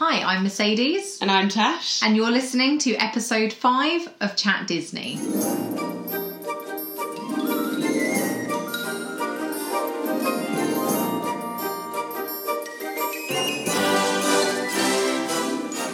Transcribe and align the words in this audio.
Hi, 0.00 0.22
I'm 0.22 0.44
Mercedes, 0.44 1.18
And 1.20 1.30
I'm 1.30 1.50
Tash. 1.50 2.02
and 2.02 2.16
you're 2.16 2.30
listening 2.30 2.78
to 2.78 2.94
episode 2.94 3.52
5 3.52 4.08
of 4.22 4.34
Chat 4.34 4.66
Disney. 4.66 5.18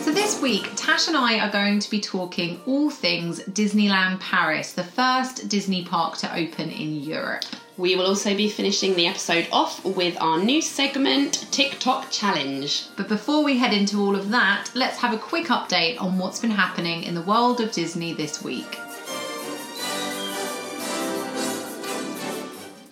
So 0.04 0.12
this 0.12 0.41
week, 0.41 0.70
Tash 0.77 1.09
and 1.09 1.16
I 1.16 1.41
are 1.41 1.50
going 1.50 1.80
to 1.80 1.91
be 1.91 2.00
talking 2.00 2.61
all 2.66 2.91
things 2.91 3.41
Disneyland 3.41 4.20
Paris, 4.20 4.73
the 4.73 4.84
first 4.84 5.48
Disney 5.48 5.84
park 5.84 6.16
to 6.18 6.32
open 6.36 6.70
in 6.70 7.00
Europe. 7.00 7.45
We 7.79 7.95
will 7.95 8.06
also 8.06 8.34
be 8.34 8.48
finishing 8.48 8.95
the 8.95 9.06
episode 9.06 9.48
off 9.52 9.84
with 9.84 10.16
our 10.18 10.38
new 10.38 10.62
segment, 10.62 11.46
Tick 11.50 11.79
Tock 11.79 12.10
Challenge. 12.10 12.86
But 12.96 13.06
before 13.06 13.45
we 13.45 13.59
head 13.59 13.74
into 13.74 14.00
all 14.00 14.16
of 14.16 14.30
that, 14.30 14.70
let's 14.74 14.96
have 15.00 15.12
a 15.12 15.18
quick 15.18 15.48
update 15.48 16.00
on 16.00 16.16
what's 16.16 16.41
been 16.41 16.50
happening 16.50 17.02
in 17.02 17.14
the 17.14 17.20
world 17.20 17.60
of 17.60 17.73
Disney 17.73 18.14
this 18.14 18.42
week. 18.42 18.78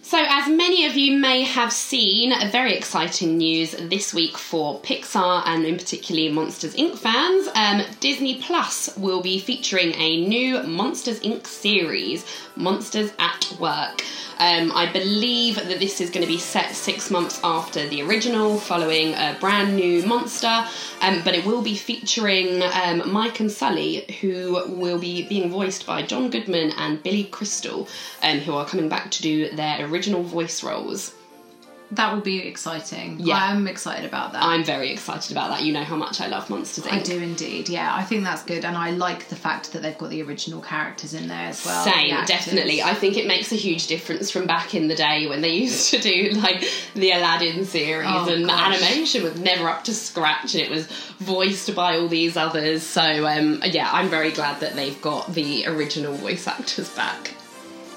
So, 0.02 0.22
as 0.28 0.48
many 0.48 0.86
of 0.86 0.94
you 0.94 1.18
may 1.18 1.42
have 1.42 1.72
seen, 1.72 2.32
a 2.32 2.48
very 2.48 2.76
exciting 2.76 3.38
news 3.38 3.72
this 3.72 4.12
week 4.14 4.36
for 4.38 4.78
Pixar 4.80 5.42
and 5.46 5.64
in 5.64 5.76
particularly 5.76 6.30
Monsters 6.30 6.76
Inc. 6.76 6.98
fans. 6.98 7.48
Um, 7.56 7.82
Disney 8.00 8.36
Plus 8.40 8.96
will 8.98 9.22
be 9.22 9.40
featuring 9.40 9.94
a 9.94 10.24
new 10.24 10.62
Monsters 10.62 11.20
Inc. 11.20 11.46
series, 11.46 12.24
Monsters 12.54 13.12
at 13.18 13.56
Work. 13.58 14.04
Um, 14.38 14.72
I 14.72 14.90
believe 14.92 15.56
that 15.56 15.78
this 15.78 16.00
is 16.00 16.10
going 16.10 16.22
to 16.22 16.32
be 16.32 16.38
set 16.38 16.74
six 16.74 17.10
months 17.10 17.40
after 17.44 17.88
the 17.88 18.02
original, 18.02 18.58
following 18.58 19.14
a 19.14 19.36
brand 19.40 19.76
new 19.76 20.04
monster, 20.04 20.66
um, 21.00 21.22
but 21.24 21.34
it 21.34 21.44
will 21.44 21.62
be 21.62 21.76
featuring 21.76 22.62
um, 22.62 23.10
Mike 23.12 23.40
and 23.40 23.50
Sully, 23.50 24.04
who 24.20 24.60
will 24.68 24.98
be 24.98 25.22
being 25.28 25.50
voiced 25.50 25.86
by 25.86 26.02
John 26.02 26.30
Goodman 26.30 26.72
and 26.76 27.02
Billy 27.02 27.24
Crystal, 27.24 27.88
um, 28.22 28.38
who 28.38 28.54
are 28.54 28.66
coming 28.66 28.88
back 28.88 29.10
to 29.12 29.22
do 29.22 29.50
their 29.50 29.86
original 29.86 30.22
voice 30.22 30.62
roles. 30.62 31.14
That 31.90 32.12
will 32.14 32.22
be 32.22 32.38
exciting. 32.48 33.20
Yeah. 33.20 33.36
I'm 33.36 33.68
excited 33.68 34.04
about 34.04 34.32
that. 34.32 34.42
I'm 34.42 34.64
very 34.64 34.90
excited 34.90 35.30
about 35.30 35.50
that. 35.50 35.62
You 35.62 35.72
know 35.72 35.84
how 35.84 35.94
much 35.96 36.20
I 36.20 36.26
love 36.26 36.48
Monsters 36.50 36.84
Inc. 36.86 36.92
I 36.92 37.02
do 37.02 37.18
indeed, 37.20 37.68
yeah. 37.68 37.94
I 37.94 38.02
think 38.02 38.24
that's 38.24 38.42
good, 38.42 38.64
and 38.64 38.76
I 38.76 38.90
like 38.90 39.28
the 39.28 39.36
fact 39.36 39.72
that 39.72 39.82
they've 39.82 39.96
got 39.96 40.10
the 40.10 40.22
original 40.22 40.60
characters 40.60 41.14
in 41.14 41.28
there 41.28 41.48
as 41.48 41.64
well. 41.64 41.84
Same, 41.84 42.24
definitely. 42.24 42.82
I 42.82 42.94
think 42.94 43.16
it 43.16 43.26
makes 43.26 43.52
a 43.52 43.56
huge 43.56 43.86
difference 43.86 44.30
from 44.30 44.46
back 44.46 44.74
in 44.74 44.88
the 44.88 44.96
day 44.96 45.28
when 45.28 45.40
they 45.42 45.50
used 45.66 45.90
to 45.90 46.00
do 46.00 46.30
like 46.30 46.64
the 46.94 47.12
Aladdin 47.12 47.64
series 47.64 48.08
Oh, 48.10 48.28
and 48.32 48.44
the 48.44 48.48
gosh. 48.48 48.74
animation 48.82 49.22
was 49.22 49.38
never 49.38 49.68
up 49.68 49.84
to 49.84 49.94
scratch 49.94 50.54
and 50.54 50.62
it 50.64 50.70
was 50.70 50.86
voiced 51.18 51.74
by 51.76 51.98
all 51.98 52.08
these 52.08 52.36
others. 52.36 52.82
So 52.82 53.26
um, 53.26 53.60
yeah, 53.66 53.88
I'm 53.92 54.08
very 54.08 54.32
glad 54.32 54.60
that 54.60 54.74
they've 54.74 55.00
got 55.02 55.32
the 55.34 55.66
original 55.66 56.14
voice 56.14 56.48
actors 56.48 56.88
back. 56.96 57.34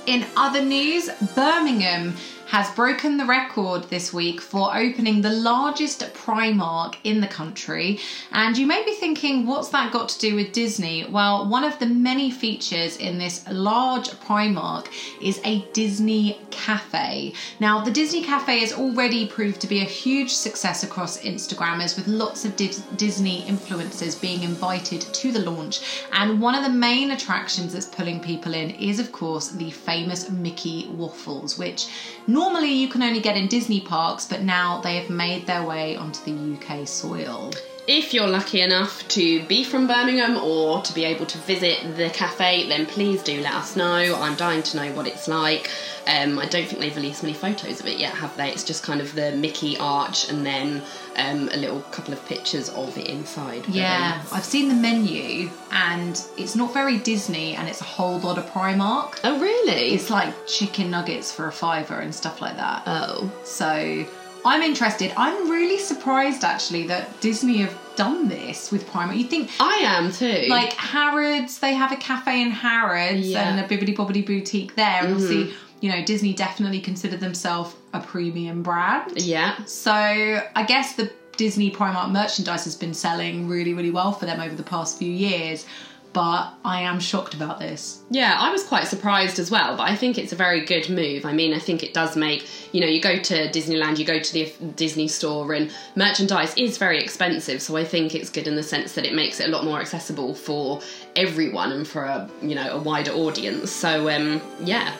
In 0.05 0.25
other 0.35 0.61
news, 0.61 1.09
Birmingham 1.35 2.15
has 2.47 2.71
broken 2.71 3.17
the 3.17 3.25
record 3.25 3.83
this 3.89 4.13
week 4.13 4.39
for 4.39 4.75
opening 4.75 5.21
the 5.21 5.29
largest 5.29 5.99
Primark 6.13 6.95
in 7.03 7.19
the 7.19 7.27
country. 7.27 7.99
And 8.31 8.57
you 8.57 8.65
may 8.65 8.85
be 8.85 8.93
thinking, 8.93 9.45
what's 9.45 9.69
that 9.69 9.91
got 9.91 10.07
to 10.09 10.19
do 10.19 10.35
with 10.35 10.53
Disney? 10.53 11.05
Well, 11.09 11.47
one 11.49 11.65
of 11.65 11.77
the 11.79 11.85
many 11.85 12.31
features 12.31 12.95
in 12.97 13.17
this 13.17 13.45
large 13.49 14.09
Primark 14.21 14.87
is 15.21 15.41
a 15.43 15.65
Disney 15.73 16.39
cafe. 16.49 17.33
Now, 17.59 17.83
the 17.83 17.91
Disney 17.91 18.23
cafe 18.23 18.59
has 18.59 18.71
already 18.71 19.27
proved 19.27 19.59
to 19.61 19.67
be 19.67 19.81
a 19.81 19.85
huge 19.85 20.31
success 20.33 20.83
across 20.83 21.21
Instagrammers 21.21 21.97
with 21.97 22.07
lots 22.07 22.45
of 22.45 22.55
Dis- 22.55 22.81
Disney 22.95 23.41
influencers 23.41 24.19
being 24.19 24.43
invited 24.43 25.01
to 25.01 25.31
the 25.33 25.39
launch. 25.39 26.05
And 26.13 26.39
one 26.39 26.55
of 26.55 26.63
the 26.63 26.69
main 26.69 27.11
attractions 27.11 27.73
that's 27.73 27.85
pulling 27.85 28.21
people 28.21 28.53
in 28.53 28.71
is, 28.71 28.99
of 28.99 29.11
course, 29.11 29.49
the 29.49 29.69
famous 29.71 30.29
Mickey 30.29 30.87
waffles, 30.87 31.57
which 31.57 31.87
normally 32.27 32.73
you 32.73 32.87
can 32.87 33.01
only 33.01 33.21
get 33.21 33.37
in 33.37 33.47
Disney 33.47 33.81
parks, 33.81 34.25
but 34.25 34.43
now 34.43 34.81
they 34.81 34.97
have 34.97 35.09
made 35.09 35.47
their 35.47 35.63
way 35.63 35.95
onto 35.95 36.23
the 36.23 36.55
UK 36.55 36.87
soil. 36.87 37.51
If 37.87 38.13
you're 38.13 38.27
lucky 38.27 38.59
enough 38.59 39.07
to 39.07 39.41
be 39.45 39.63
from 39.63 39.87
Birmingham 39.87 40.35
or 40.35 40.81
to 40.81 40.93
be 40.93 41.05
able 41.05 41.25
to 41.25 41.37
visit 41.37 41.95
the 41.95 42.09
cafe, 42.09 42.67
then 42.67 42.85
please 42.85 43.23
do 43.23 43.39
let 43.39 43.53
us 43.53 43.77
know. 43.77 44.19
I'm 44.19 44.35
dying 44.35 44.61
to 44.63 44.75
know 44.77 44.91
what 44.93 45.07
it's 45.07 45.29
like. 45.29 45.71
Um, 46.05 46.37
I 46.37 46.47
don't 46.47 46.67
think 46.67 46.81
they've 46.81 46.95
released 46.95 47.23
many 47.23 47.33
photos 47.33 47.79
of 47.79 47.85
it 47.85 47.97
yet, 47.97 48.13
have 48.13 48.35
they? 48.35 48.49
It's 48.51 48.65
just 48.65 48.83
kind 48.83 48.99
of 48.99 49.15
the 49.15 49.31
Mickey 49.37 49.77
arch 49.77 50.29
and 50.29 50.45
then 50.45 50.81
um, 51.15 51.47
a 51.53 51.55
little 51.57 51.79
couple 51.91 52.13
of 52.13 52.25
pictures 52.25 52.67
of 52.69 52.97
it 52.97 53.07
inside. 53.07 53.65
Um, 53.67 53.71
Yeah, 53.71 54.21
I've 54.33 54.43
seen 54.43 54.67
the 54.67 54.75
menu 54.75 55.49
and 55.71 56.21
it's 56.37 56.57
not 56.57 56.73
very 56.73 56.97
Disney 56.97 57.55
and 57.55 57.69
it's 57.69 57.79
a 57.79 57.85
whole 57.85 58.19
lot 58.19 58.37
of 58.37 58.45
Primark. 58.47 59.21
Oh, 59.23 59.39
really? 59.39 59.93
It's 59.93 60.09
like 60.09 60.33
chicken 60.45 60.91
nuggets 60.91 61.31
for 61.31 61.47
a 61.47 61.53
fiver 61.53 61.99
and 61.99 62.13
stuff 62.13 62.41
like 62.41 62.57
that. 62.57 62.83
oh. 62.85 63.31
So 63.45 64.05
I'm 64.45 64.61
interested. 64.61 65.11
I'm 65.17 65.49
really 65.49 65.77
surprised 65.79 66.43
actually 66.43 66.87
that 66.87 67.19
Disney 67.21 67.57
have 67.57 67.77
done 67.95 68.27
this 68.29 68.71
with 68.71 68.87
Primark. 68.87 69.17
You 69.17 69.25
think 69.25 69.49
I 69.59 69.77
am 69.81 70.11
too. 70.11 70.45
like 70.49 70.73
Harrods, 70.73 71.59
they 71.59 71.73
have 71.73 71.91
a 71.91 71.95
cafe 71.97 72.41
in 72.41 72.51
Harrods 72.51 73.27
Yeah. 73.27 73.49
and 73.49 73.59
a 73.59 73.67
bibbidi 73.67 73.95
bobbidi 73.95 74.25
boutique 74.25 74.75
there. 74.75 75.03
And 75.03 75.13
obviously, 75.13 75.45
Mm-hmm. 75.45 75.55
you 75.81 75.91
know, 75.91 76.03
Disney 76.05 76.33
definitely 76.33 76.79
consider 76.79 77.17
themselves 77.17 77.75
a 77.93 77.99
premium 77.99 78.63
brand. 78.63 79.13
yeah. 79.21 79.55
So 79.65 79.91
I 79.91 80.63
guess 80.67 80.95
the 80.95 81.11
Disney 81.37 81.69
Primark 81.69 82.09
merchandise 82.11 82.63
has 82.63 82.75
been 82.75 82.93
selling 82.93 83.47
really, 83.47 83.73
really 83.73 83.91
well 83.91 84.11
for 84.11 84.25
them 84.25 84.39
over 84.39 84.55
the 84.55 84.63
past 84.63 84.97
few 84.97 85.11
years. 85.11 85.65
But 86.13 86.53
I 86.65 86.81
am 86.81 86.99
shocked 86.99 87.35
about 87.35 87.59
this. 87.59 88.01
Yeah, 88.09 88.35
I 88.39 88.49
was 88.51 88.63
quite 88.63 88.87
surprised 88.87 89.37
as 89.37 89.51
well, 89.51 89.77
but 89.77 89.83
I 89.83 89.95
think 89.95 90.17
it's 90.17 90.31
a 90.31 90.35
very 90.35 90.65
good 90.65 90.89
move. 90.89 91.25
I 91.25 91.33
mean, 91.33 91.53
I 91.53 91.59
think 91.59 91.83
it 91.83 91.93
does 91.93 92.15
make, 92.15 92.47
you 92.73 92.81
know, 92.81 92.87
you 92.87 92.99
go 92.99 93.19
to 93.19 93.49
Disneyland, 93.51 93.99
you 93.99 94.05
go 94.05 94.17
to 94.17 94.33
the 94.33 94.51
Disney 94.75 95.07
store, 95.07 95.53
and 95.53 95.71
merchandise 95.95 96.55
is 96.57 96.79
very 96.79 96.97
expensive. 96.97 97.61
So 97.61 97.77
I 97.77 97.83
think 97.83 98.15
it's 98.15 98.31
good 98.31 98.47
in 98.47 98.55
the 98.55 98.63
sense 98.63 98.93
that 98.93 99.05
it 99.05 99.13
makes 99.13 99.39
it 99.39 99.47
a 99.47 99.51
lot 99.51 99.63
more 99.63 99.79
accessible 99.79 100.33
for 100.33 100.81
everyone 101.15 101.71
and 101.71 101.87
for 101.87 102.03
a, 102.05 102.27
you 102.41 102.55
know, 102.55 102.71
a 102.71 102.81
wider 102.81 103.11
audience. 103.11 103.71
So, 103.71 104.09
um, 104.09 104.41
yeah, 104.61 104.95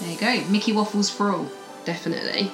There 0.00 0.12
you 0.12 0.18
go. 0.18 0.50
Mickey 0.50 0.72
Waffles 0.72 1.10
for 1.10 1.30
all. 1.32 1.48
definitely. 1.84 2.48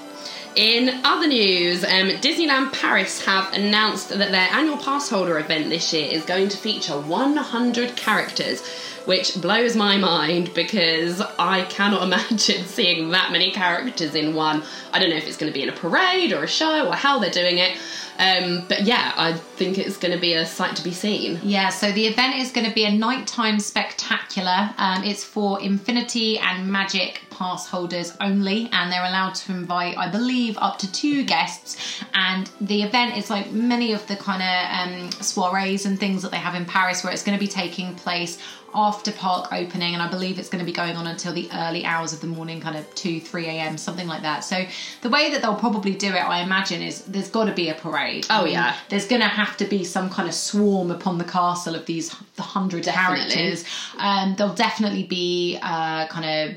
In 0.56 1.04
other 1.04 1.26
news, 1.26 1.84
um, 1.84 2.08
Disneyland 2.22 2.72
Paris 2.72 3.22
have 3.26 3.52
announced 3.52 4.08
that 4.08 4.30
their 4.30 4.48
annual 4.50 4.78
pass 4.78 5.10
holder 5.10 5.38
event 5.38 5.68
this 5.68 5.92
year 5.92 6.10
is 6.10 6.24
going 6.24 6.48
to 6.48 6.56
feature 6.56 6.98
100 6.98 7.94
characters, 7.94 8.66
which 9.04 9.38
blows 9.42 9.76
my 9.76 9.98
mind 9.98 10.54
because 10.54 11.20
I 11.38 11.64
cannot 11.64 12.02
imagine 12.04 12.64
seeing 12.64 13.10
that 13.10 13.32
many 13.32 13.50
characters 13.50 14.14
in 14.14 14.34
one. 14.34 14.62
I 14.94 14.98
don't 14.98 15.10
know 15.10 15.16
if 15.16 15.28
it's 15.28 15.36
going 15.36 15.52
to 15.52 15.54
be 15.54 15.62
in 15.62 15.68
a 15.68 15.76
parade 15.76 16.32
or 16.32 16.44
a 16.44 16.48
show 16.48 16.88
or 16.88 16.94
how 16.94 17.18
they're 17.18 17.28
doing 17.28 17.58
it, 17.58 17.76
um, 18.18 18.64
but 18.66 18.84
yeah, 18.84 19.12
I 19.14 19.34
think 19.34 19.76
it's 19.76 19.98
going 19.98 20.14
to 20.14 20.20
be 20.20 20.32
a 20.32 20.46
sight 20.46 20.74
to 20.76 20.82
be 20.82 20.92
seen. 20.92 21.38
Yeah, 21.42 21.68
so 21.68 21.92
the 21.92 22.06
event 22.06 22.36
is 22.36 22.50
going 22.50 22.66
to 22.66 22.74
be 22.74 22.86
a 22.86 22.92
nighttime 22.92 23.60
spectacular. 23.60 24.70
Um, 24.78 25.04
it's 25.04 25.22
for 25.22 25.60
Infinity 25.60 26.38
and 26.38 26.66
Magic 26.66 27.25
pass 27.36 27.66
holders 27.66 28.16
only, 28.20 28.68
and 28.72 28.90
they're 28.90 29.04
allowed 29.04 29.34
to 29.34 29.52
invite, 29.52 29.96
I 29.98 30.10
believe, 30.10 30.56
up 30.58 30.78
to 30.80 30.92
two 30.92 31.24
guests. 31.24 32.02
And 32.14 32.50
the 32.60 32.82
event 32.82 33.16
is 33.16 33.30
like 33.30 33.50
many 33.52 33.92
of 33.92 34.06
the 34.06 34.16
kind 34.16 34.42
of 34.42 35.04
um, 35.04 35.10
soirees 35.22 35.86
and 35.86 35.98
things 35.98 36.22
that 36.22 36.30
they 36.30 36.38
have 36.38 36.54
in 36.54 36.64
Paris, 36.64 37.04
where 37.04 37.12
it's 37.12 37.22
going 37.22 37.38
to 37.38 37.44
be 37.44 37.50
taking 37.50 37.94
place 37.94 38.38
after 38.76 39.10
park 39.12 39.52
opening, 39.52 39.94
and 39.94 40.02
I 40.02 40.08
believe 40.08 40.38
it's 40.38 40.50
going 40.50 40.60
to 40.60 40.66
be 40.66 40.72
going 40.72 40.96
on 40.96 41.06
until 41.06 41.32
the 41.32 41.48
early 41.52 41.84
hours 41.84 42.12
of 42.12 42.20
the 42.20 42.26
morning, 42.26 42.60
kind 42.60 42.76
of 42.76 42.94
2, 42.94 43.20
3 43.20 43.46
a.m., 43.46 43.78
something 43.78 44.06
like 44.06 44.22
that. 44.22 44.40
So 44.40 44.66
the 45.00 45.08
way 45.08 45.30
that 45.30 45.40
they'll 45.40 45.56
probably 45.56 45.94
do 45.94 46.08
it, 46.08 46.20
I 46.20 46.42
imagine, 46.42 46.82
is 46.82 47.02
there's 47.04 47.30
got 47.30 47.46
to 47.46 47.54
be 47.54 47.70
a 47.70 47.74
parade. 47.74 48.26
Oh, 48.28 48.42
I 48.42 48.44
mean, 48.44 48.52
yeah. 48.52 48.76
there's 48.90 49.06
going 49.06 49.22
to 49.22 49.28
have 49.28 49.56
to 49.58 49.64
be 49.64 49.82
some 49.82 50.10
kind 50.10 50.28
of 50.28 50.34
swarm 50.34 50.90
upon 50.90 51.16
the 51.16 51.24
castle 51.24 51.74
of 51.74 51.86
these 51.86 52.14
the 52.36 52.42
hundred 52.42 52.84
Definitely. 52.84 53.34
characters. 53.34 53.64
Um, 53.96 54.34
there'll 54.36 54.54
definitely 54.54 55.04
be 55.04 55.58
uh, 55.62 56.06
kind 56.08 56.50
of 56.50 56.56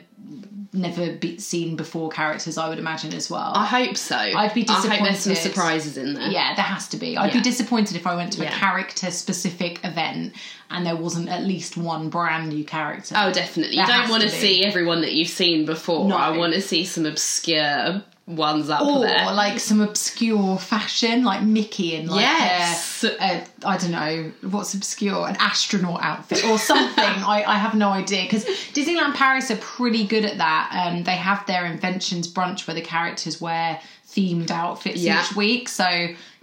never 0.72 1.12
be 1.14 1.38
seen 1.40 1.76
before 1.76 2.10
characters, 2.10 2.58
I 2.58 2.70
would 2.70 2.80
imagine 2.80 3.14
as 3.14 3.30
well. 3.30 3.52
I 3.56 3.66
hope 3.66 3.98
so. 3.98 4.16
I'd 4.16 4.54
be 4.54 4.66
I 4.68 4.74
hope 4.74 4.84
there's 5.04 5.20
some 5.20 5.34
disappointed. 5.34 5.38
surprises 5.38 5.98
in 5.98 6.14
there. 6.14 6.30
yeah, 6.30 6.56
there 6.56 6.66
has 6.66 6.88
to 6.90 6.98
be. 6.98 7.18
I'd 7.18 7.34
be 7.34 7.42
disappointed 7.42 7.96
if 7.96 8.06
I 8.06 8.16
went 8.16 8.34
to 8.34 8.48
a 8.48 8.50
character 8.50 9.12
specific 9.12 9.84
event 9.84 10.34
and 10.70 10.86
there 10.86 10.96
wasn't 10.96 11.30
at 11.30 11.44
least 11.44 11.78
one 11.78 12.10
brand 12.10 12.50
new 12.50 12.64
character. 12.64 13.16
Oh, 13.18 13.32
definitely. 13.32 13.78
You 13.78 13.88
don't 13.88 14.10
want 14.10 14.24
to 14.24 14.30
see 14.30 14.64
everyone 14.64 15.02
that 15.02 15.14
you've 15.14 15.30
seen 15.30 15.66
before. 15.66 16.08
No. 16.08 16.16
I 16.16 16.38
want 16.38 16.54
to 16.54 16.62
see 16.62 16.86
some 16.86 17.06
obscure 17.06 18.04
ones 18.30 18.70
up 18.70 18.82
or 18.82 19.00
there. 19.02 19.26
like 19.34 19.60
some 19.60 19.82
obscure 19.82 20.58
fashion, 20.60 21.24
like 21.24 21.42
Mickey 21.42 21.96
in 21.96 22.06
like 22.08 22.22
Yes. 22.22 23.04
a, 23.04 23.18
a, 23.24 23.44
I 23.66 23.78
don't 23.78 23.92
know 23.92 24.32
what's 24.50 24.74
obscure, 24.76 25.28
an 25.28 25.36
astronaut 25.40 26.00
outfit 26.04 26.46
or 26.46 26.60
something. 26.60 27.04
I, 27.04 27.44
I 27.46 27.56
have 27.56 27.74
no 27.74 27.90
idea 27.90 28.24
because 28.24 28.46
Disneyland 28.46 29.16
Paris 29.16 29.50
are 29.50 29.58
pretty 29.58 30.06
good 30.06 30.26
at 30.26 30.38
that. 30.38 30.70
Um, 30.94 31.04
they 31.04 31.16
have 31.16 31.46
their 31.48 31.66
inventions 31.66 32.32
brunch 32.32 32.68
where 32.68 32.76
the 32.76 32.82
characters 32.82 33.42
wear 33.42 33.82
themed 34.08 34.52
outfits 34.52 34.98
Yeah. 35.02 35.24
each 35.24 35.36
week. 35.36 35.68
So 35.68 35.88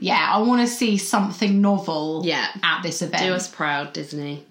yeah, 0.01 0.29
I 0.33 0.39
want 0.43 0.61
to 0.63 0.67
see 0.67 0.99
something 0.99 1.61
novel. 1.61 2.23
Yeah. 2.25 2.47
at 2.65 2.83
this 2.83 3.01
event. 3.01 3.23
Do 3.23 3.33
us 3.33 3.49
proud, 3.49 3.93
Disney. 3.93 4.45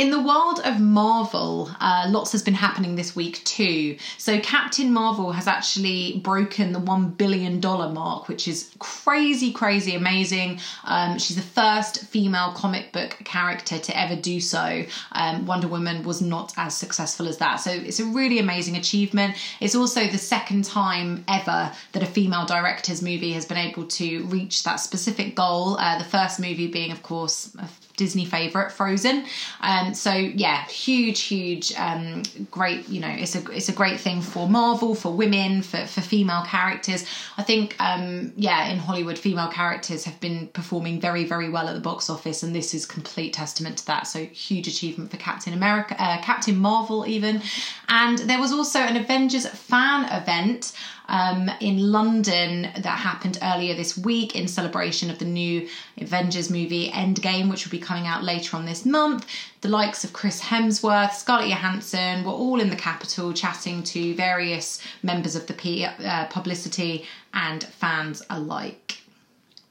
In 0.00 0.10
the 0.10 0.18
world 0.18 0.62
of 0.64 0.80
Marvel, 0.80 1.70
uh, 1.78 2.06
lots 2.08 2.32
has 2.32 2.42
been 2.42 2.54
happening 2.54 2.96
this 2.96 3.14
week 3.14 3.44
too. 3.44 3.98
So, 4.16 4.40
Captain 4.40 4.94
Marvel 4.94 5.30
has 5.32 5.46
actually 5.46 6.22
broken 6.24 6.72
the 6.72 6.80
$1 6.80 7.18
billion 7.18 7.60
mark, 7.60 8.26
which 8.26 8.48
is 8.48 8.70
crazy, 8.78 9.52
crazy 9.52 9.94
amazing. 9.94 10.58
Um, 10.84 11.18
she's 11.18 11.36
the 11.36 11.42
first 11.42 12.06
female 12.06 12.52
comic 12.52 12.92
book 12.92 13.18
character 13.24 13.78
to 13.78 14.00
ever 14.00 14.16
do 14.16 14.40
so. 14.40 14.86
Um, 15.12 15.44
Wonder 15.44 15.68
Woman 15.68 16.02
was 16.02 16.22
not 16.22 16.54
as 16.56 16.74
successful 16.74 17.28
as 17.28 17.36
that. 17.36 17.56
So, 17.56 17.70
it's 17.70 18.00
a 18.00 18.06
really 18.06 18.38
amazing 18.38 18.78
achievement. 18.78 19.36
It's 19.60 19.74
also 19.74 20.06
the 20.06 20.16
second 20.16 20.64
time 20.64 21.26
ever 21.28 21.72
that 21.92 22.02
a 22.02 22.06
female 22.06 22.46
director's 22.46 23.02
movie 23.02 23.34
has 23.34 23.44
been 23.44 23.58
able 23.58 23.86
to 23.88 24.24
reach 24.28 24.64
that 24.64 24.76
specific 24.76 25.36
goal. 25.36 25.76
Uh, 25.78 25.98
the 25.98 26.04
first 26.04 26.40
movie 26.40 26.68
being, 26.68 26.90
of 26.90 27.02
course, 27.02 27.54
Disney 28.00 28.24
favorite, 28.24 28.72
Frozen. 28.72 29.26
Um, 29.60 29.92
so 29.92 30.12
yeah, 30.12 30.64
huge, 30.68 31.20
huge, 31.20 31.74
um, 31.76 32.22
great. 32.50 32.88
You 32.88 33.00
know, 33.00 33.14
it's 33.24 33.36
a 33.36 33.42
it's 33.50 33.68
a 33.68 33.76
great 33.82 34.00
thing 34.00 34.22
for 34.22 34.48
Marvel, 34.48 34.94
for 34.94 35.12
women, 35.12 35.60
for 35.60 35.84
for 35.86 36.00
female 36.00 36.42
characters. 36.46 37.04
I 37.36 37.42
think 37.42 37.76
um, 37.78 38.32
yeah, 38.36 38.68
in 38.72 38.78
Hollywood, 38.78 39.18
female 39.18 39.48
characters 39.48 40.04
have 40.04 40.18
been 40.18 40.48
performing 40.48 40.98
very, 40.98 41.24
very 41.24 41.50
well 41.50 41.68
at 41.68 41.74
the 41.74 41.80
box 41.90 42.08
office, 42.08 42.42
and 42.42 42.54
this 42.54 42.72
is 42.72 42.86
complete 42.86 43.34
testament 43.34 43.76
to 43.78 43.86
that. 43.86 44.06
So 44.06 44.24
huge 44.24 44.66
achievement 44.66 45.10
for 45.10 45.18
Captain 45.18 45.52
America, 45.52 45.94
uh, 46.02 46.22
Captain 46.22 46.56
Marvel, 46.56 47.06
even. 47.06 47.42
And 47.88 48.18
there 48.30 48.40
was 48.40 48.52
also 48.52 48.78
an 48.80 48.96
Avengers 48.96 49.46
fan 49.46 50.06
event 50.10 50.72
um, 51.10 51.50
in 51.60 51.90
London 51.90 52.62
that 52.62 52.98
happened 52.98 53.38
earlier 53.42 53.74
this 53.74 53.98
week 53.98 54.36
in 54.36 54.48
celebration 54.48 55.10
of 55.10 55.18
the 55.18 55.24
new 55.24 55.68
Avengers 55.98 56.50
movie 56.50 56.88
Endgame, 56.90 57.50
which 57.50 57.66
will 57.66 57.72
be 57.72 57.80
coming 57.80 58.06
out 58.06 58.22
later 58.22 58.56
on 58.56 58.64
this 58.64 58.86
month. 58.86 59.26
The 59.60 59.68
likes 59.68 60.04
of 60.04 60.12
Chris 60.12 60.40
Hemsworth, 60.40 61.12
Scarlett 61.12 61.48
Johansson 61.48 62.24
were 62.24 62.30
all 62.30 62.60
in 62.60 62.70
the 62.70 62.76
capital 62.76 63.32
chatting 63.32 63.82
to 63.82 64.14
various 64.14 64.80
members 65.02 65.34
of 65.34 65.46
the 65.46 65.52
P- 65.52 65.84
uh, 65.84 66.26
publicity 66.26 67.04
and 67.34 67.64
fans 67.64 68.22
alike. 68.30 68.98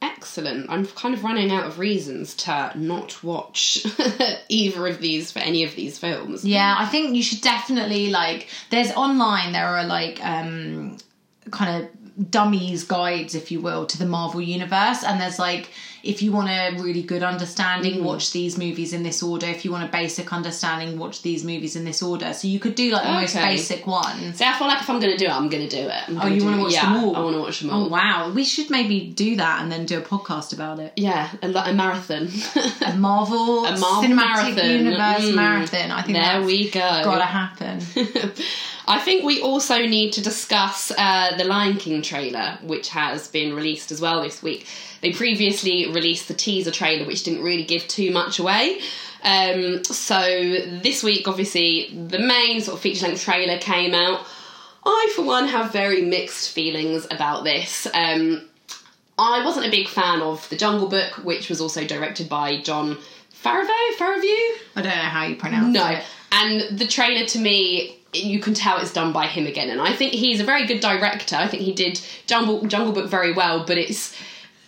Excellent. 0.02 0.70
I'm 0.70 0.86
kind 0.86 1.14
of 1.14 1.24
running 1.24 1.50
out 1.50 1.66
of 1.66 1.78
reasons 1.78 2.34
to 2.36 2.72
not 2.74 3.22
watch 3.22 3.84
either 4.48 4.86
of 4.86 5.00
these 5.00 5.30
for 5.30 5.40
any 5.40 5.64
of 5.64 5.74
these 5.74 5.98
films. 5.98 6.42
Yeah, 6.42 6.74
I 6.78 6.86
think 6.86 7.14
you 7.14 7.22
should 7.22 7.42
definitely 7.42 8.10
like. 8.10 8.48
There's 8.70 8.90
online. 8.92 9.52
There 9.52 9.66
are 9.66 9.84
like 9.84 10.24
um, 10.24 10.96
kind 11.50 11.84
of 11.84 12.30
dummies 12.30 12.84
guides, 12.84 13.34
if 13.34 13.50
you 13.50 13.60
will, 13.60 13.86
to 13.86 13.98
the 13.98 14.06
Marvel 14.06 14.40
universe, 14.40 15.02
and 15.04 15.20
there's 15.20 15.38
like 15.38 15.70
if 16.02 16.22
you 16.22 16.32
want 16.32 16.48
a 16.48 16.80
really 16.82 17.02
good 17.02 17.22
understanding, 17.22 18.02
watch 18.04 18.32
these 18.32 18.56
movies 18.56 18.92
in 18.94 19.02
this 19.02 19.22
order. 19.22 19.46
If 19.46 19.64
you 19.64 19.70
want 19.70 19.84
a 19.86 19.92
basic 19.92 20.32
understanding, 20.32 20.98
watch 20.98 21.20
these 21.22 21.44
movies 21.44 21.76
in 21.76 21.84
this 21.84 22.02
order. 22.02 22.32
So 22.32 22.48
you 22.48 22.58
could 22.58 22.74
do 22.74 22.90
like 22.90 23.02
the 23.04 23.12
most 23.12 23.34
basic 23.34 23.86
one 23.86 24.32
So 24.34 24.46
I 24.46 24.54
feel 24.56 24.66
like 24.66 24.80
if 24.80 24.88
I'm 24.88 24.98
going 24.98 25.12
to 25.12 25.18
do 25.18 25.26
it, 25.26 25.30
I'm 25.30 25.48
going 25.50 25.68
to 25.68 25.76
do 25.76 25.88
it. 25.88 26.02
Oh, 26.08 26.26
you 26.26 26.44
want 26.44 26.56
to 26.56 26.62
watch 26.62 26.72
yeah, 26.72 26.92
them 26.92 27.04
all? 27.04 27.16
I 27.16 27.20
want 27.20 27.36
to 27.36 27.40
watch 27.42 27.60
them 27.60 27.70
Oh 27.70 27.88
wow, 27.88 28.32
we 28.34 28.44
should 28.44 28.70
maybe 28.70 29.08
do 29.08 29.36
that 29.36 29.60
and 29.62 29.70
then 29.70 29.84
do 29.84 29.98
a 29.98 30.02
podcast 30.02 30.54
about 30.54 30.78
it. 30.78 30.94
Yeah, 30.96 31.30
a, 31.42 31.48
a 31.48 31.74
marathon. 31.74 32.28
A 32.86 32.96
Marvel, 32.96 33.66
A 33.66 33.78
Marvel 33.78 34.02
Cinematic 34.02 34.16
marathon. 34.16 34.70
Universe 34.70 35.20
Mm. 35.20 35.34
marathon. 35.34 35.90
I 35.90 36.02
think 36.02 36.16
there 36.16 36.24
that's 36.24 36.46
we 36.46 36.70
go. 36.70 36.80
gotta 36.80 37.24
happen. 37.24 37.80
I 38.90 38.98
think 38.98 39.24
we 39.24 39.40
also 39.40 39.78
need 39.86 40.12
to 40.14 40.20
discuss 40.22 40.90
uh, 40.98 41.36
the 41.36 41.44
Lion 41.44 41.76
King 41.76 42.02
trailer, 42.02 42.58
which 42.62 42.88
has 42.88 43.28
been 43.28 43.54
released 43.54 43.92
as 43.92 44.00
well 44.00 44.20
this 44.20 44.42
week. 44.42 44.66
They 45.00 45.12
previously 45.12 45.86
released 45.92 46.26
the 46.26 46.34
teaser 46.34 46.72
trailer, 46.72 47.06
which 47.06 47.22
didn't 47.22 47.44
really 47.44 47.62
give 47.64 47.86
too 47.86 48.10
much 48.10 48.40
away. 48.40 48.80
Um, 49.22 49.84
so 49.84 50.20
this 50.82 51.04
week, 51.04 51.28
obviously, 51.28 51.88
the 52.08 52.18
main 52.18 52.60
sort 52.60 52.76
of 52.78 52.80
feature 52.80 53.06
length 53.06 53.22
trailer 53.22 53.58
came 53.58 53.94
out. 53.94 54.26
I, 54.84 55.12
for 55.14 55.22
one, 55.22 55.46
have 55.46 55.72
very 55.72 56.02
mixed 56.02 56.50
feelings 56.52 57.06
about 57.12 57.44
this. 57.44 57.86
Um, 57.94 58.48
I 59.18 59.44
wasn't 59.44 59.66
a 59.66 59.70
big 59.70 59.86
fan 59.86 60.20
of 60.20 60.48
The 60.48 60.56
Jungle 60.56 60.88
Book, 60.88 61.22
which 61.22 61.48
was 61.48 61.60
also 61.60 61.86
directed 61.86 62.28
by 62.28 62.60
Jon 62.60 62.96
Favreau. 63.44 63.68
Favreau? 63.98 64.56
I 64.74 64.82
don't 64.82 64.84
know 64.86 64.90
how 64.90 65.26
you 65.26 65.36
pronounce 65.36 65.72
No. 65.74 65.86
it. 65.86 65.92
No. 65.98 66.00
And 66.32 66.78
the 66.78 66.86
trailer 66.86 67.26
to 67.26 67.38
me, 67.38 67.99
you 68.12 68.40
can 68.40 68.54
tell 68.54 68.78
it's 68.78 68.92
done 68.92 69.12
by 69.12 69.26
him 69.26 69.46
again. 69.46 69.70
And 69.70 69.80
I 69.80 69.94
think 69.94 70.12
he's 70.12 70.40
a 70.40 70.44
very 70.44 70.66
good 70.66 70.80
director. 70.80 71.36
I 71.36 71.46
think 71.46 71.62
he 71.62 71.72
did 71.72 72.00
Jungle, 72.26 72.66
Jungle 72.66 72.92
Book 72.92 73.10
very 73.10 73.32
well, 73.32 73.64
but 73.64 73.78
it's. 73.78 74.16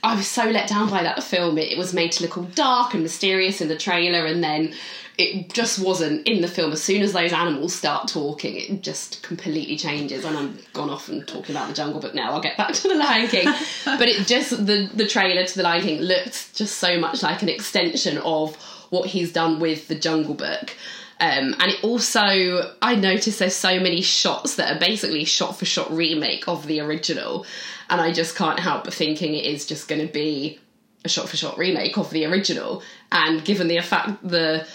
I 0.04 0.16
was 0.16 0.26
so 0.26 0.50
let 0.50 0.68
down 0.68 0.90
by 0.90 1.04
that 1.04 1.22
film. 1.22 1.58
It, 1.58 1.70
it 1.70 1.78
was 1.78 1.94
made 1.94 2.10
to 2.12 2.24
look 2.24 2.36
all 2.36 2.42
dark 2.42 2.92
and 2.92 3.04
mysterious 3.04 3.60
in 3.60 3.68
the 3.68 3.76
trailer, 3.76 4.26
and 4.26 4.42
then 4.42 4.74
it 5.16 5.52
just 5.52 5.78
wasn't 5.78 6.26
in 6.26 6.40
the 6.40 6.48
film. 6.48 6.72
As 6.72 6.82
soon 6.82 7.02
as 7.02 7.12
those 7.12 7.32
animals 7.32 7.74
start 7.74 8.08
talking, 8.08 8.56
it 8.56 8.82
just 8.82 9.22
completely 9.22 9.76
changes. 9.76 10.24
And 10.24 10.36
I'm 10.36 10.58
gone 10.72 10.90
off 10.90 11.08
and 11.08 11.26
talking 11.26 11.54
about 11.54 11.68
the 11.68 11.74
Jungle 11.74 12.00
Book 12.00 12.14
now. 12.14 12.32
I'll 12.32 12.40
get 12.40 12.56
back 12.56 12.72
to 12.72 12.88
the 12.88 12.94
Lion 12.94 13.28
King, 13.28 13.44
but 13.84 14.08
it 14.08 14.26
just 14.26 14.50
the 14.50 14.90
the 14.94 15.06
trailer 15.06 15.44
to 15.44 15.56
the 15.56 15.62
Lion 15.62 15.82
King 15.82 16.00
looked 16.00 16.54
just 16.56 16.78
so 16.78 16.98
much 16.98 17.22
like 17.22 17.42
an 17.42 17.48
extension 17.48 18.18
of 18.18 18.56
what 18.90 19.08
he's 19.08 19.32
done 19.32 19.60
with 19.60 19.88
the 19.88 19.94
Jungle 19.94 20.34
Book. 20.34 20.74
Um, 21.22 21.54
and 21.60 21.70
it 21.70 21.84
also, 21.84 22.74
I 22.82 22.96
noticed 22.96 23.38
there's 23.38 23.54
so 23.54 23.78
many 23.78 24.02
shots 24.02 24.56
that 24.56 24.74
are 24.74 24.80
basically 24.80 25.24
shot 25.24 25.56
for 25.56 25.64
shot 25.64 25.88
remake 25.92 26.48
of 26.48 26.66
the 26.66 26.80
original, 26.80 27.46
and 27.88 28.00
I 28.00 28.12
just 28.12 28.34
can't 28.34 28.58
help 28.58 28.82
but 28.82 28.92
thinking 28.92 29.36
it 29.36 29.44
is 29.44 29.64
just 29.64 29.86
going 29.86 30.04
to 30.04 30.12
be 30.12 30.58
a 31.04 31.08
shot 31.08 31.28
for 31.28 31.36
shot 31.36 31.58
remake 31.58 31.96
of 31.96 32.10
the 32.10 32.24
original. 32.24 32.82
And 33.12 33.44
given 33.44 33.68
the 33.68 33.80
fact 33.82 34.20
the 34.28 34.66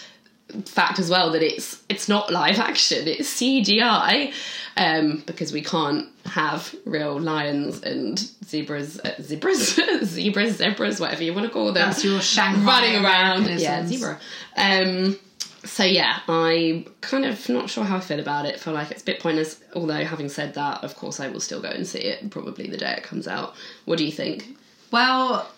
fact 0.64 1.00
as 1.00 1.10
well 1.10 1.34
that 1.34 1.44
it's 1.44 1.84
it's 1.90 2.08
not 2.08 2.32
live 2.32 2.60
action, 2.60 3.10
it's 3.10 3.30
CGI, 3.42 4.32
um, 4.78 5.24
because 5.26 5.52
we 5.52 5.62
can't 5.62 6.08
have 6.28 6.74
real 6.86 7.20
lions 7.20 7.84
and 7.84 8.20
zebras, 8.46 9.02
uh, 9.02 9.22
zebras, 9.22 9.76
zebras, 10.06 10.56
zebras, 10.56 11.02
whatever 11.02 11.24
you 11.24 11.34
want 11.34 11.46
to 11.46 11.52
call 11.52 11.74
them 11.74 11.90
That's 11.90 12.06
your 12.06 12.22
Shanghai 12.22 12.66
running 12.66 13.04
around. 13.04 13.60
Yeah, 13.60 13.86
zebra. 13.86 14.18
Um, 14.56 15.18
so 15.68 15.84
yeah, 15.84 16.20
I'm 16.28 16.86
kind 17.02 17.26
of 17.26 17.48
not 17.50 17.70
sure 17.70 17.84
how 17.84 17.98
I 17.98 18.00
feel 18.00 18.20
about 18.20 18.46
it. 18.46 18.60
Feel 18.60 18.74
like 18.74 18.92
it's 18.92 19.02
a 19.02 19.06
bit 19.06 19.20
pointless. 19.20 19.60
Although 19.76 20.04
having 20.04 20.30
said 20.30 20.54
that, 20.56 20.84
of 20.84 20.96
course 20.96 21.20
I 21.20 21.28
will 21.28 21.40
still 21.40 21.62
go 21.62 21.70
and 21.70 21.86
see 21.86 22.00
it 22.00 22.30
probably 22.30 22.68
the 22.68 22.78
day 22.78 22.94
it 22.98 23.04
comes 23.04 23.28
out. 23.28 23.56
What 23.86 23.98
do 23.98 24.06
you 24.06 24.12
think? 24.12 24.58
Well, 24.92 25.50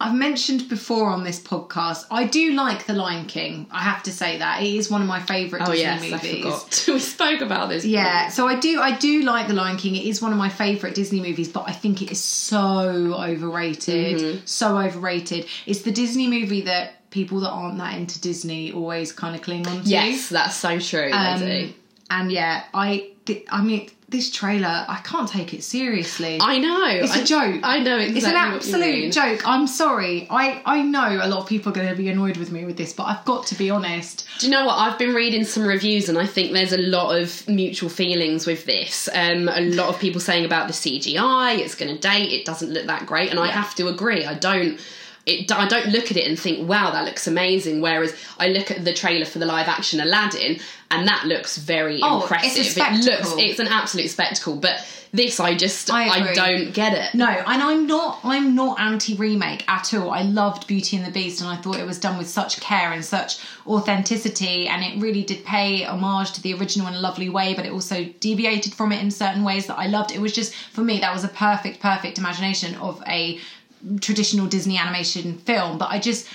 I've 0.00 0.14
mentioned 0.14 0.68
before 0.68 1.08
on 1.10 1.24
this 1.24 1.40
podcast, 1.40 2.06
I 2.10 2.24
do 2.24 2.52
like 2.52 2.86
The 2.86 2.92
Lion 2.92 3.26
King. 3.26 3.66
I 3.72 3.82
have 3.82 4.04
to 4.04 4.12
say 4.12 4.38
that 4.38 4.62
it 4.62 4.72
is 4.72 4.88
one 4.88 5.02
of 5.02 5.08
my 5.08 5.20
favourite 5.20 5.66
Disney 5.66 5.86
Oh 5.86 5.92
Disney 5.94 6.10
yes, 6.10 6.22
I 6.22 6.26
movies. 6.26 6.44
forgot. 6.44 6.88
we 6.94 7.00
spoke 7.00 7.40
about 7.40 7.68
this. 7.68 7.84
Yeah, 7.84 8.28
so 8.28 8.46
I 8.46 8.60
do 8.60 8.80
I 8.80 8.96
do 8.96 9.22
like 9.22 9.48
The 9.48 9.54
Lion 9.54 9.76
King. 9.76 9.96
It 9.96 10.04
is 10.04 10.22
one 10.22 10.30
of 10.30 10.38
my 10.38 10.48
favourite 10.48 10.94
Disney 10.94 11.20
movies, 11.20 11.48
but 11.48 11.64
I 11.66 11.72
think 11.72 12.00
it 12.00 12.12
is 12.12 12.20
so 12.20 12.68
overrated. 13.14 14.18
Mm-hmm. 14.18 14.40
So 14.44 14.78
overrated. 14.78 15.46
It's 15.66 15.82
the 15.82 15.92
Disney 15.92 16.28
movie 16.28 16.60
that 16.62 16.97
people 17.10 17.40
that 17.40 17.50
aren't 17.50 17.78
that 17.78 17.96
into 17.96 18.20
Disney 18.20 18.72
always 18.72 19.12
kind 19.12 19.34
of 19.34 19.42
cling 19.42 19.66
on 19.66 19.82
to. 19.82 19.88
Yes, 19.88 20.28
that's 20.28 20.56
so 20.56 20.78
true. 20.78 21.10
Um, 21.12 21.74
and 22.10 22.32
yeah, 22.32 22.64
I 22.74 23.12
I 23.50 23.62
mean 23.62 23.90
this 24.10 24.30
trailer, 24.30 24.86
I 24.88 25.00
can't 25.04 25.28
take 25.28 25.52
it 25.52 25.62
seriously. 25.62 26.38
I 26.40 26.58
know. 26.58 26.86
It's 26.86 27.14
a 27.14 27.20
a 27.20 27.24
joke. 27.24 27.60
I 27.62 27.80
know 27.80 27.98
exactly 27.98 28.16
It's 28.16 28.26
an 28.26 28.36
absolute 28.36 29.12
joke. 29.12 29.46
I'm 29.46 29.66
sorry. 29.66 30.26
I, 30.30 30.62
I 30.64 30.82
know 30.82 31.20
a 31.22 31.28
lot 31.28 31.40
of 31.40 31.46
people 31.46 31.72
are 31.72 31.74
going 31.74 31.88
to 31.88 31.94
be 31.94 32.08
annoyed 32.08 32.38
with 32.38 32.50
me 32.50 32.64
with 32.64 32.78
this, 32.78 32.94
but 32.94 33.04
I've 33.04 33.24
got 33.26 33.46
to 33.48 33.54
be 33.54 33.68
honest. 33.68 34.26
Do 34.38 34.46
you 34.46 34.52
know 34.52 34.64
what? 34.64 34.78
I've 34.78 34.98
been 34.98 35.14
reading 35.14 35.44
some 35.44 35.66
reviews, 35.66 36.08
and 36.08 36.16
I 36.16 36.26
think 36.26 36.52
there's 36.52 36.72
a 36.72 36.78
lot 36.78 37.20
of 37.20 37.46
mutual 37.48 37.90
feelings 37.90 38.46
with 38.46 38.64
this. 38.64 39.10
Um, 39.12 39.48
a 39.48 39.60
lot 39.60 39.90
of 39.90 40.00
people 40.00 40.22
saying 40.22 40.46
about 40.46 40.68
the 40.68 40.72
CGI, 40.74 41.58
it's 41.58 41.74
going 41.74 41.94
to 41.94 42.00
date, 42.00 42.32
it 42.32 42.46
doesn't 42.46 42.70
look 42.70 42.86
that 42.86 43.04
great, 43.04 43.30
and 43.30 43.38
I 43.38 43.48
have 43.48 43.74
to 43.74 43.88
agree. 43.88 44.24
I 44.24 44.34
don't. 44.34 44.80
It, 45.28 45.52
I 45.52 45.66
don't 45.68 45.88
look 45.88 46.10
at 46.10 46.16
it 46.16 46.26
and 46.26 46.38
think, 46.38 46.68
wow, 46.68 46.90
that 46.90 47.04
looks 47.04 47.26
amazing. 47.26 47.80
Whereas 47.80 48.14
I 48.38 48.48
look 48.48 48.70
at 48.70 48.84
the 48.84 48.94
trailer 48.94 49.24
for 49.26 49.38
the 49.38 49.46
live 49.46 49.68
action 49.68 50.00
Aladdin, 50.00 50.60
and 50.90 51.06
that 51.06 51.26
looks 51.26 51.58
very 51.58 52.00
Oh, 52.02 52.22
impressive. 52.22 52.66
it's 52.66 52.76
a 52.76 52.80
it 52.92 53.04
looks, 53.04 53.34
it's 53.36 53.58
an 53.58 53.66
absolute 53.68 54.08
spectacle. 54.08 54.56
But 54.56 54.86
this, 55.12 55.40
I 55.40 55.54
just, 55.54 55.90
I 55.90 56.08
I, 56.08 56.34
don't 56.34 56.72
get 56.72 56.92
it. 56.92 57.14
No, 57.14 57.26
and 57.26 57.62
I'm 57.62 57.86
not 57.86 58.20
I'm 58.24 58.54
not 58.54 58.78
anti 58.80 59.14
remake 59.16 59.64
at 59.68 59.92
all. 59.94 60.10
I 60.10 60.22
loved 60.22 60.66
Beauty 60.66 60.96
and 60.98 61.06
the 61.06 61.10
Beast 61.10 61.40
and 61.40 61.48
I 61.48 61.56
thought 61.56 61.76
it 61.78 61.86
was 61.86 61.98
done 61.98 62.18
with 62.18 62.28
such 62.28 62.60
care 62.60 62.92
and 62.92 63.04
such 63.04 63.38
authenticity 63.66 64.68
and 64.68 64.84
it 64.84 65.00
really 65.00 65.22
did 65.22 65.44
pay 65.44 65.82
homage 65.84 66.32
to 66.32 66.42
the 66.42 66.54
original 66.54 66.88
in 66.88 66.94
a 66.94 67.00
lovely 67.00 67.28
way, 67.30 67.54
but 67.54 67.64
it 67.66 67.72
also 67.72 68.04
deviated 68.20 68.74
from 68.74 68.92
it 68.92 69.02
in 69.02 69.10
certain 69.10 69.44
ways 69.44 69.66
that 69.66 69.78
I 69.78 69.86
loved. 69.86 70.12
It 70.12 70.20
was 70.20 70.32
just 70.32 70.54
for 70.54 70.82
me 70.82 70.98
that 71.00 71.12
was 71.12 71.24
a 71.24 71.28
perfect, 71.28 71.80
perfect 71.80 72.18
imagination 72.18 72.74
of 72.76 73.02
a 73.06 73.38
traditional 74.00 74.46
Disney 74.46 74.76
animation 74.78 75.38
film. 75.38 75.78
But 75.78 75.90
I 75.90 75.98
just 75.98 76.26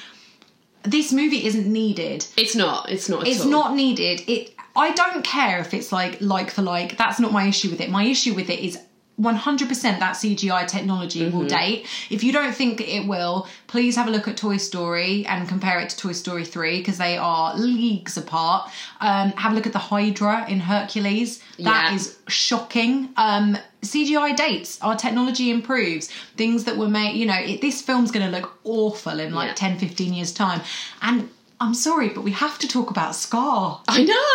this 0.84 1.14
movie 1.14 1.46
isn't 1.46 1.66
needed 1.72 2.26
It's 2.36 2.56
not. 2.56 2.90
It's 2.90 3.08
not. 3.10 3.26
It's 3.28 3.42
all. 3.42 3.50
not 3.50 3.76
needed 3.76 4.22
it 4.28 4.54
i 4.76 4.92
don't 4.92 5.24
care 5.24 5.60
if 5.60 5.74
it's 5.74 5.92
like 5.92 6.20
like 6.20 6.50
for 6.52 6.62
like 6.64 6.98
that's 6.98 7.20
not 7.20 7.32
my 7.32 7.46
issue 7.48 7.70
with 7.70 7.80
it 7.80 7.90
my 7.92 8.04
issue 8.04 8.34
with 8.34 8.50
it 8.50 8.60
is 8.60 8.78
100% 9.22 9.70
that 10.00 10.16
cgi 10.16 10.68
technology 10.68 11.22
Mm-hmm. 11.22 11.38
will 11.38 11.46
date 11.48 11.86
if 12.10 12.24
you 12.24 12.34
don't 12.34 12.54
think 12.54 12.82
it 12.82 13.08
will 13.08 13.48
please 13.68 13.96
have 13.96 14.08
a 14.08 14.12
look 14.12 14.28
at 14.28 14.36
toy 14.36 14.58
story 14.58 15.26
and 15.28 15.48
compare 15.48 15.80
it 15.80 15.90
to 15.92 15.98
toy 15.98 16.12
story 16.12 16.44
3 16.44 16.80
because 16.80 16.98
they 16.98 17.16
are 17.18 17.56
leagues 17.56 18.18
apart 18.18 18.70
um, 19.00 19.32
have 19.34 19.52
a 19.52 19.56
look 19.56 19.68
at 19.68 19.74
the 19.74 19.80
hydra 19.80 20.46
in 20.50 20.60
hercules 20.60 21.40
That 21.60 21.90
Yeah. 21.90 21.96
is 21.96 22.18
shocking 22.28 23.10
um, 23.16 23.58
cgi 23.84 24.36
dates 24.36 24.80
our 24.82 24.96
technology 24.96 25.50
improves 25.52 26.10
things 26.38 26.64
that 26.66 26.78
were 26.78 26.88
made 26.90 27.16
you 27.16 27.26
know 27.26 27.38
it, 27.40 27.62
this 27.62 27.82
film's 27.82 28.12
going 28.12 28.26
to 28.26 28.32
look 28.38 28.58
awful 28.64 29.20
in 29.20 29.34
like 29.34 29.50
Yeah. 29.50 29.54
10 29.56 29.78
15 29.80 30.14
years 30.14 30.32
time 30.34 30.62
and 31.02 31.30
i'm 31.62 31.74
sorry 31.74 32.10
but 32.10 32.24
we 32.24 32.32
have 32.32 32.58
to 32.60 32.68
talk 32.68 32.90
about 32.90 33.16
scar 33.16 33.82
I 33.88 34.04
know. 34.04 34.30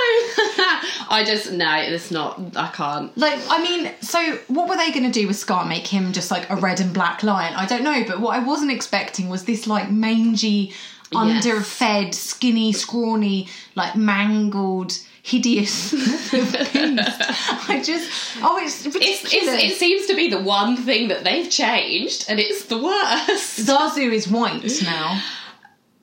I 1.11 1.25
just 1.27 1.51
no. 1.53 1.75
It's 1.79 2.11
not. 2.11 2.39
I 2.57 2.69
can't. 2.69 3.17
like 3.19 3.39
i 3.51 3.63
mean 3.63 3.91
so 4.01 4.21
what 4.49 4.69
were 4.69 4.77
they 4.77 4.91
going 4.93 5.11
to 5.11 5.21
do 5.21 5.27
with 5.27 5.37
scar 5.37 5.65
make 5.67 5.87
him 5.87 6.13
just 6.13 6.31
like 6.31 6.49
a 6.51 6.57
red 6.57 6.81
and 6.81 6.93
black 6.95 7.23
lion 7.23 7.55
i 7.55 7.67
don't 7.67 7.83
know 7.83 8.05
but 8.07 8.21
what 8.21 8.37
i 8.37 8.45
wasn't 8.45 8.71
expecting 8.71 9.29
was 9.29 9.45
this 9.45 9.67
like 9.67 9.91
mangy 9.91 10.73
underfed 11.15 12.15
skinny 12.15 12.73
scrawny 12.73 13.49
like 13.75 13.97
mangled 13.97 14.93
hideous 15.29 15.93
i 17.69 17.83
just 17.85 18.11
oh 18.43 18.59
it's 18.63 18.85
It's, 18.87 18.95
ridiculous 18.95 19.63
it's, 19.63 19.75
it 19.75 19.77
seems 19.79 20.07
to 20.07 20.17
be 20.17 20.29
the 20.31 20.41
one 20.41 20.77
thing 20.77 21.09
that 21.09 21.25
they've 21.25 21.51
changed, 21.51 22.27
and 22.29 22.41
it's 22.41 22.65
the 22.67 22.79
worst. 22.83 23.59
zazu 23.67 24.13
is 24.13 24.29
white 24.29 24.65
now 24.85 25.21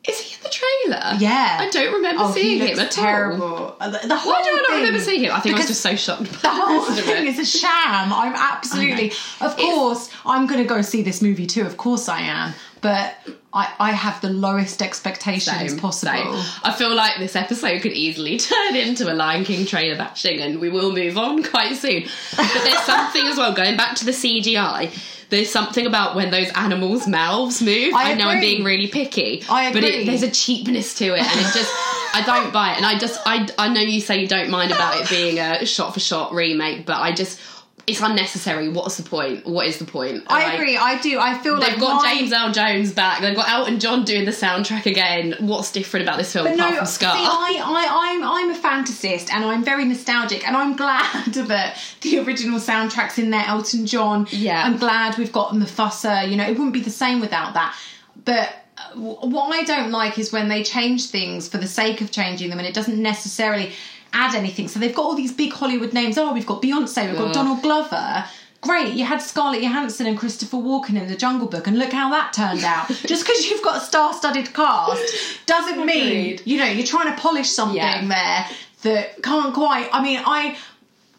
Is 0.08 0.20
he 0.20 0.36
in 0.36 0.41
the 0.44 0.50
trailer? 0.50 1.17
yeah 1.20 1.58
I 1.62 1.70
don't 1.72 1.94
remember 1.94 2.24
oh, 2.25 2.32
seeing 2.34 2.60
him 2.60 2.79
at 2.79 2.98
all. 2.98 3.03
terrible 3.05 3.75
Uh, 3.79 3.89
the, 3.89 4.08
the 4.08 4.15
whole 4.17 4.32
Why 4.34 4.44
do 4.44 4.50
I 4.50 4.53
not 4.53 4.67
thing- 4.67 4.77
remember 4.77 5.00
seeing 5.00 5.24
him? 5.24 5.32
I 5.34 5.39
think 5.39 5.55
I 5.55 5.60
was 5.60 5.67
just 5.67 5.82
so 5.82 5.96
shocked. 5.96 6.29
The 6.41 6.50
whole 6.50 6.82
the 6.82 6.88
rest 6.89 7.00
of 7.00 7.05
thing 7.05 7.27
is 7.27 7.39
a 7.39 7.46
sham. 7.46 8.13
I'm 8.13 8.34
absolutely. 8.36 9.12
Of 9.41 9.58
course, 9.58 10.10
I'm 10.25 10.46
going 10.48 10.62
to 10.62 10.70
go 10.70 10.82
see 10.82 11.01
this 11.01 11.22
movie 11.22 11.48
too. 11.48 11.63
Of 11.65 11.77
course, 11.77 12.08
I 12.08 12.22
am. 12.22 12.53
But 12.82 13.15
I, 13.55 13.74
I 13.79 13.91
have 13.93 14.19
the 14.19 14.29
lowest 14.29 14.81
expectations 14.81 15.71
Same, 15.71 15.79
possible. 15.79 16.12
same. 16.12 16.62
I 16.63 16.74
feel 16.77 16.93
like 16.93 17.17
this 17.17 17.38
episode 17.38 17.81
could 17.81 17.93
easily 17.93 18.38
turn 18.51 18.75
into 18.75 19.12
a 19.12 19.15
Lion 19.15 19.45
King 19.45 19.65
trailer 19.65 19.97
bashing, 19.97 20.41
and 20.41 20.59
we 20.59 20.69
will 20.69 20.91
move 20.91 21.17
on 21.17 21.41
quite 21.51 21.75
soon. 21.77 22.03
But 22.35 22.51
there's 22.53 22.79
something 22.83 23.25
as 23.25 23.38
well, 23.38 23.53
going 23.53 23.77
back 23.77 23.95
to 23.97 24.05
the 24.05 24.12
CGI. 24.12 24.91
There's 25.29 25.50
something 25.50 25.88
about 25.88 26.15
when 26.15 26.29
those 26.29 26.51
animals' 26.51 27.07
mouths 27.07 27.62
move. 27.62 27.93
I 27.95 28.12
I, 28.12 28.13
know 28.13 28.27
I'm 28.27 28.41
being 28.41 28.63
really 28.63 28.88
picky, 28.88 29.43
I 29.50 29.71
but 29.74 29.83
agree. 29.83 30.01
it, 30.01 30.05
there's 30.05 30.21
a 30.21 30.29
cheapness 30.29 30.93
to 30.95 31.05
it, 31.15 31.21
and 31.21 31.39
it 31.39 31.51
just 31.53 31.71
I 32.13 32.24
don't 32.25 32.53
buy 32.53 32.74
it. 32.74 32.77
And 32.77 32.85
I 32.85 33.00
just 33.00 33.19
I 33.25 33.47
I 33.57 33.69
know 33.69 33.81
you 33.81 34.01
say 34.01 34.19
you 34.21 34.27
don't 34.27 34.51
mind 34.51 34.71
about 34.71 35.01
it 35.01 35.09
being 35.09 35.39
a 35.39 35.65
shot 35.65 35.93
for 35.95 36.00
shot 36.00 36.31
remake, 36.33 36.85
but 36.85 36.97
I 36.97 37.12
just 37.12 37.39
it's 37.87 38.01
unnecessary. 38.01 38.67
What's 38.69 38.97
the 38.97 39.03
point? 39.03 39.45
What 39.45 39.67
is 39.67 39.77
the 39.77 39.85
point? 39.85 40.23
I 40.27 40.45
Like, 40.45 40.53
agree. 40.55 40.75
I 40.77 40.99
do. 41.01 41.19
I 41.19 41.37
feel 41.37 41.59
like 41.59 41.71
They've 41.71 41.79
got 41.79 42.03
my- 42.03 42.15
James 42.15 42.33
Earl 42.33 42.51
Jones 42.51 42.91
back. 42.93 43.21
They've 43.21 43.35
got 43.35 43.47
Elton 43.47 43.79
John 43.79 44.03
doing 44.03 44.25
the 44.25 44.31
soundtrack 44.31 44.85
again. 44.87 45.35
What's 45.39 45.71
different 45.71 46.07
about 46.07 46.17
this 46.17 46.33
film 46.33 46.45
But 46.45 46.55
apart 46.55 46.71
no, 46.71 46.77
from 46.77 46.85
see, 46.87 46.93
Scar? 46.95 47.13
I, 47.15 47.61
I, 47.63 48.11
I'm, 48.11 48.23
I'm 48.23 48.51
a 48.51 48.57
fantasist 48.57 49.31
and 49.31 49.45
I'm 49.45 49.63
very 49.63 49.85
nostalgic 49.85 50.47
and 50.47 50.57
I'm 50.57 50.75
glad 50.75 51.25
that 51.33 51.77
the 52.01 52.19
original 52.19 52.59
soundtrack's 52.59 53.19
in 53.19 53.29
there, 53.29 53.43
Elton 53.45 53.85
John. 53.85 54.25
Yeah. 54.31 54.63
I'm 54.65 54.77
glad 54.77 55.17
we've 55.19 55.31
got 55.31 55.51
Mufasa. 55.51 56.27
You 56.29 56.37
know, 56.37 56.43
it 56.45 56.51
wouldn't 56.51 56.73
be 56.73 56.81
the 56.81 56.89
same 56.89 57.19
without 57.19 57.53
that. 57.53 57.77
But 58.23 58.49
uh, 58.77 58.95
what 58.99 59.53
I 59.53 59.63
don't 59.63 59.91
like 59.91 60.17
is 60.17 60.31
when 60.31 60.47
they 60.47 60.63
change 60.63 61.09
things 61.09 61.47
for 61.47 61.59
the 61.59 61.67
sake 61.67 62.01
of 62.01 62.09
changing 62.11 62.49
them 62.49 62.57
and 62.57 62.67
it 62.67 62.73
doesn't 62.73 62.99
necessarily 62.99 63.71
add 64.15 64.34
anything. 64.36 64.67
So 64.67 64.79
they've 64.79 64.95
got 64.95 65.03
all 65.03 65.15
these 65.15 65.34
big 65.34 65.51
Hollywood 65.53 65.93
names. 65.93 66.17
Oh, 66.17 66.34
we've 66.34 66.45
got 66.45 66.62
Beyonce, 66.62 67.10
we've 67.10 67.17
got. 67.17 67.34
Donald 67.34 67.62
Glover. 67.62 68.25
Great, 68.62 68.93
you 68.95 69.05
had 69.05 69.19
Scarlett 69.22 69.62
Johansson 69.62 70.07
and 70.07 70.17
Christopher 70.17 70.57
Walken 70.57 70.95
in 71.00 71.07
the 71.07 71.15
Jungle 71.15 71.48
Book, 71.48 71.67
and 71.67 71.77
look 71.77 71.91
how 71.91 72.10
that 72.10 72.34
turned 72.34 72.63
out. 72.63 72.88
Just 73.05 73.24
because 73.25 73.45
you've 73.48 73.62
got 73.62 73.77
a 73.77 73.79
star-studded 73.79 74.53
cast 74.55 75.45
doesn't 75.45 75.86
mean 75.86 76.39
you 76.45 76.57
know 76.57 76.65
you're 76.65 76.88
trying 76.88 77.13
to 77.13 77.22
polish 77.22 77.50
something 77.51 77.77
Yeah. 77.77 78.07
there 78.07 78.57
that 78.81 79.22
can't 79.22 79.53
quite. 79.53 79.89
I 79.93 80.01
mean, 80.01 80.19
I. 80.25 80.57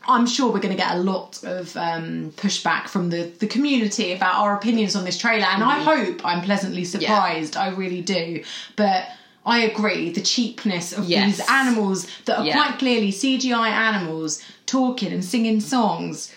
I'm 0.08 0.24
sure 0.24 0.52
we're 0.52 0.60
going 0.60 0.76
to 0.76 0.80
get 0.80 0.94
a 0.94 1.00
lot 1.00 1.42
of 1.42 1.76
um, 1.76 2.30
pushback 2.36 2.86
from 2.88 3.10
the, 3.10 3.24
the 3.40 3.48
community 3.48 4.12
about 4.12 4.36
our 4.36 4.54
opinions 4.56 4.94
on 4.94 5.04
this 5.04 5.18
trailer, 5.18 5.46
and 5.46 5.64
I 5.64 5.80
hope 5.82 6.24
I'm 6.24 6.42
pleasantly 6.42 6.84
surprised. 6.84 7.56
I 7.56 7.70
really 7.70 8.02
do. 8.02 8.44
But 8.76 9.08
I 9.46 9.60
agree, 9.60 10.10
the 10.10 10.20
cheapness 10.20 10.92
of 10.92 11.04
Yes. 11.04 11.36
these 11.38 11.48
animals 11.48 12.06
that 12.26 12.38
are 12.40 12.44
Yeah. 12.44 12.54
quite 12.54 12.78
clearly 12.78 13.10
CGI 13.12 13.68
animals 13.68 14.42
talking 14.66 15.12
and 15.12 15.24
singing 15.24 15.60
songs. 15.60 16.32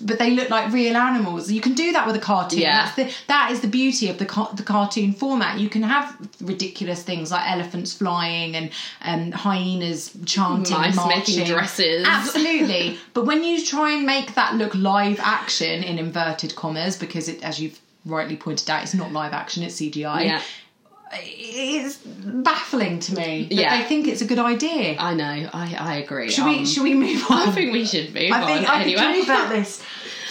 But 0.00 0.20
they 0.20 0.30
look 0.30 0.48
like 0.48 0.72
real 0.72 0.96
animals. 0.96 1.50
You 1.50 1.60
can 1.60 1.72
do 1.74 1.90
that 1.92 2.06
with 2.06 2.14
a 2.14 2.20
cartoon. 2.20 2.60
Yeah. 2.60 2.84
That's 2.84 2.94
the, 2.94 3.24
that 3.26 3.50
is 3.50 3.62
the 3.62 3.66
beauty 3.66 4.08
of 4.08 4.18
the 4.18 4.24
car- 4.26 4.50
the 4.54 4.62
cartoon 4.62 5.12
format. 5.12 5.58
You 5.58 5.68
can 5.68 5.82
have 5.82 6.16
ridiculous 6.40 7.02
things 7.02 7.32
like 7.32 7.50
elephants 7.50 7.92
flying 7.92 8.54
and 8.54 8.70
and 9.00 9.34
hyenas 9.34 10.12
chanting, 10.24 10.76
Mice 10.76 10.94
marching, 10.94 11.36
making 11.40 11.52
dresses. 11.52 12.06
Absolutely. 12.06 12.96
but 13.12 13.26
when 13.26 13.42
you 13.42 13.60
try 13.64 13.90
and 13.96 14.06
make 14.06 14.36
that 14.36 14.54
look 14.54 14.72
live 14.76 15.18
action 15.20 15.82
in 15.82 15.98
inverted 15.98 16.54
commas, 16.54 16.96
because 16.96 17.28
it, 17.28 17.42
as 17.42 17.58
you've 17.60 17.80
rightly 18.06 18.36
pointed 18.36 18.70
out, 18.70 18.84
it's 18.84 18.94
not 18.94 19.10
live 19.12 19.32
action; 19.32 19.64
it's 19.64 19.74
CGI. 19.80 20.26
yeah, 20.26 20.40
It's 21.14 21.96
baffling 21.98 22.98
to 23.00 23.14
me. 23.14 23.46
Yeah. 23.50 23.76
they 23.76 23.84
think 23.88 24.08
it's 24.08 24.22
a 24.22 24.24
good 24.24 24.38
idea. 24.38 24.96
I 24.98 25.14
know. 25.14 25.50
I, 25.52 25.76
I 25.78 25.94
agree. 25.96 26.30
Should 26.30 26.44
Um, 26.44 26.58
we? 26.60 26.66
Should 26.66 26.82
we 26.84 26.94
move 26.94 27.22
on? 27.30 27.48
I 27.48 27.52
think 27.52 27.72
we 27.72 27.84
should 27.84 28.14
move 28.14 28.32
I 28.32 28.46
think 28.46 28.68
on 28.68 28.74
I 28.74 28.84
could 28.84 28.94
anyway. 28.94 29.18
talk 29.20 29.24
about 29.24 29.48
this 29.54 29.82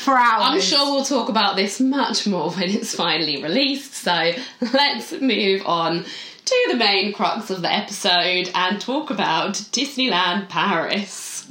for 0.03 0.17
hours. 0.17 0.41
I'm 0.43 0.61
sure 0.61 0.93
we'll 0.95 1.05
talk 1.05 1.29
about 1.29 1.55
this 1.55 1.79
much 1.79 2.25
more 2.25 2.49
when 2.51 2.69
it's 2.69 2.95
finally 2.95 3.41
released. 3.43 3.93
So 3.93 4.31
let's 4.73 5.11
move 5.21 5.61
on 5.67 6.03
to 6.45 6.67
the 6.71 6.75
main 6.77 7.13
crux 7.13 7.51
of 7.51 7.61
the 7.61 7.71
episode 7.71 8.49
and 8.55 8.81
talk 8.81 9.11
about 9.11 9.53
Disneyland 9.53 10.49
Paris. 10.49 11.47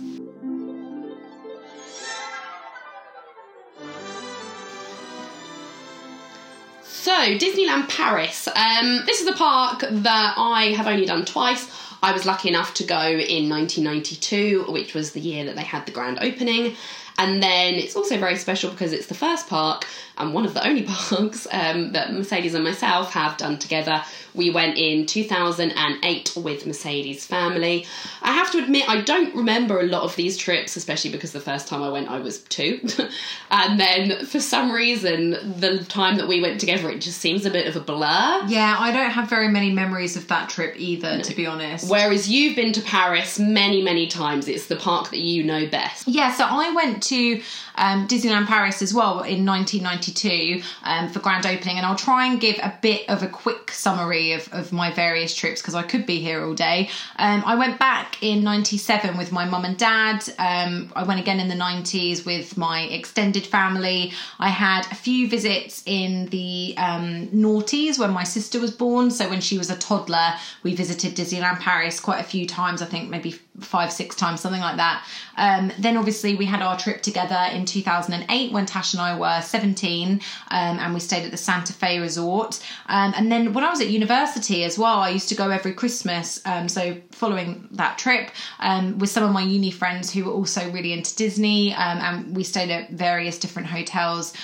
So, 7.00 7.12
Disneyland 7.12 7.88
Paris. 7.88 8.46
Um, 8.46 9.04
this 9.06 9.22
is 9.22 9.26
a 9.26 9.32
park 9.32 9.82
that 9.90 10.34
I 10.36 10.74
have 10.76 10.86
only 10.86 11.06
done 11.06 11.24
twice. 11.24 11.66
I 12.02 12.12
was 12.12 12.26
lucky 12.26 12.50
enough 12.50 12.74
to 12.74 12.84
go 12.84 13.00
in 13.00 13.48
1992, 13.48 14.66
which 14.68 14.92
was 14.92 15.12
the 15.12 15.20
year 15.20 15.46
that 15.46 15.56
they 15.56 15.62
had 15.62 15.86
the 15.86 15.92
grand 15.92 16.18
opening. 16.20 16.76
And 17.16 17.42
then 17.42 17.76
it's 17.76 17.96
also 17.96 18.18
very 18.18 18.36
special 18.36 18.70
because 18.70 18.92
it's 18.92 19.06
the 19.06 19.14
first 19.14 19.48
park 19.48 19.86
and 20.20 20.34
one 20.34 20.44
of 20.44 20.54
the 20.54 20.66
only 20.66 20.82
parks 20.88 21.46
um, 21.50 21.92
that 21.92 22.12
Mercedes 22.12 22.54
and 22.54 22.64
myself 22.64 23.12
have 23.12 23.36
done 23.36 23.58
together. 23.58 24.02
We 24.34 24.50
went 24.50 24.78
in 24.78 25.06
2008 25.06 26.36
with 26.36 26.66
Mercedes' 26.66 27.26
family. 27.26 27.86
I 28.22 28.32
have 28.32 28.52
to 28.52 28.58
admit, 28.58 28.88
I 28.88 29.00
don't 29.00 29.34
remember 29.34 29.80
a 29.80 29.84
lot 29.84 30.02
of 30.02 30.14
these 30.14 30.36
trips, 30.36 30.76
especially 30.76 31.10
because 31.10 31.32
the 31.32 31.40
first 31.40 31.66
time 31.66 31.82
I 31.82 31.88
went, 31.88 32.08
I 32.08 32.20
was 32.20 32.40
two. 32.42 32.80
and 33.50 33.80
then 33.80 34.24
for 34.26 34.38
some 34.38 34.70
reason, 34.70 35.30
the 35.58 35.84
time 35.88 36.16
that 36.18 36.28
we 36.28 36.40
went 36.40 36.60
together, 36.60 36.90
it 36.90 37.00
just 37.00 37.18
seems 37.18 37.44
a 37.44 37.50
bit 37.50 37.66
of 37.66 37.74
a 37.76 37.80
blur. 37.80 38.44
Yeah, 38.46 38.76
I 38.78 38.92
don't 38.92 39.10
have 39.10 39.28
very 39.28 39.48
many 39.48 39.72
memories 39.72 40.16
of 40.16 40.28
that 40.28 40.48
trip 40.48 40.74
either, 40.78 41.20
to 41.22 41.34
be 41.34 41.46
honest. 41.46 41.90
Whereas 41.90 42.28
you've 42.28 42.54
been 42.54 42.72
to 42.72 42.82
Paris 42.82 43.38
many, 43.38 43.82
many 43.82 44.06
times. 44.06 44.46
It's 44.46 44.66
the 44.66 44.76
park 44.76 45.10
that 45.10 45.20
you 45.20 45.42
know 45.42 45.66
best. 45.66 46.06
Yeah, 46.06 46.32
so 46.32 46.44
I 46.48 46.72
went 46.72 47.02
to 47.04 47.42
um, 47.80 48.06
Disneyland 48.06 48.46
Paris 48.46 48.82
as 48.82 48.92
well 48.92 49.22
in 49.22 49.44
1992 49.46 50.62
um, 50.84 51.08
for 51.08 51.18
grand 51.18 51.46
opening, 51.46 51.78
and 51.78 51.86
I'll 51.86 51.96
try 51.96 52.26
and 52.26 52.40
give 52.40 52.56
a 52.58 52.72
bit 52.82 53.08
of 53.08 53.22
a 53.22 53.28
quick 53.28 53.70
summary 53.72 54.32
of, 54.32 54.48
of 54.52 54.72
my 54.72 54.92
various 54.92 55.34
trips 55.34 55.60
because 55.60 55.74
I 55.74 55.82
could 55.82 56.04
be 56.06 56.20
here 56.20 56.44
all 56.44 56.54
day. 56.54 56.90
Um, 57.16 57.42
I 57.46 57.54
went 57.54 57.78
back 57.78 58.22
in 58.22 58.44
97 58.44 59.16
with 59.16 59.32
my 59.32 59.46
mum 59.46 59.64
and 59.64 59.78
dad. 59.78 60.22
Um, 60.38 60.92
I 60.94 61.04
went 61.04 61.20
again 61.20 61.40
in 61.40 61.48
the 61.48 61.54
90s 61.54 62.26
with 62.26 62.56
my 62.58 62.82
extended 62.82 63.46
family. 63.46 64.12
I 64.38 64.48
had 64.48 64.86
a 64.92 64.94
few 64.94 65.28
visits 65.28 65.82
in 65.86 66.26
the 66.26 66.74
um, 66.76 67.28
noughties 67.28 67.98
when 67.98 68.10
my 68.10 68.24
sister 68.24 68.60
was 68.60 68.70
born. 68.70 69.10
So 69.10 69.28
when 69.30 69.40
she 69.40 69.56
was 69.56 69.70
a 69.70 69.76
toddler, 69.76 70.34
we 70.62 70.74
visited 70.74 71.16
Disneyland 71.16 71.60
Paris 71.60 71.98
quite 71.98 72.20
a 72.20 72.24
few 72.24 72.46
times. 72.46 72.82
I 72.82 72.86
think 72.86 73.08
maybe 73.08 73.38
five, 73.60 73.92
six 73.92 74.16
times, 74.16 74.40
something 74.40 74.60
like 74.60 74.76
that. 74.76 75.06
Um, 75.36 75.72
then 75.78 75.96
obviously 75.96 76.34
we 76.34 76.44
had 76.44 76.62
our 76.62 76.78
trip 76.78 77.02
together 77.02 77.48
in 77.52 77.64
2008 77.64 78.52
when 78.52 78.66
Tash 78.66 78.94
and 78.94 79.00
I 79.00 79.18
were 79.18 79.40
17 79.40 80.12
um, 80.12 80.20
and 80.50 80.94
we 80.94 81.00
stayed 81.00 81.24
at 81.24 81.30
the 81.30 81.36
Santa 81.36 81.72
Fe 81.72 81.98
Resort. 81.98 82.62
Um, 82.86 83.12
and 83.16 83.30
then 83.30 83.52
when 83.52 83.64
I 83.64 83.70
was 83.70 83.80
at 83.80 83.88
university 83.88 84.64
as 84.64 84.78
well, 84.78 84.98
I 84.98 85.10
used 85.10 85.28
to 85.30 85.34
go 85.34 85.50
every 85.50 85.72
Christmas. 85.72 86.40
Um, 86.44 86.68
so 86.68 86.96
following 87.10 87.68
that 87.72 87.98
trip 87.98 88.30
um, 88.58 88.98
with 88.98 89.10
some 89.10 89.24
of 89.24 89.32
my 89.32 89.42
uni 89.42 89.70
friends 89.70 90.12
who 90.12 90.24
were 90.24 90.32
also 90.32 90.70
really 90.70 90.92
into 90.92 91.14
Disney 91.16 91.72
um, 91.74 91.98
and 91.98 92.36
we 92.36 92.44
stayed 92.44 92.70
at 92.70 92.90
various 92.90 93.38
different 93.38 93.68
hotels 93.68 94.34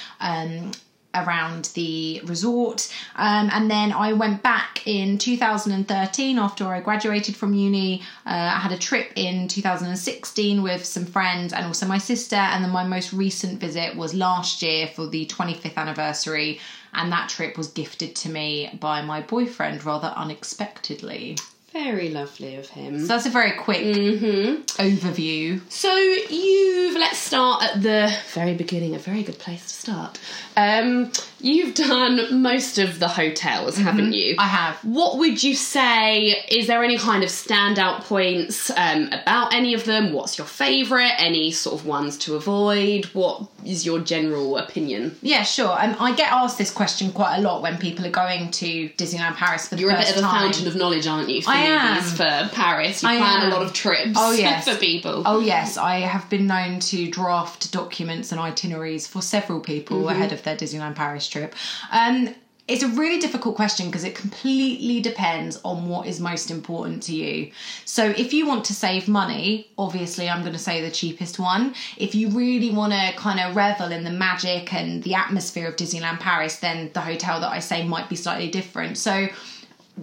around 1.17 1.71
the 1.75 2.21
resort. 2.25 2.93
Um, 3.17 3.51
and 3.53 3.71
then 3.71 3.93
I 3.93 4.13
went 4.13 4.43
back 4.43 4.87
in 4.87 5.19
2013 5.19 6.39
after 6.39 6.67
I 6.67 6.81
graduated 6.81 7.37
from 7.37 7.55
uni. 7.55 8.03
Uh, 8.27 8.53
I 8.55 8.59
had 8.59 8.73
a 8.73 8.79
trip 8.79 9.13
in 9.17 9.49
2016 9.49 10.63
with 10.63 10.85
some 10.85 11.07
friends 11.07 11.53
and 11.53 11.67
also 11.67 11.87
my 11.87 11.99
sister. 11.99 12.37
And 12.37 12.65
then 12.65 12.71
my 12.71 12.85
most 12.85 13.13
recent 13.13 13.61
visit 13.61 13.97
was 13.97 14.15
last 14.15 14.63
year 14.63 14.87
for 14.87 15.07
the 15.07 15.27
25th 15.27 15.77
anniversary. 15.77 16.61
And 16.93 17.13
that 17.13 17.29
trip 17.29 17.59
was 17.59 17.69
gifted 17.69 18.17
to 18.17 18.29
me 18.31 18.77
by 18.81 19.03
my 19.03 19.21
boyfriend 19.21 19.85
rather 19.85 20.09
unexpectedly. 20.17 21.37
Very 21.85 22.09
lovely 22.09 22.57
of 22.57 22.69
him. 22.71 23.01
So 23.01 23.07
that's 23.07 23.27
a 23.27 23.31
very 23.31 23.53
quick 23.53 23.83
Mm-hmm. 23.83 24.63
overview. 24.83 25.61
So 25.71 25.95
you've 25.95 26.97
let's 26.97 27.19
start 27.19 27.63
at 27.65 27.83
the 27.83 28.17
very 28.33 28.55
beginning. 28.55 28.95
A 28.95 28.99
very 28.99 29.23
good 29.23 29.39
place 29.39 29.63
to 29.69 29.75
start. 29.75 30.19
Um, 30.57 31.13
you've 31.39 31.75
done 31.75 32.41
most 32.43 32.79
of 32.79 32.99
the 32.99 33.09
hotels, 33.09 33.77
haven't 33.77 34.15
you? 34.15 34.37
I 34.39 34.47
have. 34.47 34.77
What 34.85 35.19
would 35.19 35.43
you 35.43 35.55
say? 35.55 36.29
Is 36.49 36.67
there 36.67 36.83
any 36.83 36.97
kind 36.97 37.23
of 37.23 37.29
standout 37.29 38.01
points 38.05 38.71
um, 38.71 39.09
about 39.13 39.53
any 39.53 39.75
of 39.75 39.85
them? 39.85 40.15
What's 40.15 40.39
your 40.39 40.47
favourite? 40.47 41.13
Any 41.19 41.51
sort 41.53 41.79
of 41.79 41.87
ones 41.87 42.17
to 42.19 42.37
avoid? 42.37 43.05
What 43.13 43.43
is 43.67 43.85
your 43.85 44.01
general 44.01 44.57
opinion? 44.57 45.17
Yeah, 45.21 45.43
sure. 45.43 45.77
Um, 45.79 45.95
I 46.01 46.15
get 46.15 46.33
asked 46.33 46.57
this 46.57 46.71
question 46.71 47.13
quite 47.13 47.37
a 47.37 47.41
lot 47.43 47.61
when 47.61 47.77
people 47.77 48.07
are 48.07 48.11
going 48.11 48.51
to 48.53 48.89
Disneyland 48.91 49.35
Paris 49.37 49.69
for 49.69 49.75
the 49.75 49.83
You're 49.83 49.91
a 49.91 49.97
bit 49.99 50.11
of 50.13 50.17
a 50.17 50.21
time. 50.23 50.45
fountain 50.53 50.67
of 50.69 50.75
knowledge, 50.75 51.07
aren't 51.07 51.29
you? 51.29 51.43
I. 51.47 51.66
movies, 51.69 52.17
for 52.17 52.49
Paris. 52.55 53.03
You 53.03 53.09
I 53.09 53.17
plan 53.19 53.43
am. 53.47 53.53
a 53.53 53.55
lot 53.55 53.63
of 53.67 53.73
trips 53.73 54.13
Oh, 54.17 54.33
yes. 54.39 54.69
for 54.69 54.77
people. 54.77 55.23
Oh 55.27 55.41
yes, 55.41 55.77
I 55.77 56.01
have 56.01 56.29
been 56.31 56.47
known 56.47 56.81
to 56.81 57.11
draft 57.11 57.73
documents 57.73 58.33
and 58.33 58.41
itineraries 58.41 59.07
for 59.07 59.23
several 59.23 59.61
people 59.61 59.99
Mm-hmm. 59.99 60.09
ahead 60.09 60.33
of 60.33 60.43
their 60.43 60.57
Disneyland 60.57 60.95
Paris 60.95 61.29
trip. 61.29 61.55
Um, 61.91 62.35
it's 62.69 62.83
a 62.83 62.89
really 62.89 63.21
difficult 63.21 63.55
question 63.55 63.87
because 63.87 64.03
it 64.03 64.17
completely 64.17 65.01
depends 65.01 65.61
on 65.65 65.89
what 65.89 66.09
is 66.09 66.19
most 66.21 66.51
important 66.51 67.01
to 67.05 67.15
you. 67.15 67.53
So, 67.85 68.07
if 68.11 68.33
you 68.33 68.45
want 68.45 68.65
to 68.65 68.75
save 68.75 69.07
money, 69.07 69.71
obviously, 69.79 70.29
I'm 70.29 70.41
going 70.41 70.53
to 70.53 70.59
say 70.59 70.83
the 70.83 70.91
cheapest 70.91 71.39
one. 71.39 71.75
If 71.97 72.17
you 72.17 72.29
really 72.31 72.71
want 72.71 72.93
to 72.93 73.13
kind 73.17 73.39
of 73.39 73.55
revel 73.55 73.93
in 73.93 74.03
the 74.03 74.11
magic 74.11 74.75
and 74.75 75.01
the 75.05 75.15
atmosphere 75.15 75.69
of 75.69 75.77
Disneyland 75.77 76.19
Paris, 76.19 76.57
then 76.57 76.91
the 76.93 77.01
hotel 77.03 77.39
that 77.41 77.53
I 77.53 77.61
say 77.61 77.87
might 77.87 78.09
be 78.09 78.17
slightly 78.17 78.51
different. 78.51 78.99
So, 78.99 79.29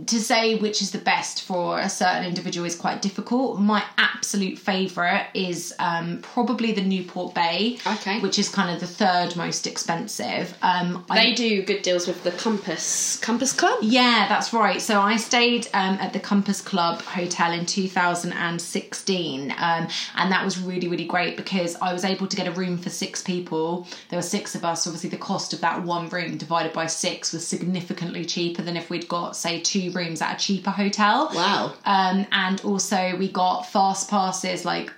to 0.07 0.19
say 0.19 0.55
which 0.55 0.81
is 0.81 0.89
the 0.91 0.97
best 0.97 1.43
for 1.43 1.79
a 1.79 1.87
certain 1.89 2.25
individual 2.25 2.65
is 2.65 2.75
quite 2.75 3.01
difficult. 3.01 3.59
My 3.59 3.83
absolute 3.97 4.57
favourite 4.57 5.27
is 5.35 5.71
um, 5.77 6.19
probably 6.23 6.71
the 6.71 6.81
Newport 6.81 7.35
Bay, 7.35 7.77
Okay. 7.85 8.19
which 8.19 8.39
is 8.39 8.49
kind 8.49 8.73
of 8.73 8.79
the 8.79 8.87
third 8.87 9.35
most 9.35 9.67
expensive. 9.67 10.57
Um, 10.63 11.05
I- 11.09 11.23
They 11.23 11.33
do 11.35 11.61
good 11.63 11.83
deals 11.83 12.07
with 12.07 12.23
the 12.23 12.31
Compass 12.31 13.17
Compass 13.17 13.53
Club. 13.53 13.79
yeah, 13.83 14.25
that's 14.27 14.51
right. 14.51 14.81
So 14.81 14.99
I 14.99 15.17
stayed 15.17 15.67
um, 15.73 15.95
at 15.99 16.11
the 16.13 16.19
Compass 16.19 16.59
Club 16.59 17.01
Hotel 17.03 17.51
in 17.53 17.65
2016, 17.67 19.51
um, 19.57 19.87
and 20.15 20.31
that 20.31 20.43
was 20.43 20.59
really, 20.59 20.87
really 20.87 21.05
great 21.05 21.37
because 21.37 21.75
I 21.81 21.93
was 21.93 22.03
able 22.03 22.27
to 22.27 22.35
get 22.35 22.47
a 22.47 22.51
room 22.51 22.77
for 22.77 22.89
six 22.89 23.21
people. 23.21 23.87
There 24.09 24.17
were 24.17 24.23
six 24.23 24.55
of 24.55 24.65
us. 24.65 24.87
Obviously, 24.87 25.09
the 25.09 25.17
cost 25.17 25.53
of 25.53 25.61
that 25.61 25.83
one 25.83 26.09
room 26.09 26.37
divided 26.37 26.73
by 26.73 26.87
six 26.87 27.31
was 27.33 27.45
significantly 27.47 28.25
cheaper 28.25 28.61
than 28.61 28.75
if 28.77 28.89
we'd 28.89 29.07
got, 29.07 29.35
say, 29.35 29.59
two 29.59 29.82
rooms 29.89 30.21
at 30.21 30.35
a 30.35 30.39
cheaper 30.39 30.71
hotel. 30.71 31.29
Wow. 31.33 31.73
Um, 31.85 32.25
and 32.31 32.61
also, 32.61 33.15
we 33.17 33.31
got 33.31 33.63
fast 33.63 34.09
passes 34.09 34.65
like 34.65 34.91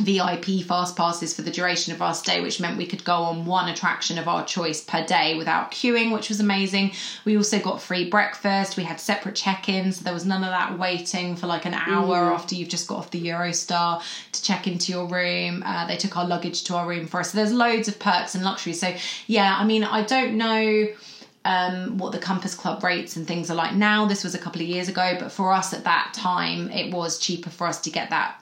VIP 0.00 0.64
fast 0.66 0.96
passes 0.96 1.34
for 1.34 1.42
the 1.42 1.50
duration 1.50 1.92
of 1.92 2.00
our 2.00 2.14
stay, 2.14 2.40
which 2.40 2.60
meant 2.60 2.78
we 2.78 2.86
could 2.86 3.04
go 3.04 3.14
on 3.14 3.44
one 3.44 3.68
attraction 3.68 4.18
of 4.18 4.26
our 4.26 4.44
choice 4.44 4.82
per 4.82 5.04
day 5.04 5.36
without 5.36 5.70
queuing, 5.70 6.12
which 6.12 6.28
was 6.28 6.40
amazing. 6.40 6.92
We 7.24 7.36
also 7.36 7.58
got 7.58 7.80
free 7.80 8.08
breakfast. 8.08 8.76
We 8.76 8.84
had 8.84 8.98
separate 8.98 9.34
check-ins. 9.34 9.98
So 9.98 10.04
there 10.04 10.14
was 10.14 10.24
none 10.24 10.44
of 10.44 10.50
that 10.50 10.78
waiting 10.78 11.36
for 11.36 11.46
like 11.46 11.66
an 11.66 11.74
hour 11.74 12.32
after 12.32 12.54
you've 12.54 12.68
just 12.68 12.88
got 12.88 12.98
off 12.98 13.10
the 13.10 13.22
Eurostar 13.22 14.02
to 14.32 14.42
check 14.42 14.66
into 14.66 14.92
your 14.92 15.06
room. 15.06 15.62
Uh, 15.64 15.86
they 15.86 15.96
took 15.96 16.16
our 16.16 16.26
luggage 16.26 16.64
to 16.64 16.74
our 16.74 16.86
room 16.86 17.06
for 17.06 17.20
us. 17.20 17.32
So 17.32 17.36
there's 17.36 17.52
loads 17.52 17.88
of 17.88 17.98
perks 17.98 18.34
and 18.34 18.44
luxury. 18.44 18.72
So 18.72 18.94
yeah, 19.26 19.56
I 19.58 19.64
mean, 19.64 19.84
I 19.84 20.02
don't 20.02 20.36
know 20.36 20.88
um, 21.44 21.98
what 21.98 22.12
the 22.12 22.18
Compass 22.18 22.54
Club 22.54 22.82
rates 22.84 23.16
and 23.16 23.26
things 23.26 23.50
are 23.50 23.54
like 23.54 23.74
now. 23.74 24.06
This 24.06 24.22
was 24.24 24.34
a 24.34 24.38
couple 24.38 24.60
of 24.62 24.68
years 24.68 24.88
ago, 24.88 25.16
but 25.18 25.32
for 25.32 25.52
us 25.52 25.72
at 25.74 25.84
that 25.84 26.12
time, 26.14 26.70
it 26.70 26.92
was 26.92 27.18
cheaper 27.18 27.50
for 27.50 27.66
us 27.66 27.80
to 27.82 27.90
get 27.90 28.10
that 28.10 28.36